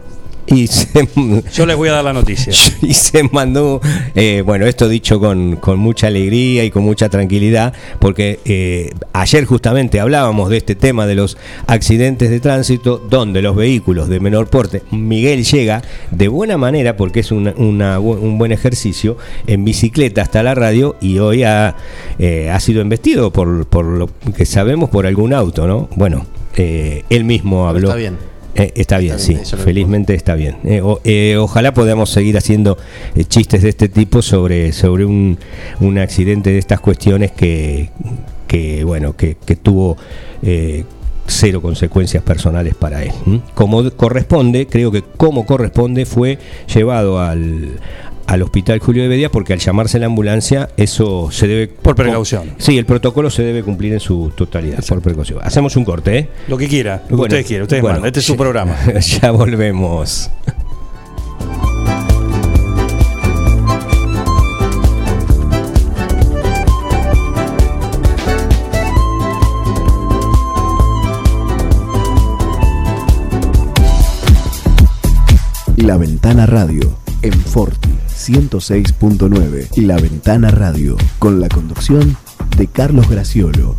y 0.55 0.67
se, 0.67 1.09
yo 1.53 1.67
les 1.67 1.77
voy 1.77 1.89
a 1.89 1.93
dar 1.93 2.05
la 2.05 2.13
noticia. 2.13 2.53
y 2.83 2.95
se 2.95 3.23
mandó 3.25 3.81
eh, 4.15 4.43
bueno 4.45 4.67
esto 4.67 4.89
dicho 4.89 5.21
con, 5.21 5.57
con, 5.57 5.79
mucha 5.79 6.07
alegría 6.07 6.65
y 6.65 6.71
con 6.71 6.83
mucha 6.83 7.09
tranquilidad 7.09 7.73
porque 7.99 8.41
eh, 8.45 8.91
ayer 9.13 9.45
justamente 9.45 10.01
hablábamos 10.01 10.51
de 10.51 10.59
este 10.59 10.75
tema 10.75 11.07
de 11.07 11.15
los 11.15 11.37
accidentes 11.67 12.31
de 12.31 12.41
tránsito 12.41 12.99
donde 12.99 13.43
los 13.43 13.57
vehículos 13.57 14.09
de 14.09 14.21
menor 14.21 14.49
porte 14.49 14.83
Miguel 14.91 15.45
llega 15.45 15.83
de 16.11 16.29
buena 16.29 16.57
manera 16.57 16.97
porque 16.97 17.21
es 17.21 17.31
una, 17.31 17.53
una, 17.57 17.99
un 17.99 18.39
buen 18.39 18.53
ejercicio 18.53 19.17
en 19.47 19.65
bicicleta 19.65 20.23
hasta 20.23 20.43
la 20.43 20.55
radio 20.55 20.97
y 21.01 21.19
hoy 21.19 21.45
ha, 21.45 21.77
eh, 22.19 22.51
ha 22.51 22.61
sido 22.61 22.81
investido 22.81 23.33
por, 23.33 23.67
por 23.67 23.85
lo 23.85 24.11
que 24.37 24.47
sabemos 24.47 24.91
por 24.91 25.07
algún 25.07 25.33
auto 25.33 25.67
no 25.67 25.89
bueno 25.97 26.27
eh, 26.57 27.05
él 27.11 27.25
mismo 27.25 27.69
habló. 27.69 27.89
está 27.89 27.97
bien 27.97 28.38
eh, 28.55 28.73
está 28.75 28.99
bien, 28.99 29.17
está 29.17 29.33
bien 29.33 29.47
sí, 29.47 29.57
felizmente 29.57 30.15
está 30.15 30.35
bien. 30.35 30.57
Eh, 30.65 30.81
o, 30.81 31.01
eh, 31.05 31.37
ojalá 31.39 31.73
podamos 31.75 32.11
seguir 32.11 32.37
haciendo 32.37 32.77
eh, 33.15 33.25
chistes 33.25 33.63
de 33.63 33.69
este 33.69 33.89
tipo 33.89 34.23
sobre, 34.23 34.73
sobre 34.73 35.05
un, 35.05 35.39
un, 35.81 35.99
accidente 35.99 36.51
de 36.51 36.59
estas 36.59 36.81
cuestiones 36.81 37.31
que, 37.33 37.91
que 38.47 38.85
bueno, 38.85 39.17
que, 39.17 39.37
que 39.45 39.57
tuvo 39.57 39.97
cero 41.27 41.61
consecuencias 41.61 42.23
personales 42.23 42.75
para 42.75 43.03
él. 43.03 43.13
Como 43.55 43.89
corresponde, 43.93 44.67
creo 44.67 44.91
que 44.91 45.03
como 45.03 45.45
corresponde, 45.45 46.07
fue 46.07 46.39
llevado 46.75 47.21
al, 47.21 47.79
al 48.29 48.43
hospital 48.43 48.79
Julio 48.79 49.03
de 49.03 49.09
Bedía 49.09 49.31
porque 49.31 49.55
al 49.55 49.59
llamarse 49.59 49.99
la 49.99 50.05
ambulancia 50.07 50.69
eso 50.77 51.31
se 51.33 51.49
debe 51.49 51.69
por 51.69 51.97
precaución. 51.97 52.55
Sí, 52.59 52.77
el 52.77 52.85
protocolo 52.85 53.31
se 53.31 53.43
debe 53.43 53.63
cumplir 53.63 53.95
en 53.95 54.01
su 54.01 54.31
totalidad 54.37 54.75
Exacto. 54.75 54.97
por 54.97 55.03
precaución. 55.05 55.41
Hacemos 55.43 55.77
un 55.77 55.85
corte, 55.87 56.19
¿eh? 56.19 56.29
Lo 56.47 56.59
que 56.59 56.69
quiera, 56.69 57.03
lo 57.05 57.09
que 57.09 57.15
bueno, 57.15 57.23
ustedes 57.23 57.47
quieran, 57.47 57.63
ustedes 57.63 57.83
bueno, 57.83 57.95
mandan. 57.95 58.09
Este 58.09 58.21
es 58.21 58.27
su 58.27 58.37
programa. 58.37 58.77
ya 59.01 59.31
volvemos. 59.31 60.31
La 75.77 75.97
Ventana 75.97 76.45
Radio 76.45 77.08
en 77.23 77.33
Forti 77.33 77.91
106.9. 78.09 79.77
La 79.77 79.97
Ventana 79.97 80.51
Radio 80.51 80.97
con 81.19 81.41
la 81.41 81.49
conducción 81.49 82.17
de 82.57 82.67
Carlos 82.67 83.09
Graciolo. 83.09 83.77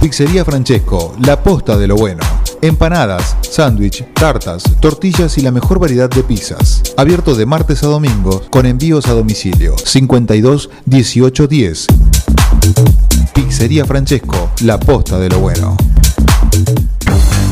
Pizzería 0.00 0.44
Francesco, 0.44 1.14
la 1.24 1.42
posta 1.42 1.76
de 1.76 1.86
lo 1.86 1.96
bueno. 1.96 2.22
Empanadas, 2.60 3.36
sándwich, 3.42 4.04
tartas, 4.14 4.64
tortillas 4.80 5.38
y 5.38 5.42
la 5.42 5.50
mejor 5.50 5.78
variedad 5.78 6.10
de 6.10 6.22
pizzas. 6.22 6.82
Abierto 6.96 7.34
de 7.34 7.46
martes 7.46 7.82
a 7.82 7.86
domingo 7.86 8.42
con 8.50 8.66
envíos 8.66 9.06
a 9.06 9.12
domicilio. 9.12 9.76
52 9.78 10.70
18 10.86 11.46
10. 11.46 11.86
Pizzería 13.34 13.84
Francesco, 13.84 14.50
la 14.62 14.78
posta 14.78 15.18
de 15.18 15.28
lo 15.28 15.38
bueno. 15.38 15.76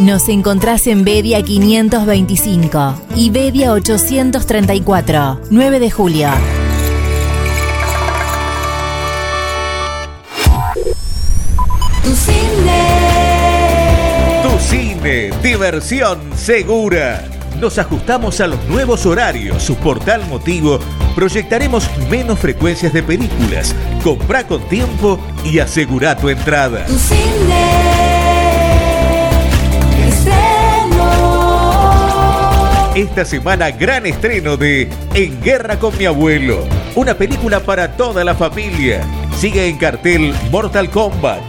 Nos 0.00 0.28
encontrás 0.28 0.86
en 0.88 1.04
Bedia 1.04 1.42
525 1.42 2.94
y 3.14 3.30
Bedia 3.30 3.72
834, 3.72 5.40
9 5.48 5.80
de 5.80 5.90
julio. 5.90 6.28
Tu 12.04 12.14
cine. 12.14 12.82
Tu 14.42 14.58
cine, 14.58 15.30
diversión 15.42 16.20
segura. 16.36 17.24
Nos 17.58 17.78
ajustamos 17.78 18.42
a 18.42 18.48
los 18.48 18.62
nuevos 18.68 19.06
horarios. 19.06 19.62
Su 19.62 19.76
portal 19.76 20.26
motivo. 20.28 20.78
Proyectaremos 21.14 21.88
menos 22.10 22.38
frecuencias 22.38 22.92
de 22.92 23.02
películas. 23.02 23.74
Comprá 24.04 24.46
con 24.46 24.60
tiempo 24.68 25.18
y 25.42 25.58
asegura 25.58 26.18
tu 26.18 26.28
entrada. 26.28 26.84
Tu 26.84 26.98
cine. 26.98 27.95
Esta 32.96 33.26
semana 33.26 33.70
gran 33.72 34.06
estreno 34.06 34.56
de 34.56 34.88
En 35.12 35.42
Guerra 35.42 35.78
con 35.78 35.94
mi 35.98 36.06
abuelo, 36.06 36.66
una 36.94 37.12
película 37.12 37.60
para 37.60 37.94
toda 37.94 38.24
la 38.24 38.34
familia. 38.34 39.04
Sigue 39.36 39.68
en 39.68 39.76
cartel 39.76 40.34
Mortal 40.50 40.88
Kombat. 40.88 41.42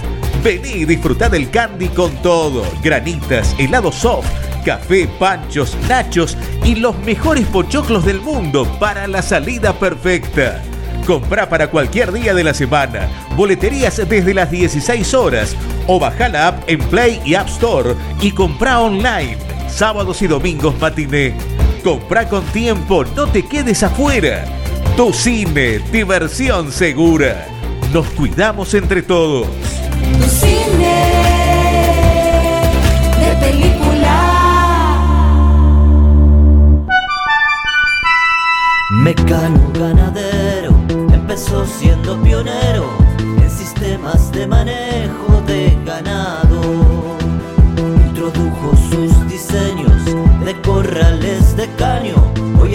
Vení 0.43 0.81
y 0.81 0.83
disfrutá 0.83 1.29
del 1.29 1.49
candy 1.49 1.87
con 1.87 2.11
todo, 2.17 2.65
granitas, 2.83 3.55
helado 3.57 3.93
soft, 3.93 4.27
café, 4.65 5.07
panchos, 5.19 5.77
nachos 5.87 6.37
y 6.65 6.75
los 6.75 6.99
mejores 7.05 7.45
pochoclos 7.45 8.03
del 8.03 8.19
mundo 8.19 8.65
para 8.77 9.07
la 9.07 9.21
salida 9.21 9.71
perfecta. 9.71 10.61
Comprá 11.05 11.47
para 11.47 11.69
cualquier 11.69 12.11
día 12.11 12.33
de 12.33 12.43
la 12.43 12.53
semana. 12.53 13.07
Boleterías 13.37 13.95
desde 14.09 14.33
las 14.33 14.51
16 14.51 15.13
horas 15.13 15.55
o 15.87 15.97
baja 15.97 16.27
la 16.27 16.49
app 16.49 16.69
en 16.69 16.79
Play 16.89 17.21
y 17.23 17.35
App 17.35 17.47
Store 17.47 17.95
y 18.19 18.31
comprá 18.31 18.81
online 18.81 19.56
sábados 19.77 20.23
y 20.23 20.27
domingos 20.27 20.73
matiné. 20.79 21.37
Compra 21.83 22.27
con 22.27 22.43
tiempo, 22.45 23.05
no 23.15 23.27
te 23.27 23.43
quedes 23.43 23.83
afuera. 23.83 24.43
Tu 24.95 25.13
cine, 25.13 25.77
diversión 25.91 26.71
segura. 26.71 27.47
Nos 27.93 28.07
cuidamos 28.07 28.73
entre 28.73 29.03
todos. 29.03 29.47
Tu 30.19 30.27
cine 30.29 30.95
de 33.19 33.35
película. 33.39 34.17
Mecano 39.03 39.71
ganadero 39.79 40.71
empezó 41.13 41.67
siendo 41.67 42.19
pionero 42.23 42.89
en 43.19 43.49
sistemas 43.51 44.31
de 44.31 44.47
manejo 44.47 45.43
de 45.45 45.77
ganado. 45.85 46.46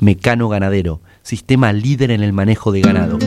Mecano 0.00 0.48
Ganadero, 0.48 1.00
sistema 1.22 1.72
líder 1.72 2.10
en 2.10 2.22
el 2.22 2.32
manejo 2.32 2.72
de 2.72 2.80
ganado. 2.80 3.18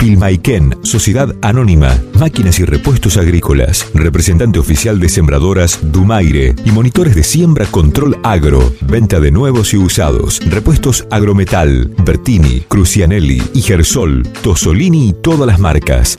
Pilmaiken, 0.00 0.78
Sociedad 0.82 1.34
Anónima, 1.42 1.94
Máquinas 2.18 2.58
y 2.58 2.64
Repuestos 2.64 3.18
Agrícolas, 3.18 3.86
representante 3.92 4.58
oficial 4.58 4.98
de 4.98 5.10
sembradoras 5.10 5.78
Dumaire 5.92 6.54
y 6.64 6.70
monitores 6.70 7.14
de 7.14 7.22
siembra 7.22 7.66
Control 7.66 8.18
Agro, 8.22 8.72
venta 8.80 9.20
de 9.20 9.30
nuevos 9.30 9.74
y 9.74 9.76
usados, 9.76 10.40
repuestos 10.48 11.06
Agrometal, 11.10 11.94
Bertini, 12.02 12.60
Crucianelli, 12.60 13.42
Igersol, 13.52 14.22
Tosolini 14.42 15.10
y 15.10 15.12
todas 15.12 15.46
las 15.46 15.60
marcas. 15.60 16.16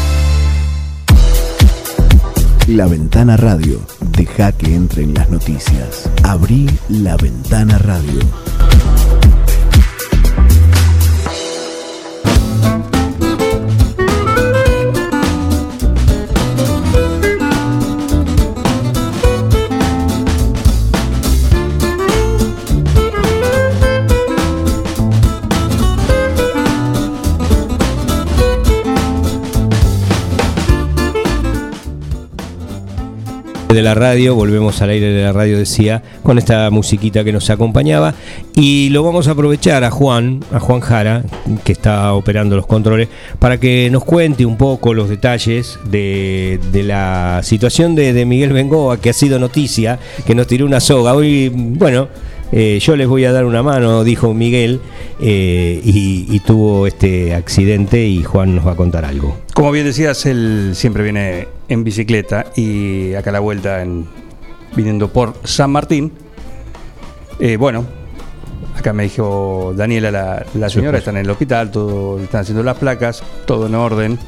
La 2.67 2.85
Ventana 2.85 3.37
Radio. 3.37 3.79
Deja 4.15 4.51
que 4.51 4.75
entren 4.75 5.13
las 5.13 5.29
noticias. 5.29 6.09
Abrí 6.23 6.69
La 6.89 7.17
Ventana 7.17 7.77
Radio. 7.79 8.19
Radio, 33.93 34.35
volvemos 34.35 34.81
al 34.81 34.89
aire 34.89 35.07
de 35.07 35.23
la 35.23 35.31
radio, 35.31 35.57
decía, 35.57 36.01
con 36.23 36.37
esta 36.37 36.69
musiquita 36.69 37.23
que 37.23 37.31
nos 37.31 37.49
acompañaba. 37.49 38.13
Y 38.55 38.89
lo 38.89 39.03
vamos 39.03 39.27
a 39.27 39.31
aprovechar 39.31 39.83
a 39.83 39.91
Juan, 39.91 40.43
a 40.51 40.59
Juan 40.59 40.81
Jara, 40.81 41.23
que 41.63 41.71
está 41.71 42.13
operando 42.13 42.55
los 42.55 42.67
controles, 42.67 43.09
para 43.39 43.59
que 43.59 43.89
nos 43.91 44.03
cuente 44.03 44.45
un 44.45 44.57
poco 44.57 44.93
los 44.93 45.09
detalles 45.09 45.79
de, 45.85 46.59
de 46.71 46.83
la 46.83 47.41
situación 47.43 47.95
de, 47.95 48.13
de 48.13 48.25
Miguel 48.25 48.53
Bengoa, 48.53 48.99
que 48.99 49.09
ha 49.09 49.13
sido 49.13 49.39
noticia, 49.39 49.99
que 50.25 50.35
nos 50.35 50.47
tiró 50.47 50.65
una 50.65 50.79
soga. 50.79 51.13
Hoy, 51.13 51.49
bueno, 51.53 52.07
eh, 52.51 52.79
yo 52.81 52.95
les 52.95 53.07
voy 53.07 53.25
a 53.25 53.31
dar 53.31 53.45
una 53.45 53.63
mano, 53.63 54.03
dijo 54.03 54.33
Miguel, 54.33 54.81
eh, 55.19 55.81
y, 55.83 56.27
y 56.29 56.39
tuvo 56.39 56.87
este 56.87 57.33
accidente 57.33 58.05
y 58.05 58.23
Juan 58.23 58.55
nos 58.55 58.65
va 58.67 58.71
a 58.71 58.75
contar 58.75 59.05
algo. 59.05 59.37
Como 59.53 59.71
bien 59.71 59.85
decías, 59.85 60.25
él 60.25 60.71
siempre 60.73 61.03
viene 61.03 61.47
en 61.67 61.83
bicicleta 61.83 62.47
y 62.55 63.13
acá 63.13 63.29
a 63.29 63.33
la 63.33 63.39
vuelta 63.39 63.81
en, 63.81 64.05
viniendo 64.75 65.11
por 65.11 65.33
San 65.43 65.71
Martín. 65.71 66.11
Eh, 67.39 67.57
bueno, 67.57 67.85
acá 68.77 68.93
me 68.93 69.03
dijo 69.03 69.73
Daniela, 69.75 70.11
la, 70.11 70.45
la 70.53 70.69
señora, 70.69 70.91
pues. 70.91 71.01
está 71.01 71.11
en 71.11 71.17
el 71.17 71.29
hospital, 71.29 71.71
todo, 71.71 72.19
están 72.19 72.41
haciendo 72.41 72.63
las 72.63 72.77
placas, 72.77 73.23
todo 73.45 73.67
en 73.67 73.75
orden, 73.75 74.19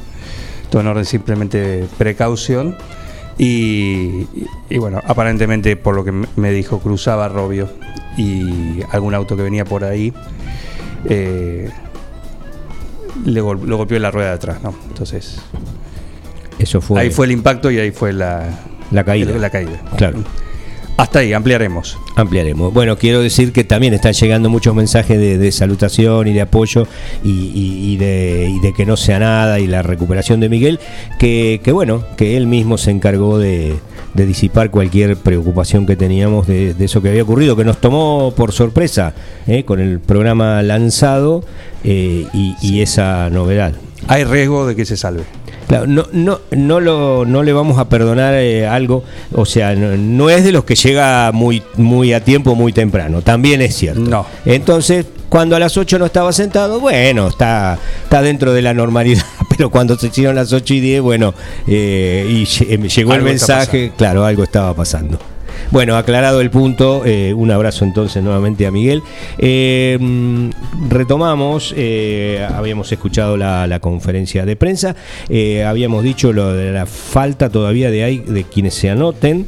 todo 0.70 0.80
en 0.80 0.88
orden, 0.88 1.04
simplemente 1.04 1.86
precaución. 1.98 2.76
Y, 3.38 4.26
bueno, 4.78 5.00
aparentemente 5.04 5.76
por 5.76 5.94
lo 5.96 6.04
que 6.04 6.12
me- 6.12 6.50
dijo, 6.52 6.78
cruzaba 6.78 7.28
Robio 7.28 7.68
y 8.16 8.80
algún 8.92 9.14
auto 9.14 9.36
que 9.36 9.42
venía 9.42 9.64
por 9.64 9.82
ahí 9.84 10.12
eh, 11.08 11.68
le, 13.24 13.40
gol- 13.40 13.66
lo 13.66 13.76
golpeó 13.76 13.96
en 13.96 14.02
la 14.02 14.10
rueda 14.10 14.28
de 14.28 14.34
atrás, 14.34 14.62
¿no? 14.62 14.74
Entonces, 14.88 15.40
Eso 16.58 16.80
fue. 16.80 17.00
ahí 17.00 17.10
fue 17.10 17.26
el 17.26 17.32
impacto 17.32 17.70
y 17.70 17.78
ahí 17.78 17.90
fue 17.90 18.12
la, 18.12 18.48
La 18.90 19.04
caída. 19.04 19.36
La 19.38 19.50
caída. 19.50 19.80
Claro. 19.96 20.18
Hasta 20.96 21.18
ahí, 21.18 21.32
ampliaremos. 21.32 21.98
Ampliaremos. 22.14 22.72
Bueno, 22.72 22.96
quiero 22.96 23.20
decir 23.20 23.52
que 23.52 23.64
también 23.64 23.94
están 23.94 24.12
llegando 24.12 24.48
muchos 24.48 24.76
mensajes 24.76 25.18
de, 25.18 25.38
de 25.38 25.50
salutación 25.50 26.28
y 26.28 26.32
de 26.32 26.40
apoyo 26.42 26.86
y, 27.24 27.30
y- 27.30 27.92
y 27.92 27.96
de, 27.96 28.48
y 28.48 28.60
de 28.60 28.72
que 28.72 28.86
no 28.86 28.96
sea 28.96 29.18
nada 29.18 29.58
y 29.58 29.66
la 29.66 29.82
recuperación 29.82 30.38
de 30.38 30.48
Miguel, 30.48 30.78
que, 31.18 31.60
que 31.64 31.72
bueno, 31.72 32.04
que 32.16 32.36
él 32.36 32.46
mismo 32.46 32.78
se 32.78 32.92
encargó 32.92 33.38
de, 33.40 33.74
de 34.14 34.26
disipar 34.26 34.70
cualquier 34.70 35.16
preocupación 35.16 35.84
que 35.84 35.96
teníamos 35.96 36.46
de, 36.46 36.76
eso 36.78 37.02
que 37.02 37.08
había 37.08 37.24
ocurrido, 37.24 37.56
que 37.56 37.64
nos 37.64 37.80
tomó 37.80 38.32
por 38.36 38.52
sorpresa 38.52 39.14
eh, 39.48 39.64
con 39.64 39.80
el 39.80 39.98
programa 39.98 40.62
lanzado 40.62 41.44
eh, 41.82 42.26
y, 42.32 42.54
y 42.62 42.82
esa 42.82 43.30
novedad. 43.30 43.72
Hay 44.06 44.22
riesgo 44.22 44.64
de 44.66 44.76
que 44.76 44.84
se 44.84 44.96
salve. 44.96 45.24
Claro, 45.66 45.86
no, 45.86 46.06
no, 46.12 46.40
no, 46.50 46.80
lo, 46.80 47.24
no 47.24 47.42
le 47.42 47.52
vamos 47.52 47.78
a 47.78 47.88
perdonar 47.88 48.34
eh, 48.34 48.66
algo, 48.66 49.04
o 49.32 49.46
sea, 49.46 49.74
no, 49.74 49.96
no 49.96 50.30
es 50.30 50.44
de 50.44 50.52
los 50.52 50.64
que 50.64 50.74
llega 50.74 51.30
muy, 51.32 51.62
muy 51.76 52.12
a 52.12 52.22
tiempo, 52.22 52.54
muy 52.54 52.72
temprano, 52.72 53.22
también 53.22 53.62
es 53.62 53.74
cierto. 53.74 54.00
No. 54.00 54.26
Entonces, 54.44 55.06
cuando 55.28 55.56
a 55.56 55.58
las 55.58 55.76
8 55.76 55.98
no 55.98 56.06
estaba 56.06 56.32
sentado, 56.32 56.80
bueno, 56.80 57.28
está, 57.28 57.78
está 58.04 58.22
dentro 58.22 58.52
de 58.52 58.62
la 58.62 58.74
normalidad, 58.74 59.24
pero 59.48 59.70
cuando 59.70 59.98
se 59.98 60.08
hicieron 60.08 60.36
las 60.36 60.52
8 60.52 60.74
y 60.74 60.80
10, 60.80 61.00
bueno, 61.02 61.34
eh, 61.66 62.26
y 62.28 62.42
eh, 62.64 62.88
llegó 62.88 63.12
el 63.12 63.16
Algo 63.16 63.28
mensaje, 63.30 63.92
claro, 63.96 64.24
algo 64.24 64.44
estaba 64.44 64.74
pasando. 64.74 65.18
Bueno, 65.70 65.96
aclarado 65.96 66.40
el 66.40 66.50
punto, 66.50 67.02
eh, 67.04 67.34
un 67.34 67.50
abrazo 67.50 67.84
entonces 67.84 68.22
nuevamente 68.22 68.66
a 68.66 68.70
Miguel. 68.70 69.02
Eh, 69.38 69.98
mm, 70.00 70.50
retomamos, 70.88 71.74
eh, 71.76 72.46
habíamos 72.54 72.90
escuchado 72.92 73.36
la, 73.36 73.78
conferencia 73.80 74.46
de 74.46 74.56
prensa, 74.56 74.94
eh, 75.28 75.64
habíamos 75.64 76.04
dicho 76.04 76.32
lo 76.32 76.52
de 76.54 76.72
la 76.72 76.86
falta 76.86 77.50
todavía 77.50 77.90
de, 77.90 78.46
quienes 78.52 78.74
se 78.74 78.90
anoten. 78.90 79.46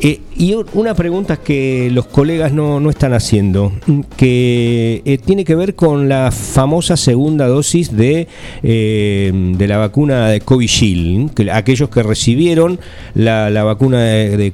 Eh, 0.00 0.20
y 0.36 0.54
una 0.74 0.94
pregunta 0.94 1.36
que 1.36 1.88
los 1.92 2.06
colegas 2.06 2.52
no, 2.52 2.80
no 2.80 2.90
están 2.90 3.12
haciendo, 3.12 3.72
mm, 3.86 4.00
que 4.16 5.20
tiene 5.24 5.44
que 5.44 5.54
ver 5.54 5.74
con 5.74 6.08
la 6.08 6.30
famosa 6.30 6.96
segunda 6.96 7.46
dosis 7.46 7.96
de, 7.96 8.28
de 8.62 9.66
la 9.66 9.78
vacuna 9.78 10.28
de 10.28 10.40
Covishield, 10.40 11.34
que 11.34 11.50
aquellos 11.50 11.88
que 11.88 12.02
recibieron 12.02 12.78
la, 13.14 13.50
vacuna 13.64 14.02
de, 14.02 14.36
de 14.36 14.52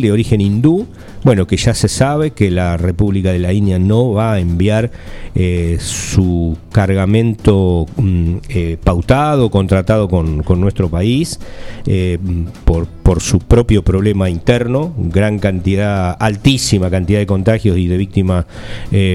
de 0.00 0.12
origen 0.12 0.39
hindú, 0.40 0.86
bueno, 1.22 1.46
que 1.46 1.56
ya 1.56 1.74
se 1.74 1.88
sabe 1.88 2.30
que 2.30 2.50
la 2.50 2.76
República 2.76 3.32
de 3.32 3.38
la 3.38 3.52
India 3.52 3.78
no 3.78 4.12
va 4.12 4.34
a 4.34 4.40
enviar 4.40 4.90
eh, 5.34 5.76
su 5.80 6.56
cargamento 6.72 7.86
mm, 7.96 8.36
eh, 8.48 8.76
pautado, 8.82 9.50
contratado 9.50 10.08
con, 10.08 10.42
con 10.42 10.60
nuestro 10.60 10.88
país, 10.88 11.38
eh, 11.86 12.18
por, 12.64 12.86
por 12.86 13.20
su 13.20 13.38
propio 13.38 13.82
problema 13.82 14.30
interno, 14.30 14.94
gran 14.96 15.38
cantidad, 15.38 16.16
altísima 16.18 16.90
cantidad 16.90 17.18
de 17.18 17.26
contagios 17.26 17.76
y 17.76 17.86
de 17.86 17.96
víctimas 17.96 18.46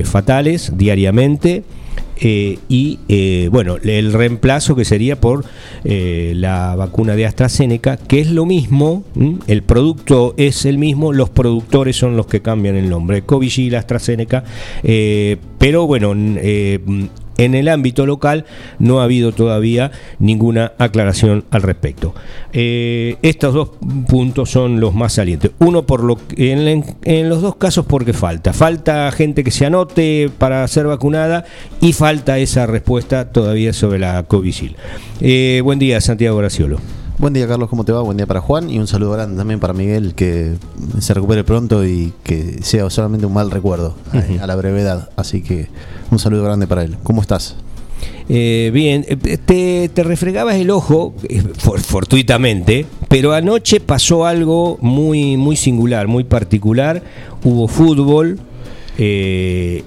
fatales 0.03 0.73
diariamente. 0.77 1.63
Eh, 2.17 2.59
y 2.69 2.99
eh, 3.09 3.49
bueno, 3.51 3.77
el 3.83 4.13
reemplazo 4.13 4.75
que 4.75 4.85
sería 4.85 5.19
por 5.19 5.45
eh, 5.83 6.33
la 6.35 6.75
vacuna 6.75 7.15
de 7.15 7.25
AstraZeneca, 7.25 7.97
que 7.97 8.21
es 8.21 8.31
lo 8.31 8.45
mismo, 8.45 9.03
el 9.47 9.63
producto 9.63 10.33
es 10.37 10.65
el 10.65 10.77
mismo, 10.77 11.13
los 11.13 11.29
productores 11.29 11.95
son 11.95 12.15
los 12.15 12.27
que 12.27 12.41
cambian 12.41 12.75
el 12.75 12.89
nombre, 12.89 13.23
Covishield, 13.23 13.75
AstraZeneca, 13.75 14.43
pero 15.57 15.87
bueno, 15.87 16.13
en 17.37 17.55
el 17.55 17.67
ámbito 17.69 18.05
local 18.05 18.45
no 18.79 18.99
ha 19.01 19.03
habido 19.05 19.31
todavía 19.31 19.91
ninguna 20.19 20.73
aclaración 20.77 21.45
al 21.51 21.61
respecto. 21.61 22.13
Eh, 22.53 23.17
estos 23.21 23.53
dos 23.53 23.69
puntos 24.07 24.49
son 24.49 24.79
los 24.79 24.93
más 24.93 25.13
salientes. 25.13 25.51
Uno 25.59 25.85
por 25.85 26.03
lo 26.03 26.17
en, 26.37 26.83
en- 27.03 27.29
los 27.29 27.41
dos 27.41 27.55
casos 27.55 27.85
porque 27.85 28.13
falta. 28.13 28.53
Falta 28.53 29.11
gente 29.11 29.43
que 29.43 29.51
se 29.51 29.65
anote 29.65 30.29
para 30.37 30.67
ser 30.67 30.85
vacunada 30.87 31.45
y 31.81 31.93
falta 31.93 32.37
esa 32.39 32.65
respuesta 32.67 33.31
todavía 33.31 33.73
sobre 33.73 33.99
la 33.99 34.23
Covishield. 34.23 34.75
Eh, 35.21 35.61
buen 35.63 35.79
día, 35.79 35.99
Santiago 36.01 36.37
Graciolo. 36.37 36.79
Buen 37.25 37.33
día, 37.33 37.47
Carlos, 37.47 37.69
¿cómo 37.71 37.83
te 37.83 37.91
va? 37.91 38.01
Buen 38.03 38.17
día 38.17 38.27
para 38.27 38.39
Juan 38.39 38.69
y 38.69 38.77
un 38.77 38.85
saludo 38.85 39.13
grande 39.13 39.35
también 39.35 39.59
para 39.59 39.73
Miguel, 39.73 40.13
que 40.13 40.57
se 40.99 41.11
recupere 41.15 41.43
pronto 41.43 41.83
y 41.83 42.13
que 42.23 42.59
sea 42.61 42.87
solamente 42.91 43.25
un 43.25 43.33
mal 43.33 43.49
recuerdo 43.49 43.95
eh, 44.13 44.37
a 44.39 44.45
la 44.45 44.55
brevedad. 44.55 45.09
Así 45.15 45.41
que 45.41 45.67
un 46.11 46.19
saludo 46.19 46.43
grande 46.43 46.67
para 46.67 46.83
él. 46.83 46.97
¿Cómo 47.01 47.23
estás? 47.23 47.55
Eh, 48.29 48.69
bien, 48.71 49.07
eh, 49.09 49.15
te, 49.43 49.89
te 49.91 50.03
refregabas 50.03 50.57
el 50.57 50.69
ojo 50.69 51.15
for- 51.57 51.79
fortuitamente, 51.79 52.85
pero 53.07 53.33
anoche 53.33 53.79
pasó 53.79 54.27
algo 54.27 54.77
muy, 54.81 55.35
muy 55.35 55.55
singular, 55.55 56.07
muy 56.07 56.25
particular. 56.25 57.01
Hubo 57.43 57.67
fútbol, 57.67 58.37
eh, 58.99 59.83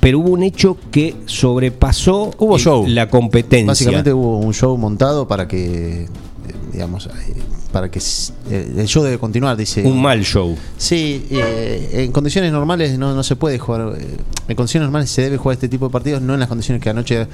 pero 0.00 0.18
hubo 0.18 0.32
un 0.32 0.42
hecho 0.42 0.76
que 0.90 1.16
sobrepasó 1.24 2.32
Hubo 2.38 2.56
el- 2.56 2.62
show. 2.62 2.84
la 2.86 3.08
competencia. 3.08 3.68
Básicamente 3.68 4.12
hubo 4.12 4.36
un 4.36 4.52
show 4.52 4.76
montado 4.76 5.26
para 5.26 5.48
que, 5.48 6.08
digamos, 6.74 7.06
eh, 7.06 7.34
para 7.74 7.90
que 7.90 7.98
eh, 7.98 8.72
el 8.78 8.86
show 8.86 9.02
debe 9.02 9.18
continuar, 9.18 9.56
dice. 9.56 9.82
Un 9.84 10.00
mal 10.00 10.22
show. 10.24 10.56
Sí, 10.78 11.26
eh, 11.28 12.04
en 12.04 12.12
condiciones 12.12 12.52
normales 12.52 12.96
no, 12.96 13.14
no 13.16 13.22
se 13.24 13.34
puede 13.34 13.58
jugar. 13.58 13.96
eh, 13.98 14.16
En 14.46 14.54
condiciones 14.54 14.86
normales 14.86 15.10
se 15.10 15.22
debe 15.22 15.38
jugar 15.38 15.54
este 15.56 15.68
tipo 15.68 15.86
de 15.88 15.92
partidos, 15.92 16.22
no 16.22 16.34
en 16.34 16.40
las 16.40 16.48
condiciones 16.48 16.80
que 16.80 16.88
anoche 16.90 17.26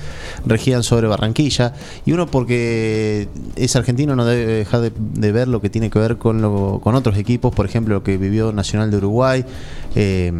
regían 0.46 0.82
sobre 0.82 1.08
Barranquilla. 1.08 1.74
Y 2.06 2.12
uno 2.12 2.26
porque 2.30 3.28
es 3.54 3.76
argentino 3.76 4.16
no 4.16 4.24
debe 4.24 4.46
dejar 4.54 4.80
de, 4.80 4.92
de 4.96 5.30
ver 5.32 5.46
lo 5.46 5.60
que 5.60 5.68
tiene 5.68 5.90
que 5.90 5.98
ver 5.98 6.16
con, 6.16 6.40
lo- 6.40 6.80
con 6.82 6.94
otros 6.94 7.18
equipos, 7.18 7.54
por 7.54 7.66
ejemplo, 7.66 7.96
lo 7.96 8.02
que 8.02 8.16
vivió 8.16 8.50
Nacional 8.52 8.90
de 8.90 8.96
Uruguay, 8.96 9.44
eh, 9.94 10.32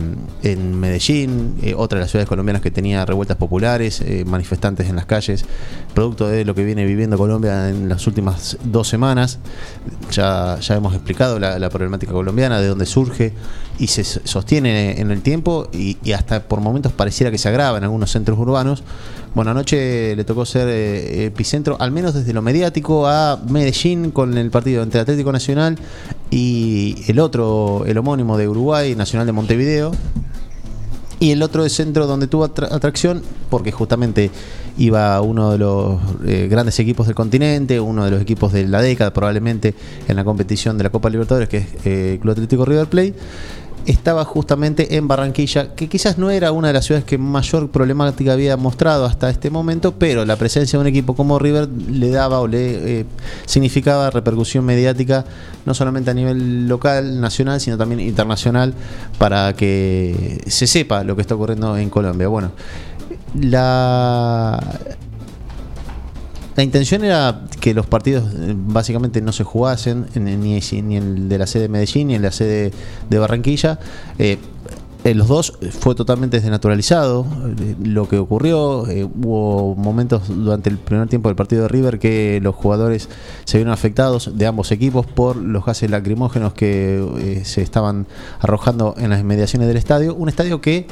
en 0.43 0.81
Medellín, 0.81 1.57
otra 1.77 1.99
de 1.99 2.05
las 2.05 2.11
ciudades 2.11 2.29
colombianas 2.29 2.63
que 2.63 2.71
tenía 2.71 3.05
revueltas 3.05 3.37
populares, 3.37 4.03
manifestantes 4.25 4.89
en 4.89 4.97
las 4.97 5.05
calles, 5.05 5.45
producto 5.93 6.27
de 6.27 6.47
lo 6.47 6.55
que 6.55 6.65
viene 6.65 6.87
viviendo 6.87 7.19
Colombia 7.19 7.69
en 7.69 7.89
las 7.91 8.07
últimas 8.07 8.57
dos 8.65 8.89
semanas. 8.89 9.39
Ya, 10.11 10.59
ya 10.61 10.75
hemos 10.75 10.95
explicado 10.95 11.39
la, 11.39 11.59
la 11.59 11.71
problemática 11.71 12.13
colombiana, 12.13 12.61
de 12.61 12.67
dónde 12.67 12.85
surge 12.85 13.33
y 13.79 13.87
se 13.87 14.03
sostiene 14.03 15.01
en 15.01 15.11
el 15.11 15.23
tiempo 15.23 15.69
y, 15.73 15.99
y 16.03 16.13
hasta 16.13 16.43
por 16.43 16.61
momentos 16.61 16.93
pareciera 16.93 17.31
que 17.31 17.39
se 17.39 17.49
agrava 17.49 17.79
en 17.79 17.85
algunos 17.85 18.11
centros 18.11 18.39
urbanos. 18.39 18.83
Bueno, 19.35 19.53
anoche 19.53 20.17
le 20.17 20.25
tocó 20.25 20.45
ser 20.45 20.67
eh, 20.69 21.27
epicentro, 21.27 21.77
al 21.79 21.93
menos 21.93 22.15
desde 22.15 22.33
lo 22.33 22.43
mediático, 22.43 23.07
a 23.07 23.41
Medellín 23.49 24.11
con 24.11 24.37
el 24.37 24.51
partido 24.51 24.83
entre 24.83 25.01
Atlético 25.01 25.31
Nacional 25.31 25.79
y 26.31 26.97
el 27.07 27.21
otro, 27.21 27.85
el 27.87 27.97
homónimo 27.97 28.37
de 28.37 28.49
Uruguay, 28.49 28.97
Nacional 28.97 29.27
de 29.27 29.33
Montevideo. 29.33 29.93
Y 31.21 31.33
el 31.33 31.43
otro 31.43 31.63
de 31.63 31.69
centro 31.69 32.07
donde 32.07 32.27
tuvo 32.27 32.47
atra- 32.49 32.73
atracción, 32.73 33.23
porque 33.51 33.71
justamente 33.73 34.31
iba 34.79 35.21
uno 35.21 35.53
de 35.53 35.59
los 35.59 36.01
eh, 36.27 36.49
grandes 36.51 36.79
equipos 36.79 37.07
del 37.07 37.15
continente, 37.15 37.79
uno 37.79 38.07
de 38.07 38.11
los 38.11 38.23
equipos 38.23 38.53
de 38.55 38.67
la 38.67 38.81
década 38.81 39.13
probablemente 39.13 39.75
en 40.09 40.17
la 40.17 40.25
competición 40.25 40.79
de 40.79 40.85
la 40.85 40.91
Copa 40.91 41.11
Libertadores, 41.11 41.49
que 41.51 41.59
es 41.59 41.67
eh, 41.85 42.19
Club 42.23 42.33
Atlético 42.33 42.65
River 42.65 42.87
Plate, 42.87 43.15
estaba 43.87 44.25
justamente 44.25 44.97
en 44.97 45.09
Barranquilla, 45.09 45.75
que 45.75 45.89
quizás 45.89 46.19
no 46.19 46.31
era 46.31 46.53
una 46.53 46.69
de 46.69 46.75
las 46.75 46.85
ciudades 46.85 47.05
que 47.05 47.19
mayor 47.19 47.71
problemática 47.71 48.33
había 48.33 48.57
mostrado 48.57 49.05
hasta 49.05 49.31
este 49.31 49.51
momento, 49.51 49.95
pero 49.99 50.25
la 50.25 50.37
presencia 50.37 50.79
de 50.79 50.83
un 50.83 50.87
equipo 50.87 51.15
como 51.15 51.39
River 51.39 51.69
le 51.69 52.11
daba 52.11 52.41
o 52.41 52.47
le 52.47 53.01
eh, 53.01 53.07
significaba 53.47 54.11
repercusión 54.11 54.65
mediática, 54.65 55.25
no 55.65 55.75
solamente 55.75 56.11
a 56.11 56.15
nivel 56.15 56.69
local, 56.69 57.21
nacional, 57.21 57.61
sino 57.61 57.79
también 57.79 58.01
internacional, 58.01 58.75
para 59.19 59.55
que 59.55 60.43
se 60.47 60.67
sepa 60.67 61.05
lo 61.05 61.17
que 61.17 61.23
está 61.23 61.35
ocurriendo 61.35 61.77
en 61.77 61.91
Colombia. 61.91 62.29
Bueno, 62.29 62.53
la, 63.35 64.59
la 66.61 66.65
intención 66.65 67.03
era 67.05 67.47
que 67.59 67.73
los 67.73 67.87
partidos 67.87 68.25
eh, 68.35 68.55
básicamente 68.55 69.23
no 69.23 69.33
se 69.33 69.45
jugasen, 69.45 70.05
en- 70.15 70.25
ni, 70.43 70.61
ni 70.83 70.97
el 70.99 71.27
de 71.31 71.39
la 71.39 71.47
sede 71.47 71.63
de 71.63 71.69
Medellín 71.71 72.09
ni 72.09 72.17
el 72.17 72.21
de 72.21 72.29
la 72.29 72.33
sede 72.33 72.71
de 73.09 73.19
Barranquilla. 73.19 73.79
Eh, 74.19 74.37
en 75.03 75.17
los 75.17 75.29
dos 75.29 75.55
fue 75.79 75.95
totalmente 75.95 76.39
desnaturalizado 76.39 77.25
eh, 77.59 77.77
lo 77.83 78.07
que 78.07 78.19
ocurrió. 78.19 78.87
eh, 78.89 79.05
hubo 79.05 79.75
momentos 79.75 80.29
durante 80.29 80.69
el 80.69 80.77
primer 80.77 81.09
tiempo 81.09 81.31
del 81.31 81.37
partido 81.37 81.63
de 81.63 81.69
River 81.69 81.99
que 81.99 82.39
los 82.43 82.55
jugadores 82.55 83.09
se 83.47 83.57
vieron 83.57 83.73
afectados 83.73 84.33
de 84.37 84.47
ambos 84.47 84.71
equipos 84.71 85.07
por 85.07 85.37
los 85.37 85.65
gases 85.65 85.91
lacrimógenos 85.91 86.53
que 86.53 87.03
eh, 87.21 87.43
se 87.47 87.63
estaban 87.63 88.07
arrojando 88.41 88.95
en 88.99 89.09
las 89.09 89.21
inmediaciones 89.21 89.67
del 89.69 89.79
estadio. 89.79 90.15
Un 90.15 90.29
estadio 90.29 90.61
que 90.61 90.87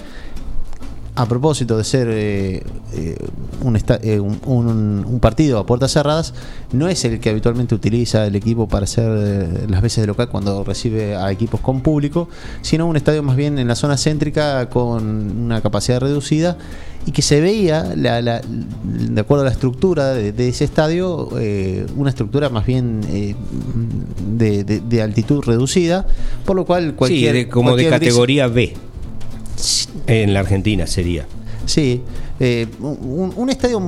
a 1.19 1.27
propósito 1.27 1.77
de 1.77 1.83
ser 1.85 2.09
eh, 2.11 2.63
eh, 2.95 3.17
un, 3.63 3.75
esta- 3.77 3.99
eh, 4.03 4.21
un- 4.21 4.39
un- 4.47 5.05
un 5.05 5.21
partido 5.21 5.59
a 5.59 5.67
puertas 5.67 5.91
cerradas, 5.93 6.33
no 6.73 6.89
es 6.89 7.05
el 7.05 7.19
que 7.19 7.31
habitualmente 7.31 7.75
utiliza 7.75 8.25
el 8.27 8.37
equipo 8.37 8.69
para 8.69 8.85
hacer 8.85 9.11
eh, 9.11 9.67
las 9.69 9.83
veces 9.83 10.03
de 10.03 10.07
local 10.07 10.29
cuando 10.29 10.63
recibe 10.63 11.17
a 11.17 11.31
equipos 11.33 11.61
con 11.61 11.81
público, 11.81 12.29
sino 12.63 12.87
un 12.87 12.97
estadio 12.97 13.23
más 13.25 13.35
bien 13.37 13.59
en 13.59 13.67
la 13.67 13.75
zona 13.75 13.97
céntrica 13.97 14.69
con 14.71 15.05
una 15.45 15.61
capacidad 15.61 15.99
reducida 16.01 16.57
y 17.05 17.11
que 17.11 17.23
se 17.23 17.41
veía, 17.41 17.95
la- 17.97 18.23
la- 18.23 18.41
de 18.85 19.21
acuerdo 19.21 19.43
a 19.43 19.47
la 19.47 19.53
estructura 19.53 20.15
de, 20.15 20.31
de 20.33 20.49
ese 20.49 20.65
estadio, 20.65 21.31
eh, 21.41 21.85
una 21.97 22.11
estructura 22.11 22.49
más 22.49 22.65
bien 22.65 23.01
eh, 23.11 23.35
de, 24.37 24.63
de- 24.63 24.81
de 24.81 25.03
altitud 25.03 25.43
reducida, 25.45 26.07
por 26.45 26.55
lo 26.55 26.65
cual 26.65 26.95
cualquier... 26.95 27.35
sí, 27.45 27.45
como 27.47 27.71
de 27.77 27.83
cualquier 27.89 28.01
categoría 28.11 28.47
B. 28.49 28.75
En 30.07 30.33
la 30.35 30.41
Argentina 30.41 30.87
sería. 30.87 31.27
Sí, 31.67 32.01
eh, 32.41 32.67
un, 32.81 33.33
un 33.37 33.51
estadio 33.51 33.83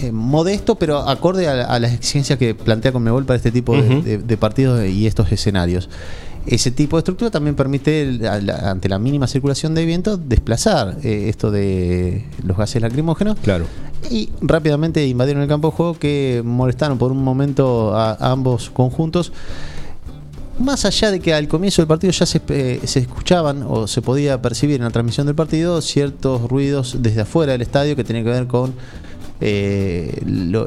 eh, 0.00 0.10
modesto, 0.10 0.74
pero 0.74 0.98
acorde 0.98 1.46
a, 1.46 1.66
a 1.66 1.78
las 1.78 1.92
exigencias 1.92 2.38
que 2.38 2.54
plantea 2.54 2.90
Conmebol 2.92 3.24
para 3.24 3.36
este 3.36 3.52
tipo 3.52 3.76
de, 3.76 3.82
Ujú. 3.88 4.02
de- 4.02 4.18
de 4.18 4.36
partidos 4.36 4.84
y 4.88 5.06
estos 5.06 5.30
escenarios. 5.30 5.88
Ese 6.44 6.72
tipo 6.72 6.96
de 6.96 7.00
estructura 7.00 7.30
también 7.30 7.54
permite, 7.54 8.02
el- 8.02 8.50
ante 8.50 8.88
la 8.88 8.98
mínima 8.98 9.28
circulación 9.28 9.74
de 9.76 9.84
viento, 9.84 10.16
desplazar 10.16 10.96
eh, 11.04 11.28
esto 11.28 11.52
de 11.52 12.24
los 12.42 12.56
gases 12.56 12.82
lacrimógenos. 12.82 13.38
Claro. 13.40 13.66
Y 14.10 14.30
rápidamente 14.40 15.06
invadieron 15.06 15.42
el 15.42 15.48
campo 15.48 15.68
de 15.70 15.76
juego 15.76 15.94
que 15.96 16.42
molestaron 16.44 16.98
por 16.98 17.12
un 17.12 17.22
momento 17.22 17.94
a, 17.94 18.14
a 18.14 18.32
ambos 18.32 18.70
conjuntos. 18.70 19.32
Más 20.58 20.84
allá 20.84 21.10
de 21.10 21.18
que 21.20 21.32
al 21.34 21.48
comienzo 21.48 21.82
del 21.82 21.88
partido 21.88 22.12
ya 22.12 22.26
se, 22.26 22.40
eh, 22.48 22.80
se 22.84 23.00
escuchaban 23.00 23.64
o 23.66 23.86
se 23.86 24.02
podía 24.02 24.40
percibir 24.42 24.76
en 24.76 24.82
la 24.84 24.90
transmisión 24.90 25.26
del 25.26 25.34
partido 25.34 25.80
ciertos 25.80 26.48
ruidos 26.48 26.96
desde 27.00 27.22
afuera 27.22 27.52
del 27.52 27.62
estadio 27.62 27.96
que 27.96 28.04
tenían 28.04 28.24
que 28.24 28.30
ver 28.30 28.46
con 28.46 28.74
eh, 29.40 30.20
lo, 30.24 30.66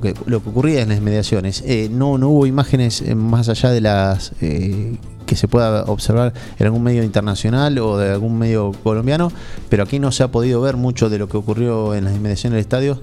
que, 0.00 0.14
lo 0.26 0.42
que 0.42 0.48
ocurría 0.50 0.82
en 0.82 0.90
las 0.90 0.98
inmediaciones. 0.98 1.62
Eh, 1.66 1.88
no, 1.90 2.18
no 2.18 2.28
hubo 2.28 2.46
imágenes 2.46 3.02
más 3.16 3.48
allá 3.48 3.70
de 3.70 3.80
las 3.80 4.32
que 4.38 5.34
se 5.34 5.48
pueda 5.48 5.84
observar 5.86 6.32
en 6.58 6.66
algún 6.66 6.84
medio 6.84 7.02
internacional 7.02 7.78
o 7.78 7.98
de 7.98 8.10
algún 8.12 8.38
medio 8.38 8.70
colombiano, 8.84 9.32
pero 9.68 9.82
aquí 9.82 9.98
no 9.98 10.12
se 10.12 10.22
ha 10.22 10.30
podido 10.30 10.60
ver 10.60 10.76
mucho 10.76 11.08
de 11.08 11.18
lo 11.18 11.28
que 11.28 11.36
ocurrió 11.36 11.94
en 11.96 12.04
las 12.04 12.14
inmediaciones 12.14 12.54
del 12.54 12.60
estadio 12.60 13.00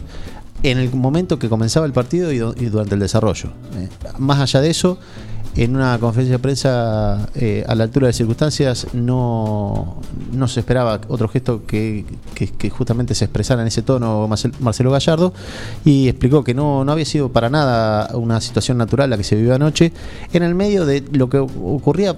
en 0.61 0.77
el 0.77 0.89
momento 0.93 1.37
que 1.37 1.49
comenzaba 1.49 1.85
el 1.85 1.91
partido 1.91 2.31
y, 2.31 2.37
du- 2.37 2.55
y 2.57 2.65
durante 2.67 2.93
el 2.95 3.01
desarrollo. 3.01 3.49
Más 4.19 4.39
allá 4.39 4.61
de 4.61 4.69
eso, 4.69 4.97
en 5.55 5.75
una 5.75 5.97
conferencia 5.99 6.37
de 6.37 6.39
prensa 6.39 7.29
eh, 7.35 7.63
a 7.67 7.75
la 7.75 7.83
altura 7.83 8.07
de 8.07 8.13
circunstancias 8.13 8.87
no, 8.93 9.97
no 10.31 10.47
se 10.47 10.61
esperaba 10.61 10.99
otro 11.07 11.27
gesto 11.27 11.65
que, 11.67 12.05
que- 12.33 12.69
justamente 12.69 13.13
se 13.15 13.25
expresara 13.25 13.61
en 13.61 13.67
ese 13.67 13.81
tono 13.83 14.27
Marcel- 14.27 14.53
Marcelo 14.59 14.89
Gallardo 14.91 15.33
y 15.85 16.07
explicó 16.07 16.43
que 16.43 16.53
no, 16.53 16.83
no 16.85 16.91
había 16.91 17.05
sido 17.05 17.29
para 17.31 17.49
nada 17.49 18.15
una 18.15 18.41
situación 18.41 18.77
natural 18.77 19.09
la 19.09 19.17
que 19.17 19.23
se 19.23 19.35
vivió 19.35 19.53
anoche. 19.53 19.93
En 20.33 20.41
el 20.43 20.55
medio 20.55 20.85
de 20.85 21.03
lo 21.11 21.29
que 21.29 21.37
ocurría 21.37 22.17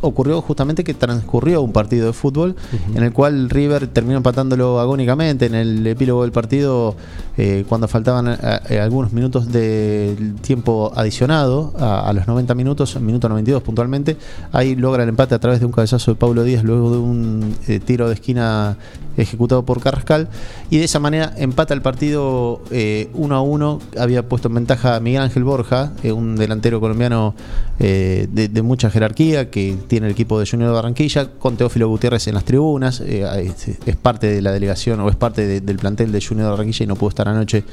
ocurrió 0.00 0.40
justamente 0.40 0.84
que 0.84 0.94
transcurrió 0.94 1.62
un 1.62 1.72
partido 1.72 2.06
de 2.06 2.12
fútbol 2.12 2.56
en 2.94 3.02
el 3.02 3.12
cual 3.12 3.50
River 3.50 3.88
terminó 3.88 4.18
empatándolo 4.18 4.80
agónicamente 4.80 5.46
en 5.46 5.54
el 5.54 5.86
epílogo 5.86 6.22
del 6.22 6.32
partido 6.32 6.96
eh, 7.36 7.64
cuando 7.68 7.88
faltaban 7.88 8.28
eh, 8.28 8.36
eh, 8.70 8.80
algunos 8.80 9.12
minutos 9.12 9.52
del 9.52 10.36
tiempo 10.36 10.92
adicionado 10.94 11.72
a, 11.78 12.08
a 12.08 12.12
los 12.12 12.26
90 12.26 12.54
minutos, 12.54 13.00
minuto 13.00 13.28
92 13.28 13.62
puntualmente, 13.62 14.16
ahí 14.52 14.74
logra 14.76 15.02
el 15.02 15.08
empate 15.08 15.34
a 15.34 15.38
través 15.38 15.60
de 15.60 15.66
un 15.66 15.72
cabezazo 15.72 16.12
de 16.12 16.16
Pablo 16.16 16.44
Díaz 16.44 16.64
luego 16.64 16.90
de 16.90 16.98
un 16.98 17.56
eh, 17.68 17.80
tiro 17.80 18.08
de 18.08 18.14
esquina 18.14 18.76
ejecutado 19.16 19.64
por 19.64 19.80
Carrascal. 19.80 20.28
Y 20.70 20.78
de 20.78 20.84
esa 20.84 20.98
manera 20.98 21.32
empata 21.36 21.72
el 21.72 21.82
partido 21.82 22.60
eh, 22.70 23.08
1 23.14 23.34
a 23.34 23.40
1 23.40 23.80
había 23.98 24.28
puesto 24.28 24.48
en 24.48 24.54
ventaja 24.54 24.96
a 24.96 25.00
Miguel 25.00 25.22
Ángel 25.22 25.44
Borja 25.44 25.92
un 26.04 26.36
delantero 26.36 26.80
colombiano 26.80 27.34
de, 27.78 28.26
de 28.26 28.62
mucha 28.62 28.90
jerarquía 28.90 29.50
que 29.50 29.76
tiene 29.86 30.06
el 30.06 30.12
equipo 30.12 30.38
de 30.40 30.46
Junior 30.46 30.68
de 30.70 30.74
Barranquilla 30.74 31.30
con 31.38 31.56
Teófilo 31.56 31.88
Gutiérrez 31.88 32.26
en 32.28 32.34
las 32.34 32.44
tribunas 32.44 33.00
eh, 33.00 33.52
es, 33.86 33.96
parte 33.96 34.26
de 34.26 34.42
la 34.42 34.52
delegación 34.52 35.00
o 35.00 35.08
es 35.08 35.16
parte 35.16 35.46
de- 35.46 35.60
del 35.60 35.76
plantel 35.78 36.12
de 36.12 36.20
Junior 36.20 36.46
de 36.46 36.50
Barranquilla 36.50 36.84
y 36.84 36.86
no 36.86 36.96
pudo 36.96 37.10
estar 37.10 37.28
anoche 37.28 37.64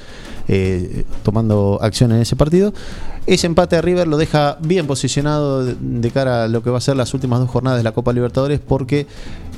eh, 0.48 1.04
tomando 1.24 1.80
acción 1.82 2.12
en 2.12 2.22
ese 2.22 2.36
partido 2.36 2.74
ese 3.26 3.48
empate 3.48 3.78
de 3.78 3.82
River 3.82 4.08
lo 4.08 4.18
deja 4.18 4.58
bien 4.62 4.86
posicionado 4.88 5.64
de, 5.66 6.12
cara 6.12 6.44
a 6.44 6.48
lo 6.48 6.62
que 6.62 6.70
va 6.70 6.78
a 6.78 6.82
ser 6.82 6.98
las 6.98 7.14
últimas 7.14 7.40
dos 7.40 7.50
jornadas 7.50 7.80
de 7.80 7.84
la 7.84 7.94
Copa 7.94 8.12
Libertadores 8.14 8.60
porque 8.60 9.08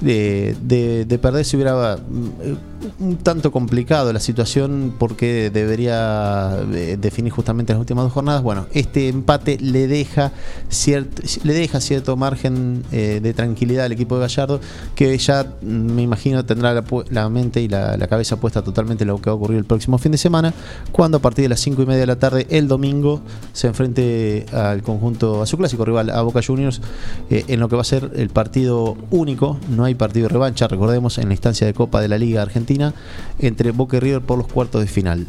de, 0.01 0.55
de- 0.61 1.05
de 1.05 1.18
perder 1.20 1.45
se 1.45 1.55
hubiera 1.57 1.97
mm, 1.97 3.03
un 3.03 3.18
tanto 3.18 3.51
complicado 3.51 4.11
la 4.13 4.20
situación 4.20 4.93
porque 4.99 5.49
debería 5.49 6.59
eh, 6.74 6.97
definir 6.99 7.32
justamente 7.32 7.74
las 7.74 7.80
últimas 7.80 8.03
dos 8.03 8.13
jornadas. 8.13 8.43
Bueno, 8.43 8.68
este 8.74 9.07
empate 9.07 9.57
le 9.59 9.88
deja 9.88 10.32
cierto, 10.70 11.24
le 11.43 11.53
deja 11.53 11.80
cierto 11.82 12.16
margen 12.18 12.84
eh, 12.91 13.20
de 13.24 13.34
tranquilidad 13.34 13.86
al 13.86 13.91
equipo 13.93 14.16
de 14.16 14.22
Gallardo 14.22 14.59
que 14.95 15.18
ya 15.18 15.43
mm, 15.61 15.66
me 15.68 16.01
imagino 16.03 16.45
tendrá 16.45 16.74
la, 17.09 17.30
mente 17.30 17.61
y 17.61 17.68
la, 17.68 17.97
la 17.97 18.07
cabeza 18.07 18.36
puesta 18.38 18.61
totalmente 18.61 19.03
en 19.05 19.07
lo 19.07 19.18
que 19.20 19.30
va 19.30 19.34
a 19.34 19.36
ocurrir 19.36 19.57
el 19.57 19.66
próximo 19.66 19.97
fin 19.97 20.11
de 20.11 20.18
semana 20.18 20.53
cuando 20.91 21.18
a 21.18 21.22
partir 21.22 21.43
de 21.43 21.49
las 21.49 21.59
5 21.61 21.82
y 21.82 21.86
media 21.86 22.01
de 22.01 22.07
la 22.07 22.18
tarde 22.18 22.45
el 22.49 22.68
domingo 22.68 23.22
se 23.56 23.68
enfrente 23.68 24.45
al 24.51 24.84
conjunto, 24.84 25.41
a 25.41 25.45
su 25.45 25.58
clásico 25.58 25.86
rival, 25.86 26.10
a 26.10 26.22
Boca 26.22 26.41
Juniors, 26.45 26.82
eh, 27.30 27.45
en 27.47 27.62
lo 27.62 27.70
que 27.70 27.78
va 27.78 27.84
a 27.84 27.86
ser 27.86 28.12
el 28.16 28.30
partido 28.30 28.97
único, 29.12 29.58
no 29.70 29.86
hay 29.86 29.95
partido 29.95 30.28
de 30.28 30.34
revancha, 30.34 30.68
recordemos, 30.68 31.18
en 31.20 31.30
la 31.30 31.36
instancia 31.36 31.66
de 31.66 31.74
Copa 31.74 32.01
de 32.01 32.10
la 32.10 32.18
Liga 32.18 32.41
Argentina, 32.41 32.93
entre 33.39 33.72
Boca 33.72 33.95
y 33.95 34.01
River 34.01 34.22
por 34.22 34.38
los 34.38 34.47
cuartos 34.47 34.82
de 34.82 34.88
final. 34.88 35.28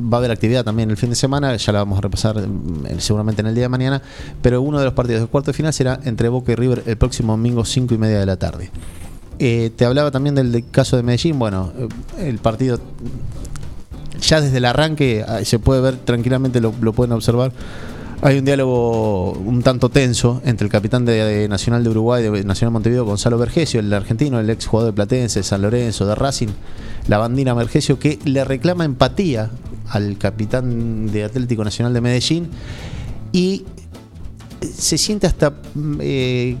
Va 0.00 0.16
a 0.16 0.20
haber 0.20 0.30
actividad 0.30 0.64
también 0.64 0.90
el 0.90 0.96
fin 0.96 1.10
de 1.10 1.16
semana, 1.16 1.54
ya 1.54 1.72
la 1.72 1.80
vamos 1.80 1.98
a 1.98 2.00
repasar 2.00 2.38
mm, 2.38 2.98
seguramente 3.00 3.42
en 3.42 3.48
el 3.48 3.54
día 3.54 3.64
de 3.64 3.68
mañana, 3.68 4.00
pero 4.40 4.62
uno 4.62 4.78
de 4.78 4.86
los 4.86 4.94
partidos 4.94 5.20
de 5.20 5.26
cuarto 5.26 5.50
de 5.50 5.54
final 5.54 5.74
será 5.74 6.00
entre 6.04 6.30
Boca 6.30 6.52
y 6.52 6.54
River 6.54 6.84
el 6.86 6.96
próximo 6.96 7.34
domingo 7.34 7.66
5 7.66 7.92
y 7.92 7.98
media 7.98 8.18
de 8.18 8.26
la 8.26 8.38
tarde. 8.38 8.70
Eh, 9.40 9.70
te 9.76 9.84
hablaba 9.84 10.10
también 10.10 10.34
del, 10.34 10.52
del 10.52 10.70
caso 10.70 10.96
de 10.96 11.02
Medellín, 11.02 11.38
bueno, 11.38 11.70
eh, 11.78 12.28
el 12.28 12.38
partido 12.38 12.80
ya 14.20 14.40
desde 14.40 14.58
el 14.58 14.64
arranque 14.64 15.24
ah, 15.26 15.44
se 15.44 15.58
puede 15.58 15.80
ver 15.80 15.96
tranquilamente, 15.96 16.60
lo, 16.60 16.74
lo 16.80 16.92
pueden 16.92 17.12
observar. 17.12 17.52
Hay 18.20 18.36
un 18.36 18.44
diálogo 18.44 19.30
un 19.30 19.62
tanto 19.62 19.90
tenso 19.90 20.42
entre 20.44 20.64
el 20.64 20.72
capitán 20.72 21.04
de, 21.04 21.46
Nacional 21.48 21.84
de 21.84 21.90
Uruguay, 21.90 22.20
de 22.20 22.42
Nacional 22.42 22.72
Montevideo, 22.72 23.04
Gonzalo 23.04 23.38
Vergesio, 23.38 23.78
el 23.78 23.92
argentino, 23.92 24.40
el 24.40 24.50
ex 24.50 24.66
jugador 24.66 24.92
de 24.92 24.96
Platense, 24.96 25.44
San 25.44 25.62
Lorenzo, 25.62 26.04
de 26.04 26.16
Racing, 26.16 26.48
la 27.06 27.18
bandina 27.18 27.54
Vergesio, 27.54 28.00
que 28.00 28.18
le 28.24 28.44
reclama 28.44 28.84
empatía 28.84 29.50
al 29.88 30.18
capitán 30.18 31.12
de 31.12 31.22
Atlético 31.22 31.62
Nacional 31.62 31.94
de 31.94 32.00
Medellín 32.00 32.48
y 33.30 33.64
se 34.60 34.98
siente 34.98 35.28
hasta 35.28 35.50
mm, 35.50 35.98
eh, 36.00 36.56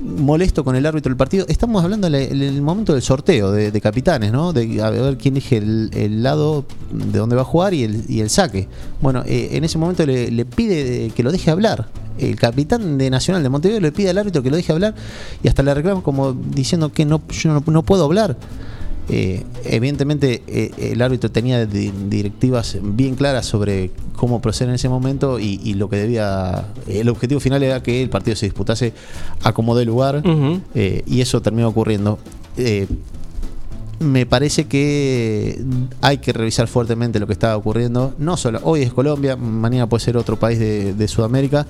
molesto 0.00 0.64
con 0.64 0.76
el 0.76 0.86
árbitro 0.86 1.10
del 1.10 1.16
partido. 1.16 1.46
Estamos 1.48 1.82
hablando 1.84 2.06
en 2.06 2.14
el, 2.14 2.32
en 2.32 2.42
el 2.42 2.62
momento 2.62 2.92
del 2.92 3.02
sorteo 3.02 3.52
de, 3.52 3.70
de 3.70 3.80
capitanes, 3.80 4.32
¿no? 4.32 4.52
De 4.52 4.82
a 4.82 4.90
ver 4.90 5.18
quién 5.18 5.34
elige 5.34 5.58
el, 5.58 5.90
el 5.94 6.22
lado 6.22 6.64
de 6.92 7.18
donde 7.18 7.36
va 7.36 7.42
a 7.42 7.44
jugar 7.44 7.74
y 7.74 7.84
el, 7.84 8.04
y 8.08 8.20
el 8.20 8.30
saque. 8.30 8.68
Bueno, 9.00 9.22
eh, 9.26 9.50
en 9.52 9.64
ese 9.64 9.78
momento 9.78 10.04
le, 10.06 10.44
pide 10.44 11.10
que 11.10 11.22
lo 11.22 11.32
deje 11.32 11.50
hablar. 11.50 11.88
El 12.18 12.36
capitán 12.36 12.98
de 12.98 13.08
Nacional 13.08 13.42
de 13.42 13.48
Montevideo 13.48 13.80
le 13.80 13.92
pide 13.92 14.10
al 14.10 14.18
árbitro 14.18 14.42
que 14.42 14.50
lo 14.50 14.56
deje 14.56 14.72
hablar 14.72 14.94
y 15.42 15.48
hasta 15.48 15.62
le 15.62 15.72
reclama 15.72 16.02
como 16.02 16.32
diciendo 16.32 16.92
que 16.92 17.04
no, 17.06 17.22
yo 17.30 17.52
no, 17.52 17.62
no 17.66 17.82
puedo 17.82 18.04
hablar. 18.04 18.36
Eh, 19.12 19.42
evidentemente 19.64 20.42
eh, 20.46 20.70
el 20.92 21.02
árbitro 21.02 21.30
tenía 21.32 21.66
di- 21.66 21.92
directivas 22.08 22.78
bien 22.80 23.16
claras 23.16 23.44
sobre 23.46 23.90
cómo 24.14 24.40
proceder 24.40 24.68
en 24.68 24.74
ese 24.76 24.88
momento 24.88 25.40
y, 25.40 25.60
y 25.64 25.74
lo 25.74 25.88
que 25.88 25.96
debía 25.96 26.66
el 26.86 27.08
objetivo 27.08 27.40
final 27.40 27.62
era 27.62 27.82
que 27.82 28.02
el 28.02 28.08
partido 28.08 28.36
se 28.36 28.46
disputase 28.46 28.92
a 29.42 29.52
como 29.52 29.74
dé 29.76 29.84
lugar 29.84 30.22
eh, 30.74 31.02
y 31.06 31.20
eso 31.22 31.42
terminó 31.42 31.68
ocurriendo. 31.68 32.18
Eh, 32.56 32.86
me 33.98 34.24
parece 34.26 34.64
que 34.66 35.60
hay 36.00 36.18
que 36.18 36.32
revisar 36.32 36.68
fuertemente 36.68 37.18
lo 37.18 37.26
que 37.26 37.32
está 37.34 37.56
ocurriendo. 37.56 38.14
No 38.18 38.36
solo 38.36 38.60
hoy 38.62 38.82
es 38.82 38.92
Colombia 38.92 39.36
mañana 39.36 39.88
puede 39.88 40.04
ser 40.04 40.16
otro 40.16 40.38
país 40.38 40.58
de, 40.58 40.94
de 40.94 41.08
Sudamérica 41.08 41.66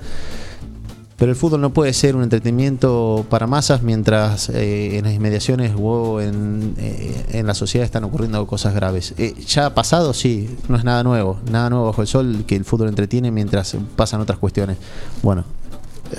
pero 1.21 1.33
el 1.33 1.35
fútbol 1.35 1.61
no 1.61 1.71
puede 1.71 1.93
ser 1.93 2.15
un 2.15 2.23
entretenimiento 2.23 3.27
para 3.29 3.45
masas 3.45 3.83
mientras 3.83 4.49
eh, 4.49 4.97
en 4.97 5.05
las 5.05 5.13
inmediaciones 5.13 5.71
o 5.79 6.19
en, 6.19 6.73
eh, 6.79 7.25
en 7.33 7.45
la 7.45 7.53
sociedad 7.53 7.85
están 7.85 8.03
ocurriendo 8.05 8.47
cosas 8.47 8.73
graves. 8.73 9.13
Eh, 9.19 9.35
ya 9.45 9.67
ha 9.67 9.73
pasado, 9.75 10.15
sí, 10.15 10.57
no 10.67 10.77
es 10.77 10.83
nada 10.83 11.03
nuevo, 11.03 11.37
nada 11.51 11.69
nuevo 11.69 11.85
bajo 11.85 12.01
el 12.01 12.07
sol 12.07 12.43
que 12.47 12.55
el 12.55 12.65
fútbol 12.65 12.89
entretiene 12.89 13.29
mientras 13.29 13.77
pasan 13.95 14.19
otras 14.19 14.39
cuestiones. 14.39 14.77
Bueno, 15.21 15.43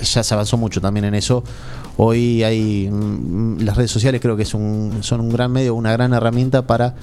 ya 0.01 0.23
se 0.23 0.33
avanzó 0.33 0.55
mucho 0.55 0.79
también 0.79 1.03
en 1.03 1.15
eso. 1.15 1.43
Hoy 1.97 2.41
hay 2.43 2.89
mm, 2.89 3.59
las 3.59 3.75
redes 3.75 3.91
sociales 3.91 4.21
creo 4.21 4.37
que 4.37 4.43
es 4.43 4.53
un, 4.53 4.99
son 5.01 5.19
un 5.19 5.31
gran 5.33 5.51
medio, 5.51 5.75
una 5.75 5.91
gran 5.91 6.13
herramienta 6.13 6.65
para 6.65 6.95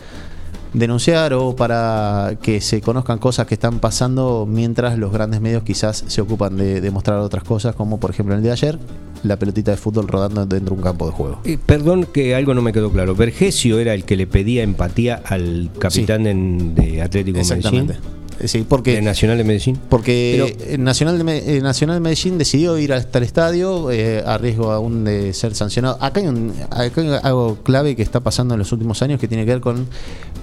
denunciar 0.73 1.33
o 1.35 1.57
para 1.57 2.35
que 2.43 2.61
se 2.61 2.81
conozcan 2.81 3.19
cosas 3.19 3.47
que 3.47 3.55
están 3.55 3.79
pasando 3.81 4.47
mientras 4.49 4.99
los 4.99 5.13
grandes 5.13 5.41
medios 5.41 5.63
quizás 5.63 6.05
se 6.07 6.21
ocupan 6.21 6.57
de, 6.57 6.81
de 6.81 6.91
mostrar 6.91 7.19
otras 7.19 7.45
cosas, 7.45 7.75
como 7.75 7.99
por 7.99 8.11
ejemplo 8.11 8.35
el 8.35 8.43
de 8.43 8.53
ayer, 8.53 8.79
la 9.23 9.37
pelotita 9.39 9.73
de 9.73 9.77
fútbol 9.77 10.09
rodando 10.09 10.47
dentro 10.47 10.75
de 10.75 10.81
un 10.81 10.85
campo 10.85 11.07
de 11.07 11.13
juego. 11.13 11.41
Eh, 11.45 11.59
perdón 11.65 12.07
que 12.13 12.35
algo 12.35 12.55
no 12.55 12.63
me 12.63 12.73
quedó 12.73 12.91
claro. 12.91 13.15
Vergesio 13.15 13.79
era 13.79 13.95
el 13.95 14.05
que 14.05 14.17
le 14.17 14.27
pedía 14.27 14.63
empatía 14.63 15.21
al 15.27 15.71
capitán 15.79 16.27
en- 16.27 16.75
de 16.75 17.03
Atlético 17.03 17.39
Medellín. 17.39 17.57
Exactamente. 17.59 17.93
Eh, 17.95 18.20
Sí, 18.45 18.65
porque 18.69 18.95
de 18.97 19.03
Nacional 19.03 19.37
de 19.39 19.45
Medellín. 19.45 19.79
Porque 19.89 20.57
el 20.71 20.83
Nacional 20.83 21.19
de, 21.19 21.25
Me- 21.25 21.39
eh, 21.57 21.61
Nacional 21.61 21.97
de 21.97 22.01
Medellín 22.01 22.39
decidió 22.39 22.79
ir 22.79 22.93
hasta 22.93 23.19
el 23.19 23.25
estadio 23.25 23.91
eh, 23.91 24.23
a 24.27 24.39
riesgo 24.39 24.73
aún 24.73 25.05
de 25.05 25.33
ser 25.35 25.55
sancionado. 25.55 25.99
Acá 26.01 26.21
hay, 26.21 26.27
un, 26.27 26.53
acá 26.71 27.01
hay 27.01 27.09
algo 27.23 27.59
clave 27.63 27.97
que 27.97 28.03
está 28.03 28.21
pasando 28.21 28.55
en 28.55 28.59
los 28.59 28.73
últimos 28.73 29.03
años 29.03 29.21
que 29.21 29.29
tiene 29.29 29.45
que 29.45 29.51
ver 29.53 29.61
con 29.61 29.87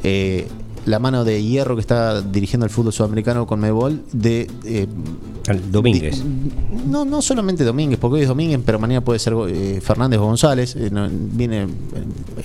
eh, 0.03 0.47
la 0.85 0.99
mano 0.99 1.25
de 1.25 1.43
hierro 1.43 1.75
que 1.75 1.81
está 1.81 2.21
dirigiendo 2.21 2.65
el 2.65 2.69
fútbol 2.69 2.93
sudamericano 2.93 3.45
con 3.45 3.59
Mebol 3.59 4.03
de 4.13 4.49
eh, 4.63 4.87
Domínguez. 5.69 6.23
no, 6.87 7.03
no 7.03 7.21
solamente 7.21 7.63
Domínguez, 7.63 7.99
porque 7.99 8.15
hoy 8.15 8.21
es 8.21 8.27
Domínguez, 8.27 8.59
pero 8.65 8.79
mañana 8.79 9.01
puede 9.03 9.19
ser 9.19 9.33
eh, 9.49 9.79
Fernández 9.81 10.19
o 10.19 10.23
González. 10.25 10.75
eh, 10.75 10.89
no, 10.91 11.09
viene, 11.11 11.63
eh, 11.63 11.67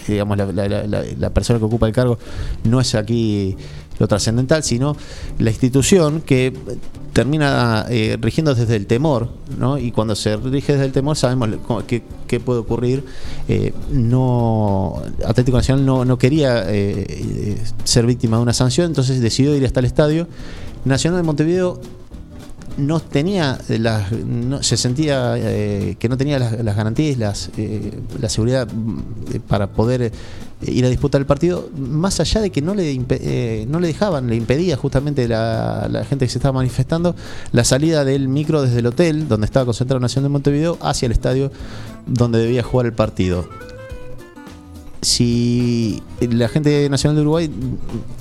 digamos, 0.08 0.36
la, 0.36 0.46
la- 0.46 0.68
la- 0.68 0.86
la- 0.86 1.04
la 1.18 1.30
persona 1.30 1.58
que 1.58 1.64
ocupa 1.66 1.86
el 1.86 1.92
cargo 1.92 2.18
no 2.64 2.80
es 2.80 2.94
aquí 2.96 3.56
lo 4.02 4.08
trascendental, 4.08 4.64
sino 4.64 4.96
la 5.38 5.50
institución 5.50 6.22
que 6.22 6.52
termina 7.12 7.86
eh, 7.88 8.18
rigiendo 8.20 8.52
desde 8.52 8.74
el 8.74 8.86
temor, 8.86 9.28
¿no? 9.58 9.78
Y 9.78 9.92
cuando 9.92 10.16
se 10.16 10.36
rige 10.36 10.72
desde 10.72 10.86
el 10.86 10.92
temor 10.92 11.16
sabemos 11.16 11.50
qué, 11.86 12.40
puede 12.40 12.58
ocurrir. 12.58 13.04
Eh, 13.48 13.72
no 13.92 15.00
Atlético 15.24 15.58
Nacional 15.58 15.86
no, 15.86 16.04
no 16.04 16.18
quería 16.18 16.64
eh, 16.66 17.62
ser 17.84 18.06
víctima 18.06 18.38
de 18.38 18.42
una 18.42 18.54
sanción, 18.54 18.86
entonces 18.86 19.20
decidió 19.20 19.54
ir 19.54 19.64
hasta 19.64 19.78
el 19.78 19.86
estadio. 19.86 20.26
Nacional 20.84 21.20
de 21.20 21.22
Montevideo 21.22 21.80
no 22.78 23.00
tenía 23.00 23.58
las 23.68 24.12
no- 24.12 24.62
se 24.62 24.76
sentía 24.76 25.34
eh, 25.36 25.96
que 25.98 26.08
no 26.08 26.16
tenía 26.16 26.38
las, 26.38 26.76
garantías 26.76 27.18
las 27.18 27.50
eh, 27.56 27.92
la 28.20 28.28
seguridad 28.28 28.66
mm, 28.72 28.98
eh, 29.34 29.40
para 29.46 29.66
poder 29.68 30.02
eh, 30.02 30.10
ir 30.62 30.84
a 30.84 30.88
disputar 30.88 31.20
el 31.20 31.26
partido 31.26 31.68
más 31.76 32.18
allá 32.20 32.40
de 32.40 32.50
que 32.50 32.62
no 32.62 32.74
le 32.74 32.90
eh, 33.10 33.66
no 33.68 33.78
le 33.80 33.88
dejaban 33.88 34.26
le 34.28 34.36
impedía 34.36 34.76
justamente 34.76 35.28
la, 35.28 35.86
la 35.90 36.04
gente 36.04 36.24
que 36.26 36.30
se 36.32 36.38
estaba 36.38 36.52
manifestando 36.54 37.14
la 37.52 37.64
salida 37.64 38.04
del 38.04 38.28
micro 38.28 38.62
desde 38.62 38.78
el 38.78 38.86
hotel 38.86 39.28
donde 39.28 39.44
estaba 39.46 39.66
concentrado 39.66 40.00
Nación 40.00 40.24
de 40.24 40.30
Montevideo 40.30 40.78
hacia 40.80 41.06
el 41.06 41.12
estadio 41.12 41.52
donde 42.06 42.38
debía 42.38 42.62
jugar 42.62 42.86
el 42.86 42.92
partido 42.94 43.48
si 45.02 46.00
la 46.20 46.48
gente 46.48 46.88
nacional 46.88 47.16
de 47.16 47.22
Uruguay 47.22 47.50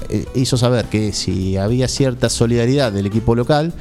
eh, 0.09 0.25
hizo 0.33 0.57
saber 0.57 0.85
que 0.85 1.13
si 1.13 1.55
había 1.55 1.87
cierta 1.87 2.27
solidaridad 2.27 2.91
del 2.91 3.05
equipo 3.05 3.35
local, 3.35 3.71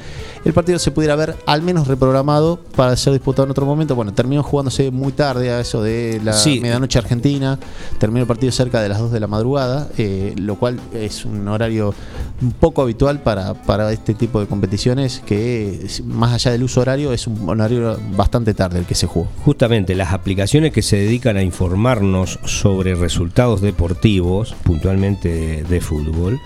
el 0.45 0.53
partido 0.53 0.77
se 0.77 0.91
pudiera 0.91 1.15
ver 1.15 1.35
al 1.47 1.63
menos 1.63 1.87
reprogramado 1.87 2.59
para 2.75 2.95
ser 2.95 3.13
disputado 3.13 3.45
en 3.45 3.51
otro 3.51 3.65
momento. 3.65 3.95
Bueno, 3.95 4.13
terminó 4.13 4.43
jugándose 4.43 4.91
muy 4.91 5.11
tarde 5.13 5.49
a 5.51 5.59
eso 5.59 5.81
de 5.81 6.21
la 6.23 6.33
Sí. 6.33 6.59
medianoche 6.59 6.99
argentina, 6.99 7.57
terminó 7.97 8.21
el 8.21 8.27
partido 8.27 8.51
cerca 8.51 8.81
de 8.81 8.89
las 8.89 8.99
2 8.99 9.11
de 9.11 9.19
la 9.19 9.27
madrugada, 9.27 9.89
eh, 9.97 10.35
lo 10.37 10.55
cual 10.55 10.79
es 10.93 11.25
un 11.25 11.47
horario 11.47 11.95
un 12.41 12.51
poco 12.51 12.83
habitual 12.83 13.21
para, 13.23 13.55
para 13.55 13.91
este 13.91 14.13
tipo 14.13 14.39
de 14.39 14.45
competiciones 14.45 15.21
que 15.25 15.87
más 16.05 16.33
allá 16.33 16.51
del 16.51 16.63
uso 16.63 16.81
horario 16.81 17.13
es 17.13 17.25
un 17.25 17.49
horario 17.49 17.99
bastante 18.15 18.53
tarde 18.53 18.77
el 18.79 18.85
que 18.85 18.95
se 18.95 19.07
jugó. 19.07 19.27
Justamente 19.43 19.95
las 19.95 20.13
aplicaciones 20.13 20.71
que 20.71 20.83
se 20.83 20.97
dedican 20.97 21.37
a 21.37 21.43
informarnos 21.43 22.39
sobre 22.45 22.90
resultados 22.95 23.61
deportivos, 23.61 24.55
puntualmente 24.63 25.29
de, 25.29 25.63
de 25.63 25.81
fútbol, 25.81 26.39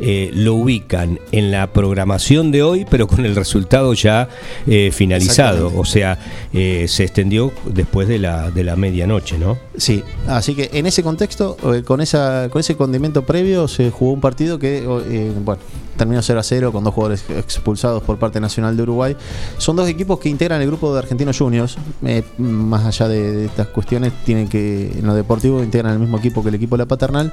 eh, 0.00 0.30
lo 0.34 0.54
ubican 0.54 1.20
en 1.30 1.50
la 1.52 1.72
programación 1.72 2.50
de 2.50 2.62
hoy, 2.62 2.84
pero 2.90 3.06
con 3.06 3.24
el 3.24 3.36
resultado 3.36 3.94
ya 3.94 4.28
eh, 4.66 4.90
finalizado. 4.92 5.72
O 5.76 5.84
sea, 5.84 6.18
eh, 6.52 6.86
se 6.88 7.04
extendió 7.04 7.52
después 7.64 8.08
de 8.08 8.18
la, 8.18 8.50
de 8.50 8.64
la 8.64 8.74
medianoche, 8.76 9.38
¿no? 9.38 9.56
Sí, 9.76 10.02
así 10.26 10.54
que 10.54 10.70
en 10.72 10.86
ese 10.86 11.02
contexto, 11.02 11.56
eh, 11.72 11.82
con 11.82 12.00
esa 12.00 12.48
con 12.50 12.60
ese 12.60 12.76
condimento 12.76 13.22
previo, 13.22 13.68
se 13.68 13.90
jugó 13.90 14.12
un 14.12 14.20
partido 14.20 14.58
que, 14.58 14.78
eh, 14.78 15.32
bueno, 15.44 15.62
terminó 15.96 16.22
0 16.22 16.40
a 16.40 16.42
0 16.42 16.72
con 16.72 16.84
dos 16.84 16.94
jugadores 16.94 17.24
expulsados 17.30 18.02
por 18.02 18.18
parte 18.18 18.40
nacional 18.40 18.76
de 18.76 18.82
Uruguay. 18.82 19.16
Son 19.58 19.76
dos 19.76 19.88
equipos 19.88 20.18
que 20.18 20.28
integran 20.28 20.60
el 20.60 20.66
grupo 20.66 20.92
de 20.92 20.98
Argentinos 21.00 21.38
Juniors. 21.38 21.76
Eh, 22.04 22.22
más 22.38 22.84
allá 22.86 23.08
de, 23.08 23.32
de 23.32 23.44
estas 23.46 23.68
cuestiones, 23.68 24.12
tienen 24.24 24.48
que, 24.48 24.92
en 24.98 25.06
lo 25.06 25.14
deportivo, 25.14 25.62
integran 25.62 25.92
el 25.94 25.98
mismo 25.98 26.18
equipo 26.18 26.42
que 26.42 26.48
el 26.50 26.54
equipo 26.56 26.76
de 26.76 26.82
la 26.84 26.86
paternal, 26.86 27.32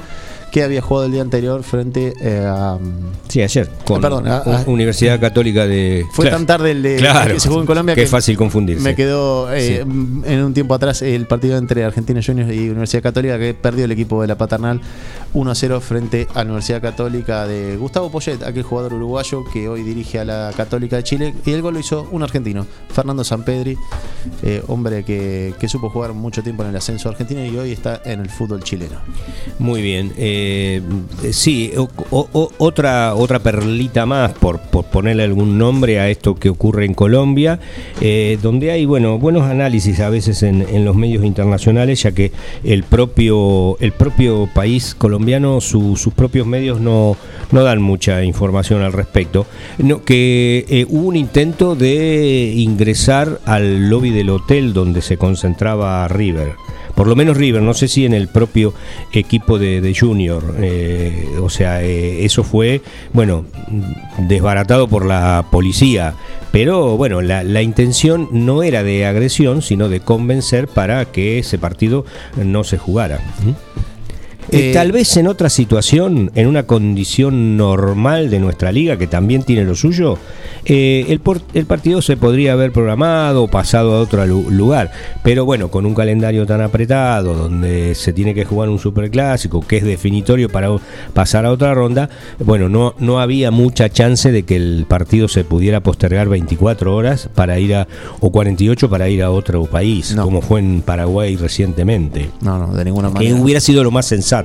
que 0.51 0.64
había 0.64 0.82
jugado 0.82 1.05
el 1.05 1.12
día 1.14 1.22
anterior 1.22 1.64
frente 1.64 2.14
eh, 2.22 2.45
a. 2.47 2.78
Sí, 3.28 3.41
ayer. 3.41 3.70
Con 3.86 4.01
Perdón, 4.01 4.28
a- 4.28 4.38
a- 4.38 4.64
Universidad 4.68 5.20
Católica 5.20 5.66
de. 5.66 6.05
Fue 6.14 6.30
tan 6.30 6.45
tarde 6.45 6.72
el 6.72 6.82
de 6.84 6.95
Claro, 6.97 7.34
que 7.34 7.39
se 7.39 7.47
jugó 7.47 7.62
en 7.62 7.68
Colombia 7.68 7.95
que 7.95 8.03
es 8.03 8.09
fácil 8.09 8.38
confundirse. 8.38 8.84
Me 8.84 8.95
quedó 8.95 9.51
eh, 9.53 9.62
Sí. 9.62 9.76
en 10.32 10.43
un 10.43 10.53
tiempo 10.53 10.74
atrás 10.74 11.01
el 11.01 11.26
partido 11.28 11.57
entre 11.57 11.84
Argentinos 11.84 12.26
Juniors 12.26 12.51
y 12.53 12.70
Universidad 12.70 13.01
Católica 13.03 13.38
que 13.39 13.53
perdió 13.53 13.86
el 13.86 13.91
equipo 13.91 14.22
de 14.22 14.28
la 14.28 14.38
paternal 14.38 14.82
1 15.34 15.51
a 15.51 15.55
0 15.55 15.80
frente 15.82 16.28
a 16.34 16.41
Universidad 16.41 16.82
Católica 16.82 17.47
de 17.47 17.78
Gustavo 17.78 18.12
Poyet, 18.12 18.43
aquel 18.51 18.63
jugador 18.63 18.93
uruguayo 18.93 19.43
que 19.51 19.67
hoy 19.67 19.83
dirige 19.83 20.19
a 20.19 20.25
la 20.25 20.51
Católica 20.55 20.95
de 20.97 21.03
Chile. 21.03 21.33
Y 21.45 21.51
el 21.51 21.61
gol 21.61 21.73
lo 21.73 21.79
hizo 21.79 22.07
un 22.11 22.23
argentino, 22.23 22.65
Fernando 22.93 23.23
Sampedri, 23.23 23.77
eh, 24.43 24.61
hombre 24.67 25.03
que, 25.03 25.53
que 25.59 25.67
supo 25.67 25.89
jugar 25.89 26.13
mucho 26.13 26.43
tiempo 26.43 26.63
en 26.63 26.69
el 26.69 26.75
ascenso 26.75 27.09
argentino 27.09 27.43
y 27.45 27.57
hoy 27.57 27.71
está 27.71 28.01
en 28.05 28.19
el 28.21 28.29
fútbol 28.29 28.63
chileno. 28.63 28.97
Muy 29.59 29.81
bien. 29.81 30.13
eh, 30.17 30.81
sí, 31.31 31.71
o- 31.77 31.89
o- 32.11 32.51
otra, 32.57 33.15
otra 33.15 33.39
perlita 33.39 34.05
más, 34.05 34.31
por, 34.33 34.59
por 34.59 34.85
ponerle 34.85 35.23
algún 35.23 35.57
nombre 35.57 35.99
a 35.99 36.09
esto 36.09 36.35
que 36.35 36.49
ocurre 36.49 36.85
en 36.85 36.93
Colombia, 36.93 37.59
eh, 37.99 38.37
donde 38.41 38.71
hay 38.71 38.85
bueno, 38.85 39.17
buenos 39.19 39.43
análisis 39.43 39.99
a 39.99 40.09
veces 40.09 40.43
en, 40.43 40.61
en 40.69 40.85
los 40.85 40.95
medios 40.95 41.23
internacionales, 41.25 42.03
ya 42.03 42.11
que 42.11 42.31
el 42.63 42.83
propio, 42.83 43.77
el 43.79 43.91
propio 43.91 44.47
país 44.53 44.95
colombiano, 44.95 45.61
su- 45.61 45.95
sus 45.95 46.13
propios 46.13 46.45
medios 46.47 46.79
no, 46.81 47.15
no 47.51 47.63
dan 47.63 47.81
mucha 47.81 48.23
información 48.23 48.81
al 48.81 48.93
respecto. 48.93 49.45
Que 50.05 50.65
eh, 50.69 50.85
hubo 50.89 51.07
un 51.07 51.15
intento 51.15 51.75
de 51.75 52.53
ingresar 52.55 53.39
al 53.45 53.89
lobby 53.89 54.11
del 54.11 54.29
hotel 54.29 54.73
donde 54.73 55.01
se 55.01 55.17
concentraba 55.17 56.07
River. 56.07 56.53
Por 56.95 57.07
lo 57.07 57.15
menos 57.15 57.37
River, 57.37 57.61
no 57.61 57.73
sé 57.73 57.87
si 57.87 58.05
en 58.05 58.13
el 58.13 58.27
propio 58.27 58.73
equipo 59.13 59.57
de, 59.57 59.95
Junior. 59.97 60.55
eh, 60.61 61.29
o 61.41 61.49
sea, 61.49 61.83
eh, 61.83 62.25
eso 62.25 62.43
fue, 62.43 62.81
bueno, 63.13 63.45
desbaratado 64.17 64.87
por 64.87 65.05
la 65.05 65.45
policía. 65.51 66.15
Pero 66.51 66.97
bueno, 66.97 67.21
la, 67.21 67.43
la 67.43 67.61
intención 67.61 68.27
no 68.31 68.61
era 68.61 68.83
de 68.83 69.05
agresión, 69.05 69.61
sino 69.61 69.87
de 69.87 70.01
convencer 70.01 70.67
para 70.67 71.05
que 71.05 71.39
ese 71.39 71.57
partido 71.57 72.05
no 72.35 72.63
se 72.65 72.77
jugara. 72.77 73.19
Eh, 74.51 74.71
Tal 74.73 74.91
vez 74.91 75.15
en 75.17 75.27
otra 75.27 75.49
situación, 75.49 76.31
en 76.35 76.47
una 76.47 76.63
condición 76.63 77.55
normal 77.57 78.29
de 78.29 78.39
nuestra 78.39 78.71
liga, 78.71 78.97
que 78.97 79.07
también 79.07 79.43
tiene 79.43 79.63
lo 79.63 79.75
suyo, 79.75 80.17
eh, 80.65 81.05
el, 81.09 81.19
por- 81.19 81.41
el 81.53 81.65
partido 81.65 82.01
se 82.01 82.17
podría 82.17 82.53
haber 82.53 82.71
programado 82.71 83.43
o 83.43 83.47
pasado 83.47 83.93
a 83.95 83.99
otro 84.01 84.25
lu- 84.25 84.49
lugar. 84.49 84.91
Pero 85.23 85.45
bueno, 85.45 85.69
con 85.71 85.85
un 85.85 85.95
calendario 85.95 86.45
tan 86.45 86.61
apretado, 86.61 87.33
donde 87.33 87.95
se 87.95 88.13
tiene 88.13 88.33
que 88.33 88.45
jugar 88.45 88.69
un 88.69 88.77
superclásico, 88.79 89.65
que 89.65 89.77
es 89.77 89.83
definitorio 89.83 90.49
para 90.49 90.69
pasar 91.13 91.45
a 91.45 91.51
otra 91.51 91.73
ronda, 91.73 92.09
bueno, 92.39 92.67
no, 92.69 92.93
no 92.99 93.19
había 93.21 93.51
mucha 93.51 93.89
chance 93.89 94.31
de 94.31 94.43
que 94.43 94.55
el 94.57 94.85
partido 94.87 95.27
se 95.27 95.43
pudiera 95.43 95.81
postergar 95.81 96.27
24 96.29 96.95
horas 96.95 97.29
para 97.33 97.57
ir 97.59 97.73
a, 97.75 97.87
o 98.19 98.31
48 98.31 98.89
para 98.89 99.07
ir 99.09 99.23
a 99.23 99.31
otro 99.31 99.63
país, 99.65 100.15
como 100.19 100.41
fue 100.41 100.59
en 100.59 100.81
Paraguay 100.81 101.35
recientemente. 101.37 102.29
No, 102.41 102.57
no, 102.57 102.73
de 102.73 102.85
ninguna 102.85 103.07
Que 103.09 103.13
manera. 103.13 103.35
hubiera 103.35 103.59
sido 103.61 103.83
lo 103.83 103.91
más 103.91 104.05
sensato. 104.07 104.40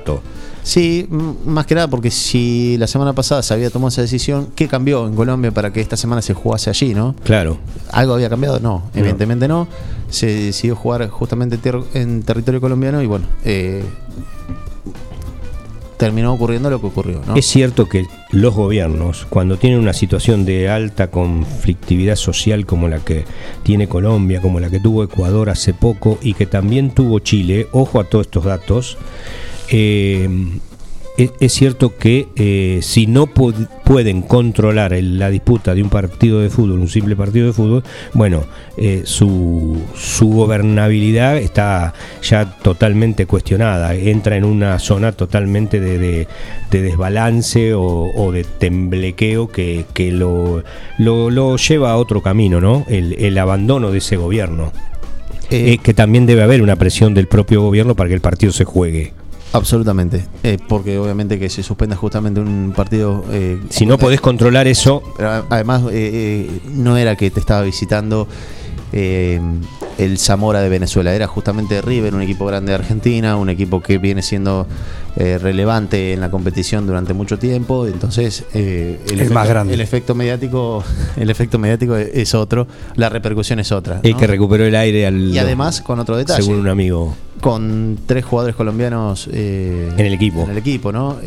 Sí, 0.62 1.06
m- 1.10 1.34
más 1.44 1.64
que 1.66 1.76
nada 1.76 1.88
porque 1.88 2.10
si 2.10 2.76
la 2.76 2.88
semana 2.88 3.12
pasada 3.12 3.42
se 3.42 3.54
había 3.54 3.70
tomado 3.70 3.88
esa 3.88 4.02
decisión, 4.02 4.48
¿qué 4.56 4.66
cambió 4.66 5.06
en 5.06 5.14
Colombia 5.14 5.52
para 5.52 5.72
que 5.72 5.80
esta 5.80 5.96
semana 5.96 6.22
se 6.22 6.34
jugase 6.34 6.70
allí, 6.70 6.92
no? 6.92 7.14
Claro. 7.22 7.58
¿Algo 7.92 8.14
había 8.14 8.28
cambiado? 8.28 8.58
No, 8.58 8.82
evidentemente 8.94 9.46
no. 9.46 9.68
Se 10.10 10.26
decidió 10.26 10.74
jugar 10.74 11.08
justamente 11.08 11.58
en, 11.94 12.22
territorio 12.22 12.60
colombiano 12.60 13.00
y 13.00 13.06
bueno, 13.06 13.26
eh, 13.44 13.84
terminó 15.96 16.32
ocurriendo 16.34 16.68
lo 16.68 16.80
que 16.80 16.86
ocurrió, 16.86 17.22
¿no? 17.26 17.36
Es 17.36 17.46
cierto 17.46 17.88
que 17.88 18.06
los 18.30 18.54
gobiernos, 18.54 19.26
cuando 19.30 19.56
tienen 19.56 19.78
una 19.78 19.92
situación 19.92 20.44
de 20.44 20.68
alta 20.68 21.10
conflictividad 21.10 22.16
social 22.16 22.66
como 22.66 22.88
la 22.88 22.98
que 22.98 23.24
tiene 23.62 23.88
Colombia, 23.88 24.40
como 24.40 24.60
la 24.60 24.68
que 24.68 24.80
tuvo 24.80 25.02
Ecuador 25.04 25.48
hace 25.48 25.74
poco 25.74 26.18
y 26.20 26.34
que 26.34 26.46
también 26.46 26.90
tuvo 26.90 27.18
Chile, 27.20 27.68
ojo 27.72 28.00
a 28.00 28.04
todos 28.04 28.26
estos 28.26 28.44
datos, 28.44 28.98
eh, 29.70 30.28
es, 31.18 31.30
es 31.40 31.52
cierto 31.54 31.96
que 31.96 32.28
eh, 32.36 32.80
si 32.82 33.06
no 33.06 33.26
pu- 33.26 33.68
pueden 33.84 34.20
controlar 34.20 34.92
el- 34.92 35.18
la 35.18 35.30
disputa 35.30 35.74
de 35.74 35.82
un 35.82 35.88
partido 35.88 36.40
de 36.40 36.50
fútbol, 36.50 36.72
un 36.78 36.88
simple 36.88 37.16
partido 37.16 37.46
de 37.46 37.52
fútbol, 37.54 37.84
bueno, 38.12 38.44
eh, 38.76 39.00
su, 39.06 39.78
su 39.94 40.28
gobernabilidad 40.28 41.38
está 41.38 41.94
ya 42.22 42.58
totalmente 42.58 43.24
cuestionada, 43.24 43.94
entra 43.94 44.36
en 44.36 44.44
una 44.44 44.78
zona 44.78 45.12
totalmente 45.12 45.80
de, 45.80 45.98
de- 45.98 46.28
de 46.70 46.82
desbalance 46.82 47.72
o, 47.72 47.82
o 48.14 48.30
de 48.32 48.44
temblequeo 48.44 49.48
que, 49.48 49.86
que 49.94 50.12
lo, 50.12 50.64
lo, 50.98 51.30
lo 51.30 51.56
lleva 51.56 51.92
a 51.92 51.96
otro 51.96 52.20
camino, 52.20 52.60
¿no? 52.60 52.84
El, 52.88 53.14
el 53.14 53.38
abandono 53.38 53.90
de 53.90 53.98
ese 53.98 54.16
gobierno. 54.16 54.70
Eh, 55.48 55.78
que 55.82 55.94
también 55.94 56.26
debe 56.26 56.42
haber 56.42 56.60
una 56.60 56.74
presión 56.76 57.14
del 57.14 57.28
propio 57.28 57.62
gobierno 57.62 57.94
para 57.94 58.08
que 58.08 58.14
el 58.14 58.20
partido 58.20 58.52
se 58.52 58.64
juegue. 58.64 59.12
Absolutamente, 59.52 60.26
eh, 60.42 60.58
porque 60.68 60.98
obviamente 60.98 61.38
que 61.38 61.48
se 61.48 61.62
suspenda 61.62 61.96
justamente 61.96 62.40
un 62.40 62.72
partido... 62.76 63.24
eh, 63.30 63.58
Si 63.70 63.86
no 63.86 63.96
podés 63.96 64.20
controlar 64.20 64.66
eso, 64.66 65.02
además, 65.48 65.82
eh, 65.84 65.88
eh, 65.92 66.60
no 66.72 66.96
era 66.96 67.16
que 67.16 67.30
te 67.30 67.40
estaba 67.40 67.62
visitando 67.62 68.28
eh, 68.92 69.40
el 69.98 70.18
Zamora 70.18 70.60
de 70.60 70.68
Venezuela, 70.68 71.14
era 71.14 71.26
justamente 71.26 71.80
River, 71.80 72.14
un 72.14 72.22
equipo 72.22 72.46
grande 72.46 72.70
de 72.70 72.76
Argentina, 72.76 73.36
un 73.36 73.48
equipo 73.48 73.80
que 73.82 73.98
viene 73.98 74.22
siendo 74.22 74.66
eh, 75.16 75.38
relevante 75.38 76.12
en 76.12 76.20
la 76.20 76.30
competición 76.30 76.86
durante 76.86 77.14
mucho 77.14 77.38
tiempo. 77.38 77.86
Entonces, 77.86 78.44
eh, 78.52 79.00
El 79.06 79.14
efecto, 79.14 79.34
más 79.34 79.48
grande. 79.48 79.74
el 79.74 79.80
efecto 79.80 80.14
mediático, 80.14 80.84
el 81.16 81.30
efecto 81.30 81.58
mediático 81.58 81.96
es 81.96 82.34
otro, 82.34 82.66
la 82.96 83.08
repercusión 83.08 83.58
es 83.58 83.72
otra. 83.72 84.00
¿no? 84.02 84.16
que 84.16 84.26
recuperó 84.26 84.64
el 84.64 84.74
aire 84.74 85.06
al. 85.06 85.34
Y 85.34 85.38
además, 85.38 85.80
con 85.80 85.98
otro 85.98 86.16
detalle. 86.16 86.42
Según 86.42 86.60
un 86.60 86.68
amigo. 86.68 87.14
Con 87.40 87.98
tres 88.06 88.24
jugadores 88.24 88.56
colombianos 88.56 89.28
eh, 89.30 89.90
En 89.96 90.06
el 90.06 90.14
equipo. 90.14 90.42
En 90.42 90.50
el 90.50 90.58
equipo, 90.58 90.90
¿no? 90.92 91.18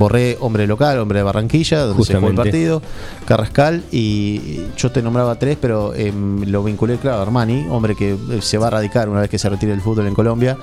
Borré, 0.00 0.38
hombre 0.40 0.66
local, 0.66 0.98
hombre 0.98 1.18
de 1.18 1.22
Barranquilla, 1.24 1.80
donde 1.80 2.02
se 2.04 2.14
jugó 2.14 2.28
el 2.30 2.34
partido. 2.36 2.82
Carrascal 3.26 3.84
y 3.92 4.62
yo 4.76 4.90
te 4.90 5.02
nombraba 5.02 5.34
tres, 5.38 5.58
pero 5.60 5.92
eh, 5.94 6.10
lo 6.46 6.64
vinculé, 6.64 6.96
claro, 6.96 7.18
a 7.18 7.22
Armani, 7.22 7.66
hombre 7.68 7.94
que 7.94 8.12
eh, 8.12 8.16
se 8.40 8.56
va 8.56 8.68
a 8.68 8.70
radicar 8.70 9.10
una 9.10 9.20
vez 9.20 9.28
que 9.28 9.38
se 9.38 9.48
retire 9.50 9.72
el 9.74 9.82
fútbol 9.82 10.06
en 10.06 10.14
Colombia 10.14 10.56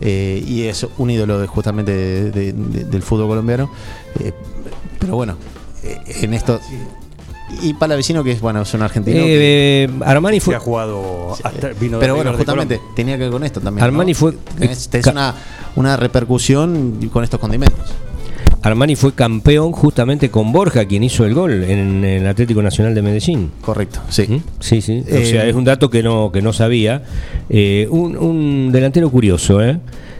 eh, 0.00 0.44
y 0.44 0.62
es 0.64 0.84
un 0.98 1.08
ídolo 1.08 1.38
de, 1.38 1.46
justamente 1.46 1.92
de- 1.92 2.30
de- 2.32 2.52
de- 2.52 2.84
del 2.84 3.02
fútbol 3.02 3.28
colombiano. 3.28 3.70
Eh, 4.18 4.32
pero 4.98 5.14
bueno, 5.14 5.36
eh, 5.84 5.96
en 6.22 6.34
esto. 6.34 6.58
Y 7.62 7.74
Palavecino, 7.74 8.22
que 8.24 8.32
es, 8.32 8.40
bueno, 8.40 8.62
es 8.62 8.74
un 8.74 8.82
argentino. 8.82 9.18
que- 9.22 9.84
Eh, 9.84 9.90
Armani 10.04 10.40
fue. 10.40 10.54
ha 10.56 10.60
jugado 10.60 11.32
hasta, 11.32 11.68
vino 11.80 11.98
de 11.98 12.00
pero 12.00 12.14
bueno, 12.16 12.32
justamente 12.34 12.80
tenía 12.96 13.16
que 13.16 13.22
ver 13.24 13.32
con 13.32 13.44
esto 13.44 13.60
también. 13.60 13.84
Armani 13.84 14.12
¿no? 14.12 14.18
fue- 14.18 14.32
Tenés, 14.58 14.88
tenés 14.88 15.06
una 15.76 15.96
repercusión 15.96 17.08
con 17.12 17.22
estos 17.24 17.38
condimentos. 17.40 17.78
Armani 18.62 18.94
fue 18.94 19.14
campeón 19.14 19.72
justamente 19.72 20.30
con 20.30 20.52
Borja, 20.52 20.84
quien 20.84 21.02
hizo 21.02 21.24
el 21.24 21.34
gol 21.34 21.64
en 21.64 22.04
el 22.04 22.26
Atlético 22.26 22.62
Nacional 22.62 22.94
de 22.94 23.02
Medellín. 23.02 23.50
Correcto, 23.62 24.00
sí. 24.10 24.42
Sí, 24.58 24.82
sí. 24.82 25.02
Eh, 25.06 25.22
o 25.22 25.26
sea, 25.26 25.46
es 25.46 25.54
un 25.54 25.64
dato 25.64 25.88
que 25.88 26.02
no, 26.02 26.30
que 26.30 26.42
no 26.42 26.52
sabía. 26.52 27.02
Eh, 27.48 27.88
un, 27.90 28.16
un 28.16 28.70
delantero 28.70 29.10
curioso, 29.10 29.62
¿eh? 29.62 29.78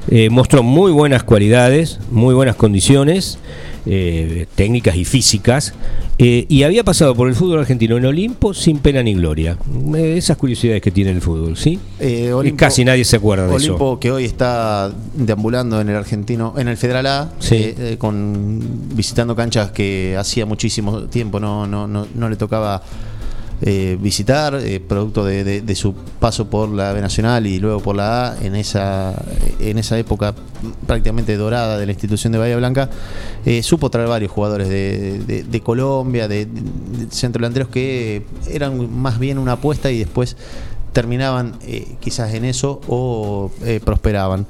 Eh, 0.08 0.30
mostró 0.30 0.62
muy 0.62 0.90
buenas 0.90 1.22
cualidades, 1.22 2.00
muy 2.10 2.34
buenas 2.34 2.56
condiciones 2.56 3.38
eh, 3.86 4.46
técnicas 4.54 4.96
y 4.96 5.04
físicas, 5.04 5.74
eh, 6.18 6.44
y 6.48 6.62
había 6.64 6.84
pasado 6.84 7.14
por 7.14 7.28
el 7.28 7.34
fútbol 7.34 7.60
argentino 7.60 7.96
en 7.96 8.04
Olimpo 8.06 8.52
sin 8.54 8.78
pena 8.78 9.02
ni 9.02 9.14
gloria. 9.14 9.56
Eh, 9.96 10.14
esas 10.18 10.36
curiosidades 10.36 10.82
que 10.82 10.90
tiene 10.90 11.10
el 11.10 11.20
fútbol, 11.20 11.56
¿sí? 11.56 11.78
Eh, 11.98 12.26
y 12.28 12.30
Olimpo- 12.32 12.56
casi 12.56 12.84
nadie 12.84 13.04
se 13.04 13.16
acuerda 13.16 13.46
de 13.46 13.56
eso. 13.56 13.66
Olimpo 13.74 13.98
que 13.98 14.10
hoy 14.10 14.24
está 14.24 14.92
deambulando 15.14 15.80
en 15.80 15.88
el 15.88 15.96
argentino, 15.96 16.54
en 16.58 16.68
el 16.68 16.76
Federal 16.76 17.06
A, 17.06 17.32
Sí. 17.38 17.56
eh, 17.56 17.96
con 17.98 18.60
visitando 18.94 19.34
canchas 19.34 19.70
que 19.70 20.16
hacía 20.18 20.44
muchísimo 20.46 21.02
tiempo 21.04 21.40
no, 21.40 21.66
no, 21.66 21.86
no, 21.86 22.06
no 22.14 22.28
le 22.28 22.36
tocaba 22.36 22.82
eh, 23.62 23.98
visitar, 24.00 24.54
eh, 24.54 24.80
producto 24.80 25.24
de, 25.24 25.44
de- 25.44 25.60
de 25.60 25.74
su 25.74 25.92
paso 25.94 26.48
por 26.48 26.68
la 26.70 26.92
B 26.92 27.00
Nacional 27.00 27.46
y 27.46 27.58
luego 27.58 27.80
por 27.80 27.94
la 27.96 28.32
A, 28.32 28.42
en 28.44 28.54
esa, 28.54 29.14
en 29.58 29.78
esa 29.78 29.98
época 29.98 30.34
prácticamente 30.86 31.36
dorada 31.36 31.78
de 31.78 31.86
la 31.86 31.92
institución 31.92 32.32
de 32.32 32.38
Bahía 32.38 32.56
Blanca, 32.56 32.88
eh, 33.44 33.62
supo 33.62 33.90
traer 33.90 34.08
varios 34.08 34.30
jugadores 34.32 34.68
de, 34.68 35.42
de- 35.44 35.60
Colombia, 35.60 36.26
de, 36.26 36.46
de 36.46 37.06
centrodelanteros 37.10 37.68
que 37.68 38.24
eran 38.50 38.98
más 38.98 39.18
bien 39.18 39.38
una 39.38 39.52
apuesta 39.52 39.90
y 39.90 39.98
después 39.98 40.36
terminaban 40.92 41.54
eh, 41.66 41.96
quizás 42.00 42.32
en 42.34 42.44
eso 42.44 42.80
o 42.88 43.50
eh, 43.64 43.80
prosperaban. 43.84 44.46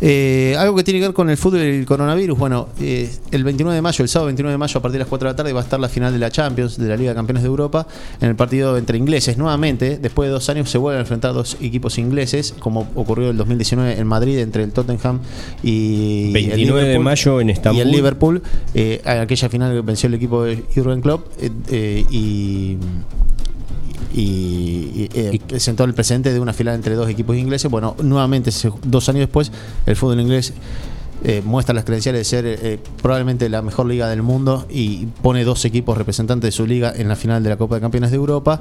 Eh, 0.00 0.54
algo 0.58 0.76
que 0.76 0.84
tiene 0.84 1.00
que 1.00 1.06
ver 1.06 1.14
con 1.14 1.30
el 1.30 1.36
fútbol 1.36 1.60
y 1.60 1.78
el 1.78 1.86
coronavirus, 1.86 2.38
bueno, 2.38 2.68
eh, 2.80 3.10
el 3.30 3.44
29 3.44 3.74
de 3.74 3.82
mayo, 3.82 4.02
el 4.02 4.08
sábado 4.08 4.26
29 4.26 4.52
de 4.52 4.58
mayo 4.58 4.78
a 4.78 4.82
partir 4.82 4.94
de 4.94 4.98
las 5.00 5.08
4 5.08 5.28
de 5.28 5.32
la 5.32 5.36
tarde 5.36 5.52
va 5.52 5.60
a 5.60 5.64
estar 5.64 5.80
la 5.80 5.88
final 5.88 6.12
de 6.12 6.18
la 6.18 6.30
Champions, 6.30 6.78
de 6.78 6.88
la 6.88 6.96
Liga 6.96 7.10
de 7.10 7.16
Campeones 7.16 7.42
de 7.42 7.48
Europa, 7.48 7.86
en 8.20 8.28
el 8.28 8.36
partido 8.36 8.76
entre 8.76 8.98
ingleses. 8.98 9.38
Nuevamente, 9.38 9.98
después 9.98 10.28
de 10.28 10.32
dos 10.32 10.48
años 10.48 10.70
se 10.70 10.78
vuelven 10.78 10.98
a 10.98 11.00
enfrentar 11.02 11.32
dos 11.32 11.56
equipos 11.60 11.98
ingleses, 11.98 12.54
como 12.58 12.88
ocurrió 12.94 13.26
en 13.26 13.32
el 13.32 13.36
2019 13.38 13.98
en 13.98 14.06
Madrid 14.06 14.38
entre 14.38 14.62
el 14.62 14.72
Tottenham 14.72 15.20
y 15.62 16.28
el 16.28 16.32
29 16.32 16.80
de 16.80 16.88
Liverpool 16.88 17.04
mayo 17.04 17.40
en 17.40 17.50
y 17.50 17.80
el 17.80 17.90
Liverpool, 17.90 18.42
eh, 18.74 19.00
aquella 19.04 19.48
final 19.48 19.72
que 19.72 19.80
venció 19.80 20.08
el 20.08 20.14
equipo 20.14 20.44
de 20.44 20.62
Jurgen 20.74 21.00
Klopp 21.00 21.26
eh, 21.40 21.50
eh, 21.70 22.76
y 24.12 24.20
y, 24.20 25.10
y, 25.12 25.54
eh, 25.54 25.60
sentó 25.60 25.84
el 25.84 25.94
precedente 25.94 26.32
de 26.32 26.40
una 26.40 26.52
final 26.52 26.74
entre 26.74 26.94
dos 26.94 27.08
equipos 27.08 27.36
ingleses. 27.36 27.70
Bueno, 27.70 27.96
nuevamente, 28.02 28.50
dos 28.84 29.08
años 29.08 29.20
después, 29.20 29.52
el 29.86 29.96
fútbol 29.96 30.20
inglés 30.20 30.52
eh, 31.24 31.42
muestra 31.44 31.74
las 31.74 31.84
credenciales 31.84 32.20
de 32.20 32.24
ser 32.24 32.46
eh, 32.46 32.78
probablemente 33.02 33.48
la 33.48 33.60
mejor 33.60 33.86
liga 33.86 34.08
del 34.08 34.22
mundo 34.22 34.66
y 34.70 35.06
pone 35.22 35.42
dos 35.44 35.64
equipos 35.64 35.98
representantes 35.98 36.48
de 36.48 36.52
su 36.52 36.66
liga 36.66 36.92
en 36.94 37.08
la 37.08 37.16
final 37.16 37.42
de 37.42 37.50
la 37.50 37.56
Copa 37.56 37.74
de 37.74 37.80
Campeones 37.80 38.10
de 38.10 38.16
Europa. 38.16 38.60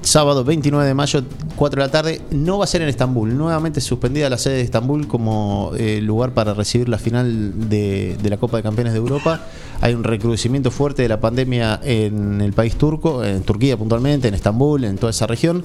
Sábado 0.00 0.42
29 0.44 0.86
de 0.86 0.94
mayo, 0.94 1.22
4 1.56 1.80
de 1.80 1.86
la 1.86 1.92
tarde. 1.92 2.20
No 2.30 2.58
va 2.58 2.64
a 2.64 2.66
ser 2.66 2.82
en 2.82 2.88
Estambul. 2.88 3.36
Nuevamente 3.36 3.80
suspendida 3.80 4.30
la 4.30 4.38
sede 4.38 4.54
de 4.54 4.62
Estambul 4.62 5.06
como 5.06 5.72
eh, 5.76 6.00
lugar 6.00 6.32
para 6.32 6.54
recibir 6.54 6.88
la 6.88 6.98
final 6.98 7.68
de, 7.68 8.16
de 8.22 8.30
la 8.30 8.38
Copa 8.38 8.56
de 8.56 8.62
Campeones 8.62 8.94
de 8.94 8.98
Europa. 8.98 9.42
Hay 9.82 9.94
un 9.94 10.04
recrudecimiento 10.04 10.70
fuerte 10.70 11.02
de 11.02 11.08
la 11.08 11.20
pandemia 11.20 11.80
en 11.82 12.40
el 12.40 12.52
país 12.52 12.76
turco, 12.76 13.24
en 13.24 13.42
Turquía 13.42 13.76
puntualmente, 13.76 14.28
en 14.28 14.34
Estambul, 14.34 14.84
en 14.84 14.96
toda 14.96 15.10
esa 15.10 15.26
región. 15.26 15.64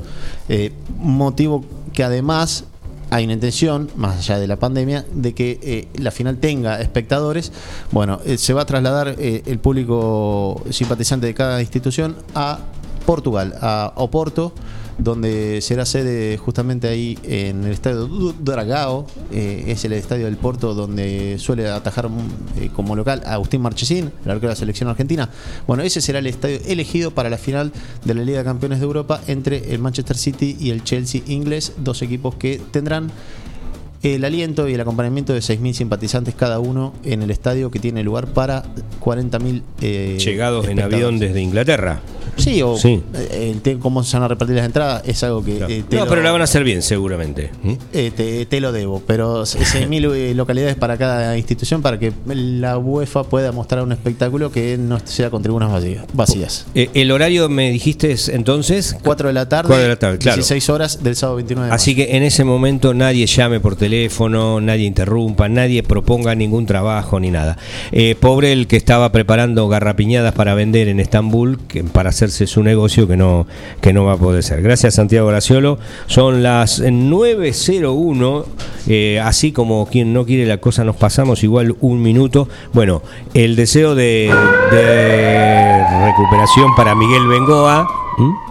Eh, 0.50 0.74
motivo 0.98 1.64
que 1.94 2.04
además 2.04 2.66
hay 3.10 3.24
una 3.24 3.34
intención, 3.34 3.90
más 3.96 4.18
allá 4.18 4.40
de 4.40 4.48
la 4.48 4.58
pandemia, 4.58 5.06
de 5.12 5.34
que 5.34 5.60
eh, 5.62 5.88
la 5.96 6.12
final 6.12 6.38
tenga 6.38 6.82
espectadores. 6.82 7.52
Bueno, 7.92 8.20
eh, 8.26 8.38
se 8.38 8.54
va 8.54 8.64
a 8.64 8.66
trasladar 8.66 9.16
eh, 9.18 9.44
el 9.46 9.60
público 9.60 10.64
simpatizante 10.70 11.28
de 11.28 11.34
cada 11.34 11.62
institución 11.62 12.18
a 12.36 12.60
Portugal, 13.06 13.56
a 13.62 13.94
Oporto, 13.96 14.54
donde 14.98 15.62
será 15.62 15.86
sede 15.86 16.38
justamente 16.38 16.88
ahí 16.88 17.18
en 17.24 17.64
el 17.64 17.72
estadio 17.72 18.08
Dragao, 18.40 19.06
eh, 19.32 19.66
es 19.68 19.86
el 19.86 19.94
estadio 19.94 20.26
del 20.26 20.38
Porto 20.38 20.74
donde 20.74 21.38
suele 21.40 21.70
atajar 21.70 22.10
mm, 22.10 22.18
eh, 22.58 22.70
como 22.76 22.96
local 22.96 23.22
a 23.26 23.34
Agustín 23.34 23.62
Marchesín, 23.62 24.12
el 24.26 24.32
arquero 24.32 24.50
de 24.50 24.54
la 24.54 24.56
selección 24.56 24.90
argentina. 24.90 25.30
Bueno, 25.68 25.84
ese 25.84 26.02
será 26.02 26.20
el 26.20 26.28
estadio 26.28 26.60
elegido 26.66 27.12
para 27.12 27.30
la 27.30 27.38
final 27.38 27.72
de 28.06 28.14
la 28.14 28.24
Liga 28.24 28.40
de 28.40 28.46
Campeones 28.46 28.80
de 28.80 28.86
Europa 28.86 29.22
entre 29.28 29.74
el 29.74 29.80
Manchester 29.80 30.18
City 30.18 30.58
y 30.60 30.72
el 30.72 30.84
Chelsea 30.84 31.22
inglés, 31.28 31.74
dos 31.78 32.02
equipos 32.02 32.36
que 32.36 32.62
tendrán 32.72 33.12
el 34.04 34.24
aliento 34.26 34.68
y 34.68 34.74
el 34.74 34.82
acompañamiento 34.82 35.34
de 35.34 35.40
6.000 35.40 35.74
simpatizantes 35.74 36.36
cada 36.36 36.60
uno 36.60 36.94
en 37.04 37.22
el 37.22 37.32
estadio 37.32 37.72
que 37.72 37.80
tiene 37.80 38.04
lugar 38.04 38.28
para 38.28 38.64
40.000 39.04 39.62
eh, 39.82 40.18
Llegados 40.24 40.68
en 40.68 40.80
avión 40.80 41.20
desde 41.20 41.42
Inglaterra. 41.42 42.02
Sí, 42.38 42.62
o 42.62 42.78
Sí. 42.78 43.02
eh, 43.16 43.56
el 43.64 43.80
cómo 43.80 44.04
se 44.04 44.16
van 44.16 44.24
a 44.24 44.28
repartir 44.28 44.56
las 44.56 44.66
entradas 44.66 45.02
es 45.06 45.24
algo 45.24 45.44
que 45.44 45.58
eh, 45.58 45.84
No, 45.92 46.06
lo, 46.06 46.08
pero 46.08 46.22
la 46.22 46.32
van 46.32 46.42
a 46.42 46.44
hacer 46.44 46.64
bien, 46.64 46.82
seguramente. 46.82 47.50
¿Mm? 47.64 47.74
eh, 47.94 48.12
te, 48.16 48.46
te 48.46 48.62
lo 48.62 48.72
debo. 48.72 49.02
Pero 49.06 49.44
6.000 49.44 50.14
eh, 50.14 50.34
localidades 50.36 50.76
para 50.76 50.98
cada 50.98 51.36
institución 51.38 51.82
para 51.82 51.98
que 51.98 52.14
la 52.28 52.78
UEFA 52.78 53.24
pueda 53.24 53.52
mostrar 53.52 53.84
un 53.84 53.92
espectáculo 53.92 54.52
que 54.52 54.78
no 54.78 55.00
sea 55.04 55.30
con 55.32 55.42
tribunas 55.42 55.72
vacías. 55.72 56.06
vacías. 56.14 56.68
El 56.76 57.12
horario 57.12 57.50
me 57.50 57.72
dijiste 57.72 58.12
es, 58.12 58.30
entonces 58.30 58.96
4 59.04 59.30
de 59.30 59.34
la 59.34 59.50
tarde, 59.50 59.68
4 59.70 59.84
de 59.84 59.90
la 59.90 59.96
tarde, 60.00 60.18
claro. 60.20 60.36
16 60.38 60.70
horas 60.70 61.04
del 61.04 61.16
sábado 61.16 61.38
29 61.38 61.70
de. 61.70 61.74
Así 61.76 61.96
que 61.96 62.16
en 62.18 62.24
ese 62.24 62.44
momento 62.44 62.94
nadie 62.94 63.26
llame 63.26 63.60
por 63.60 63.76
teléfono, 63.76 63.87
nadie 64.62 64.86
interrumpa, 64.86 65.50
nadie 65.50 65.84
proponga 65.84 66.36
ningún 66.36 66.66
trabajo 66.66 67.20
ni 67.20 67.32
nada. 67.32 67.58
Eh, 67.92 68.16
pobre 68.20 68.52
el 68.52 68.68
que 68.68 68.78
estaba 68.78 69.12
preparando 69.12 69.68
garrapiñadas 69.68 70.34
para 70.34 70.54
vender 70.54 70.88
en 70.88 71.00
Estambul, 71.00 71.60
que, 71.68 71.84
para 71.84 72.10
hacerse 72.10 72.48
su 72.48 72.64
negocio 72.64 73.08
que 73.08 73.18
no, 73.18 73.48
que 73.82 73.94
no 73.94 74.06
va 74.06 74.14
a 74.14 74.18
poder 74.18 74.44
ser. 74.44 74.62
Gracias 74.62 74.96
Santiago 74.96 75.28
Graciolo. 75.28 75.80
Son 76.08 76.44
las 76.44 76.82
9.01, 76.82 78.46
eh, 78.88 79.20
así 79.24 79.52
como 79.52 79.88
quien 79.88 80.14
no 80.14 80.26
quiere 80.26 80.46
la 80.46 80.58
cosa 80.58 80.84
nos 80.84 80.96
pasamos 80.96 81.44
igual 81.44 81.76
un 81.82 82.02
minuto. 82.02 82.48
Bueno, 82.74 83.02
el 83.34 83.56
deseo 83.56 83.96
de, 83.96 84.34
recuperación 86.06 86.76
para 86.76 86.96
Miguel 86.96 87.28
Bengoa. 87.28 87.88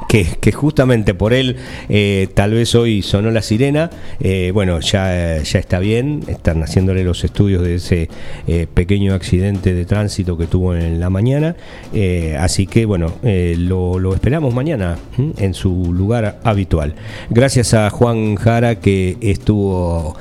Que, 0.08 0.52
justamente 0.52 1.14
por 1.14 1.34
él 1.34 1.56
eh, 1.88 2.28
tal 2.34 2.52
vez 2.52 2.74
hoy 2.74 3.02
sonó 3.02 3.30
la 3.30 3.42
sirena, 3.42 3.90
eh, 4.20 4.50
bueno, 4.54 4.80
ya, 4.80 5.42
ya 5.42 5.58
está 5.58 5.78
bien, 5.78 6.22
están 6.28 6.62
haciéndole 6.62 7.04
los 7.04 7.24
estudios 7.24 7.62
de 7.62 7.74
ese 7.74 8.08
eh, 8.46 8.66
pequeño 8.72 9.14
accidente 9.14 9.74
de 9.74 9.84
tránsito 9.84 10.38
que 10.38 10.46
tuvo 10.46 10.74
en 10.74 11.00
la 11.00 11.10
mañana, 11.10 11.56
eh, 11.92 12.36
así 12.38 12.66
que 12.66 12.86
bueno, 12.86 13.14
lo, 13.22 14.14
esperamos 14.14 14.54
mañana 14.54 14.96
en 15.38 15.54
su 15.54 15.92
lugar 15.92 16.38
habitual. 16.44 16.94
Gracias 17.28 17.74
a 17.74 17.90
Juan 17.90 18.36
Jara 18.36 18.76
que 18.76 19.16
estuvo 19.20 20.16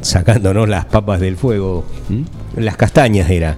sacándonos 0.00 0.68
las 0.68 0.86
papas 0.86 1.20
del 1.20 1.36
fuego, 1.36 1.84
las 2.56 2.76
castañas 2.76 3.28
era. 3.30 3.56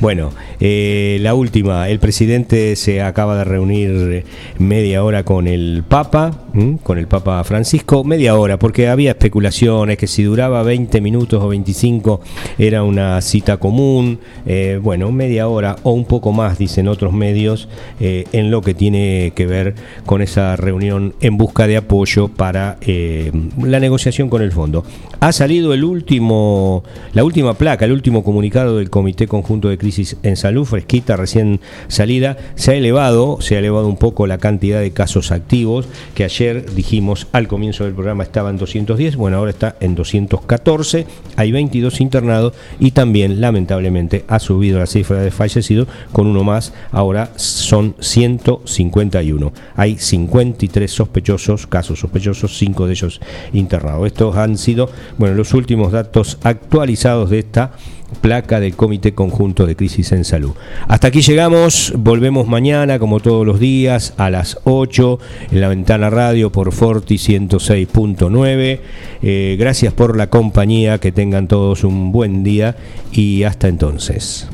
Bueno, 0.00 0.32
eh, 0.60 1.18
la 1.20 1.34
última, 1.34 1.90
el 1.90 1.98
presidente 1.98 2.74
se 2.76 3.02
acaba 3.02 3.36
de 3.36 3.44
reunir 3.44 4.24
media 4.58 5.04
hora 5.04 5.24
con 5.24 5.46
el 5.46 5.84
Papa, 5.86 6.44
con 6.82 6.98
el 6.98 7.06
Papa 7.06 7.42
Francisco, 7.44 8.02
media 8.02 8.36
hora, 8.36 8.58
porque 8.58 8.88
había 8.88 9.10
especulaciones 9.10 9.96
que 9.98 10.06
si 10.06 10.24
duraba 10.24 10.62
20 10.62 11.00
minutos 11.00 11.42
o 11.42 11.48
25 11.48 12.20
era 12.58 12.82
una 12.82 13.20
cita 13.20 13.58
común, 13.58 14.18
eh, 14.46 14.80
bueno, 14.82 15.12
media 15.12 15.46
hora 15.48 15.76
o 15.84 15.92
un 15.92 16.04
poco 16.04 16.32
más, 16.32 16.58
dicen 16.58 16.88
otros 16.88 17.12
medios, 17.12 17.68
eh, 18.00 18.24
en 18.32 18.50
lo 18.50 18.62
que 18.62 18.74
tiene 18.74 19.32
que 19.36 19.46
ver 19.46 19.74
con 20.06 20.22
esa 20.22 20.56
reunión 20.56 21.14
en 21.20 21.36
busca 21.36 21.66
de 21.68 21.76
apoyo 21.76 22.28
para 22.28 22.78
eh, 22.80 23.30
la 23.62 23.78
negociación 23.78 24.28
con 24.28 24.42
el 24.42 24.50
fondo. 24.50 24.84
Ha 25.20 25.32
salido 25.32 25.74
el 25.74 25.84
último, 25.84 26.82
la 27.12 27.24
última 27.24 27.54
placa, 27.54 27.84
el 27.84 27.92
último 27.92 28.24
comunicado 28.24 28.78
del 28.78 28.90
Comité 28.90 29.28
Conjunto 29.28 29.68
de 29.68 29.78
Crisis 29.78 30.16
en 30.22 30.36
Salud, 30.36 30.64
fresquita, 30.64 31.16
recién 31.16 31.60
salida. 31.88 32.38
Se 32.54 32.72
ha 32.72 32.74
elevado, 32.74 33.38
se 33.40 33.54
ha 33.54 33.58
elevado 33.58 33.86
un 33.86 33.98
poco 33.98 34.26
la 34.26 34.38
cantidad 34.38 34.80
de 34.80 34.92
casos 34.92 35.30
activos, 35.30 35.86
que 36.14 36.24
ayer 36.24 36.39
dijimos 36.40 37.26
al 37.32 37.48
comienzo 37.48 37.84
del 37.84 37.92
programa 37.92 38.22
estaba 38.22 38.48
en 38.48 38.56
210, 38.56 39.16
bueno, 39.16 39.36
ahora 39.36 39.50
está 39.50 39.76
en 39.80 39.94
214, 39.94 41.06
hay 41.36 41.52
22 41.52 42.00
internados 42.00 42.54
y 42.78 42.92
también, 42.92 43.40
lamentablemente, 43.42 44.24
ha 44.26 44.38
subido 44.38 44.78
la 44.78 44.86
cifra 44.86 45.20
de 45.20 45.30
fallecidos 45.30 45.86
con 46.12 46.26
uno 46.26 46.42
más, 46.42 46.72
ahora 46.92 47.30
son 47.36 47.94
151. 48.00 49.52
Hay 49.76 49.98
53 49.98 50.90
sospechosos, 50.90 51.66
casos 51.66 52.00
sospechosos, 52.00 52.56
5 52.56 52.86
de 52.86 52.92
ellos 52.92 53.20
internados. 53.52 54.06
Estos 54.06 54.36
han 54.36 54.56
sido, 54.56 54.90
bueno, 55.18 55.34
los 55.34 55.52
últimos 55.52 55.92
datos 55.92 56.38
actualizados 56.42 57.28
de 57.28 57.40
esta 57.40 57.72
placa 58.20 58.60
del 58.60 58.76
Comité 58.76 59.14
Conjunto 59.14 59.66
de 59.66 59.76
Crisis 59.76 60.12
en 60.12 60.24
Salud. 60.24 60.52
Hasta 60.88 61.08
aquí 61.08 61.22
llegamos, 61.22 61.92
volvemos 61.96 62.46
mañana 62.46 62.98
como 62.98 63.20
todos 63.20 63.46
los 63.46 63.60
días 63.60 64.14
a 64.16 64.30
las 64.30 64.58
8 64.64 65.18
en 65.52 65.60
la 65.60 65.68
ventana 65.68 66.10
radio 66.10 66.50
por 66.52 66.72
Forti 66.72 67.16
106.9. 67.16 68.80
Eh, 69.22 69.56
gracias 69.58 69.92
por 69.92 70.16
la 70.16 70.28
compañía, 70.28 70.98
que 70.98 71.12
tengan 71.12 71.48
todos 71.48 71.84
un 71.84 72.12
buen 72.12 72.42
día 72.42 72.76
y 73.12 73.42
hasta 73.44 73.68
entonces. 73.68 74.48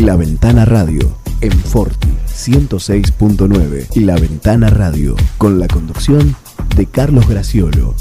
La 0.00 0.16
Ventana 0.16 0.64
Radio 0.64 1.18
en 1.42 1.52
Forti 1.52 2.08
106.9 2.26 3.88
y 3.94 4.00
La 4.00 4.16
Ventana 4.16 4.70
Radio 4.70 5.14
con 5.36 5.60
la 5.60 5.68
conducción 5.68 6.34
de 6.74 6.86
Carlos 6.86 7.28
Graciolo. 7.28 7.94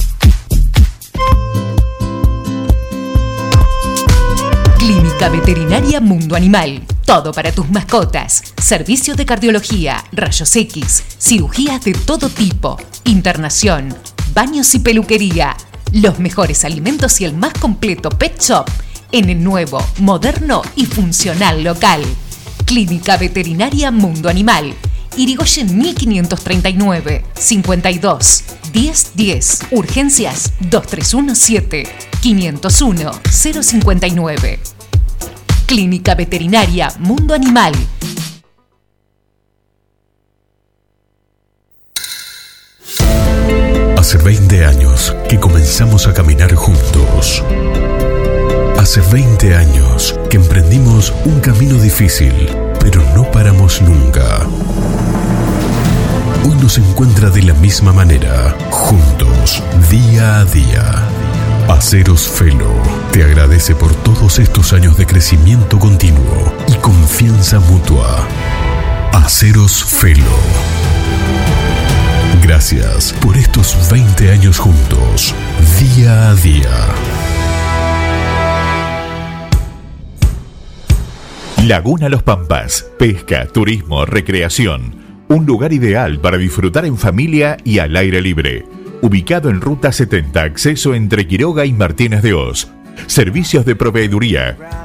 Clínica 4.78 5.28
Veterinaria 5.28 6.00
Mundo 6.00 6.38
Animal. 6.38 6.86
Todo 7.06 7.34
para 7.34 7.52
tus 7.52 7.70
mascotas. 7.70 8.43
Servicios 8.62 9.18
de 9.18 9.26
cardiología, 9.26 10.02
rayos 10.14 10.56
X, 10.56 11.04
cirugías 11.20 11.84
de 11.84 11.91
todo 11.91 12.30
tipo, 12.30 12.78
internación, 13.04 13.93
baños 14.34 14.74
y 14.74 14.80
peluquería. 14.80 15.58
Los 15.91 16.18
mejores 16.20 16.64
alimentos 16.64 17.20
y 17.20 17.26
el 17.26 17.34
más 17.34 17.52
completo 17.56 18.10
pet 18.10 18.39
shop 18.39 18.70
en 19.12 19.30
el 19.30 19.43
nuevo, 19.43 19.84
moderno 19.99 20.62
y 20.76 20.86
funcional 20.86 21.64
local. 21.64 22.03
Clínica 22.66 23.18
Veterinaria 23.18 23.91
Mundo 23.91 24.30
Animal. 24.30 24.74
Irigoyen 25.18 25.78
1539 25.78 27.26
52 27.34 28.43
1010. 28.74 29.60
Urgencias 29.72 30.53
2317 30.60 31.84
501 32.22 33.12
059. 33.30 34.60
Clínica 35.66 36.16
Veterinaria 36.16 36.91
Mundo 36.99 37.34
Animal. 37.34 37.74
Hace 43.97 44.18
20 44.18 44.66
años 44.66 45.16
que 45.28 45.39
comenzamos 45.39 46.07
a 46.07 46.14
caminar 46.14 46.53
juntos. 46.55 47.43
Hace 48.80 49.02
20 49.02 49.58
años 49.58 50.18
que 50.30 50.38
emprendimos 50.38 51.14
un 51.26 51.42
camino 51.42 51.76
difícil, 51.76 52.34
pero 52.80 53.04
no 53.14 53.30
paramos 53.30 53.82
nunca. 53.82 54.40
Hoy 56.46 56.56
nos 56.62 56.78
encuentra 56.78 57.30
de 57.30 57.42
la 57.42 57.54
misma 57.56 57.92
manera, 57.92 58.56
juntos, 58.72 59.62
día 59.90 60.40
a 60.40 60.46
día. 60.46 60.96
Aceros 61.68 62.30
Felo 62.30 62.72
te 63.12 63.22
agradece 63.22 63.76
por 63.76 63.94
todos 63.96 64.40
estos 64.40 64.72
años 64.72 64.96
de 64.96 65.06
crecimiento 65.06 65.78
continuo 65.78 66.56
y 66.70 66.76
confianza 66.76 67.60
mutua. 67.60 68.26
Aceros 69.12 69.84
Felo. 69.84 70.40
Gracias 72.42 73.14
por 73.20 73.36
estos 73.36 73.76
20 73.92 74.32
años 74.32 74.58
juntos, 74.58 75.36
día 75.78 76.30
a 76.30 76.36
día. 76.36 77.19
Laguna 81.66 82.07
Los 82.07 82.24
Pampas. 82.24 82.89
Pesca, 82.97 83.45
turismo, 83.45 84.05
recreación. 84.05 84.95
Un 85.28 85.45
lugar 85.45 85.74
ideal 85.74 86.20
para 86.20 86.38
disfrutar 86.38 86.86
en 86.86 86.97
familia 86.97 87.57
y 87.66 87.80
al 87.80 87.97
aire 87.97 88.22
libre. 88.22 88.66
Ubicado 89.01 89.49
en 89.49 89.60
Ruta 89.60 89.91
70, 89.91 90.41
acceso 90.41 90.95
entre 90.95 91.28
Quiroga 91.28 91.66
y 91.66 91.74
Martínez 91.74 92.22
de 92.22 92.34
Oz. 92.34 92.70
Servicios 93.07 93.66
de 93.66 93.76
proveeduría, 93.76 94.57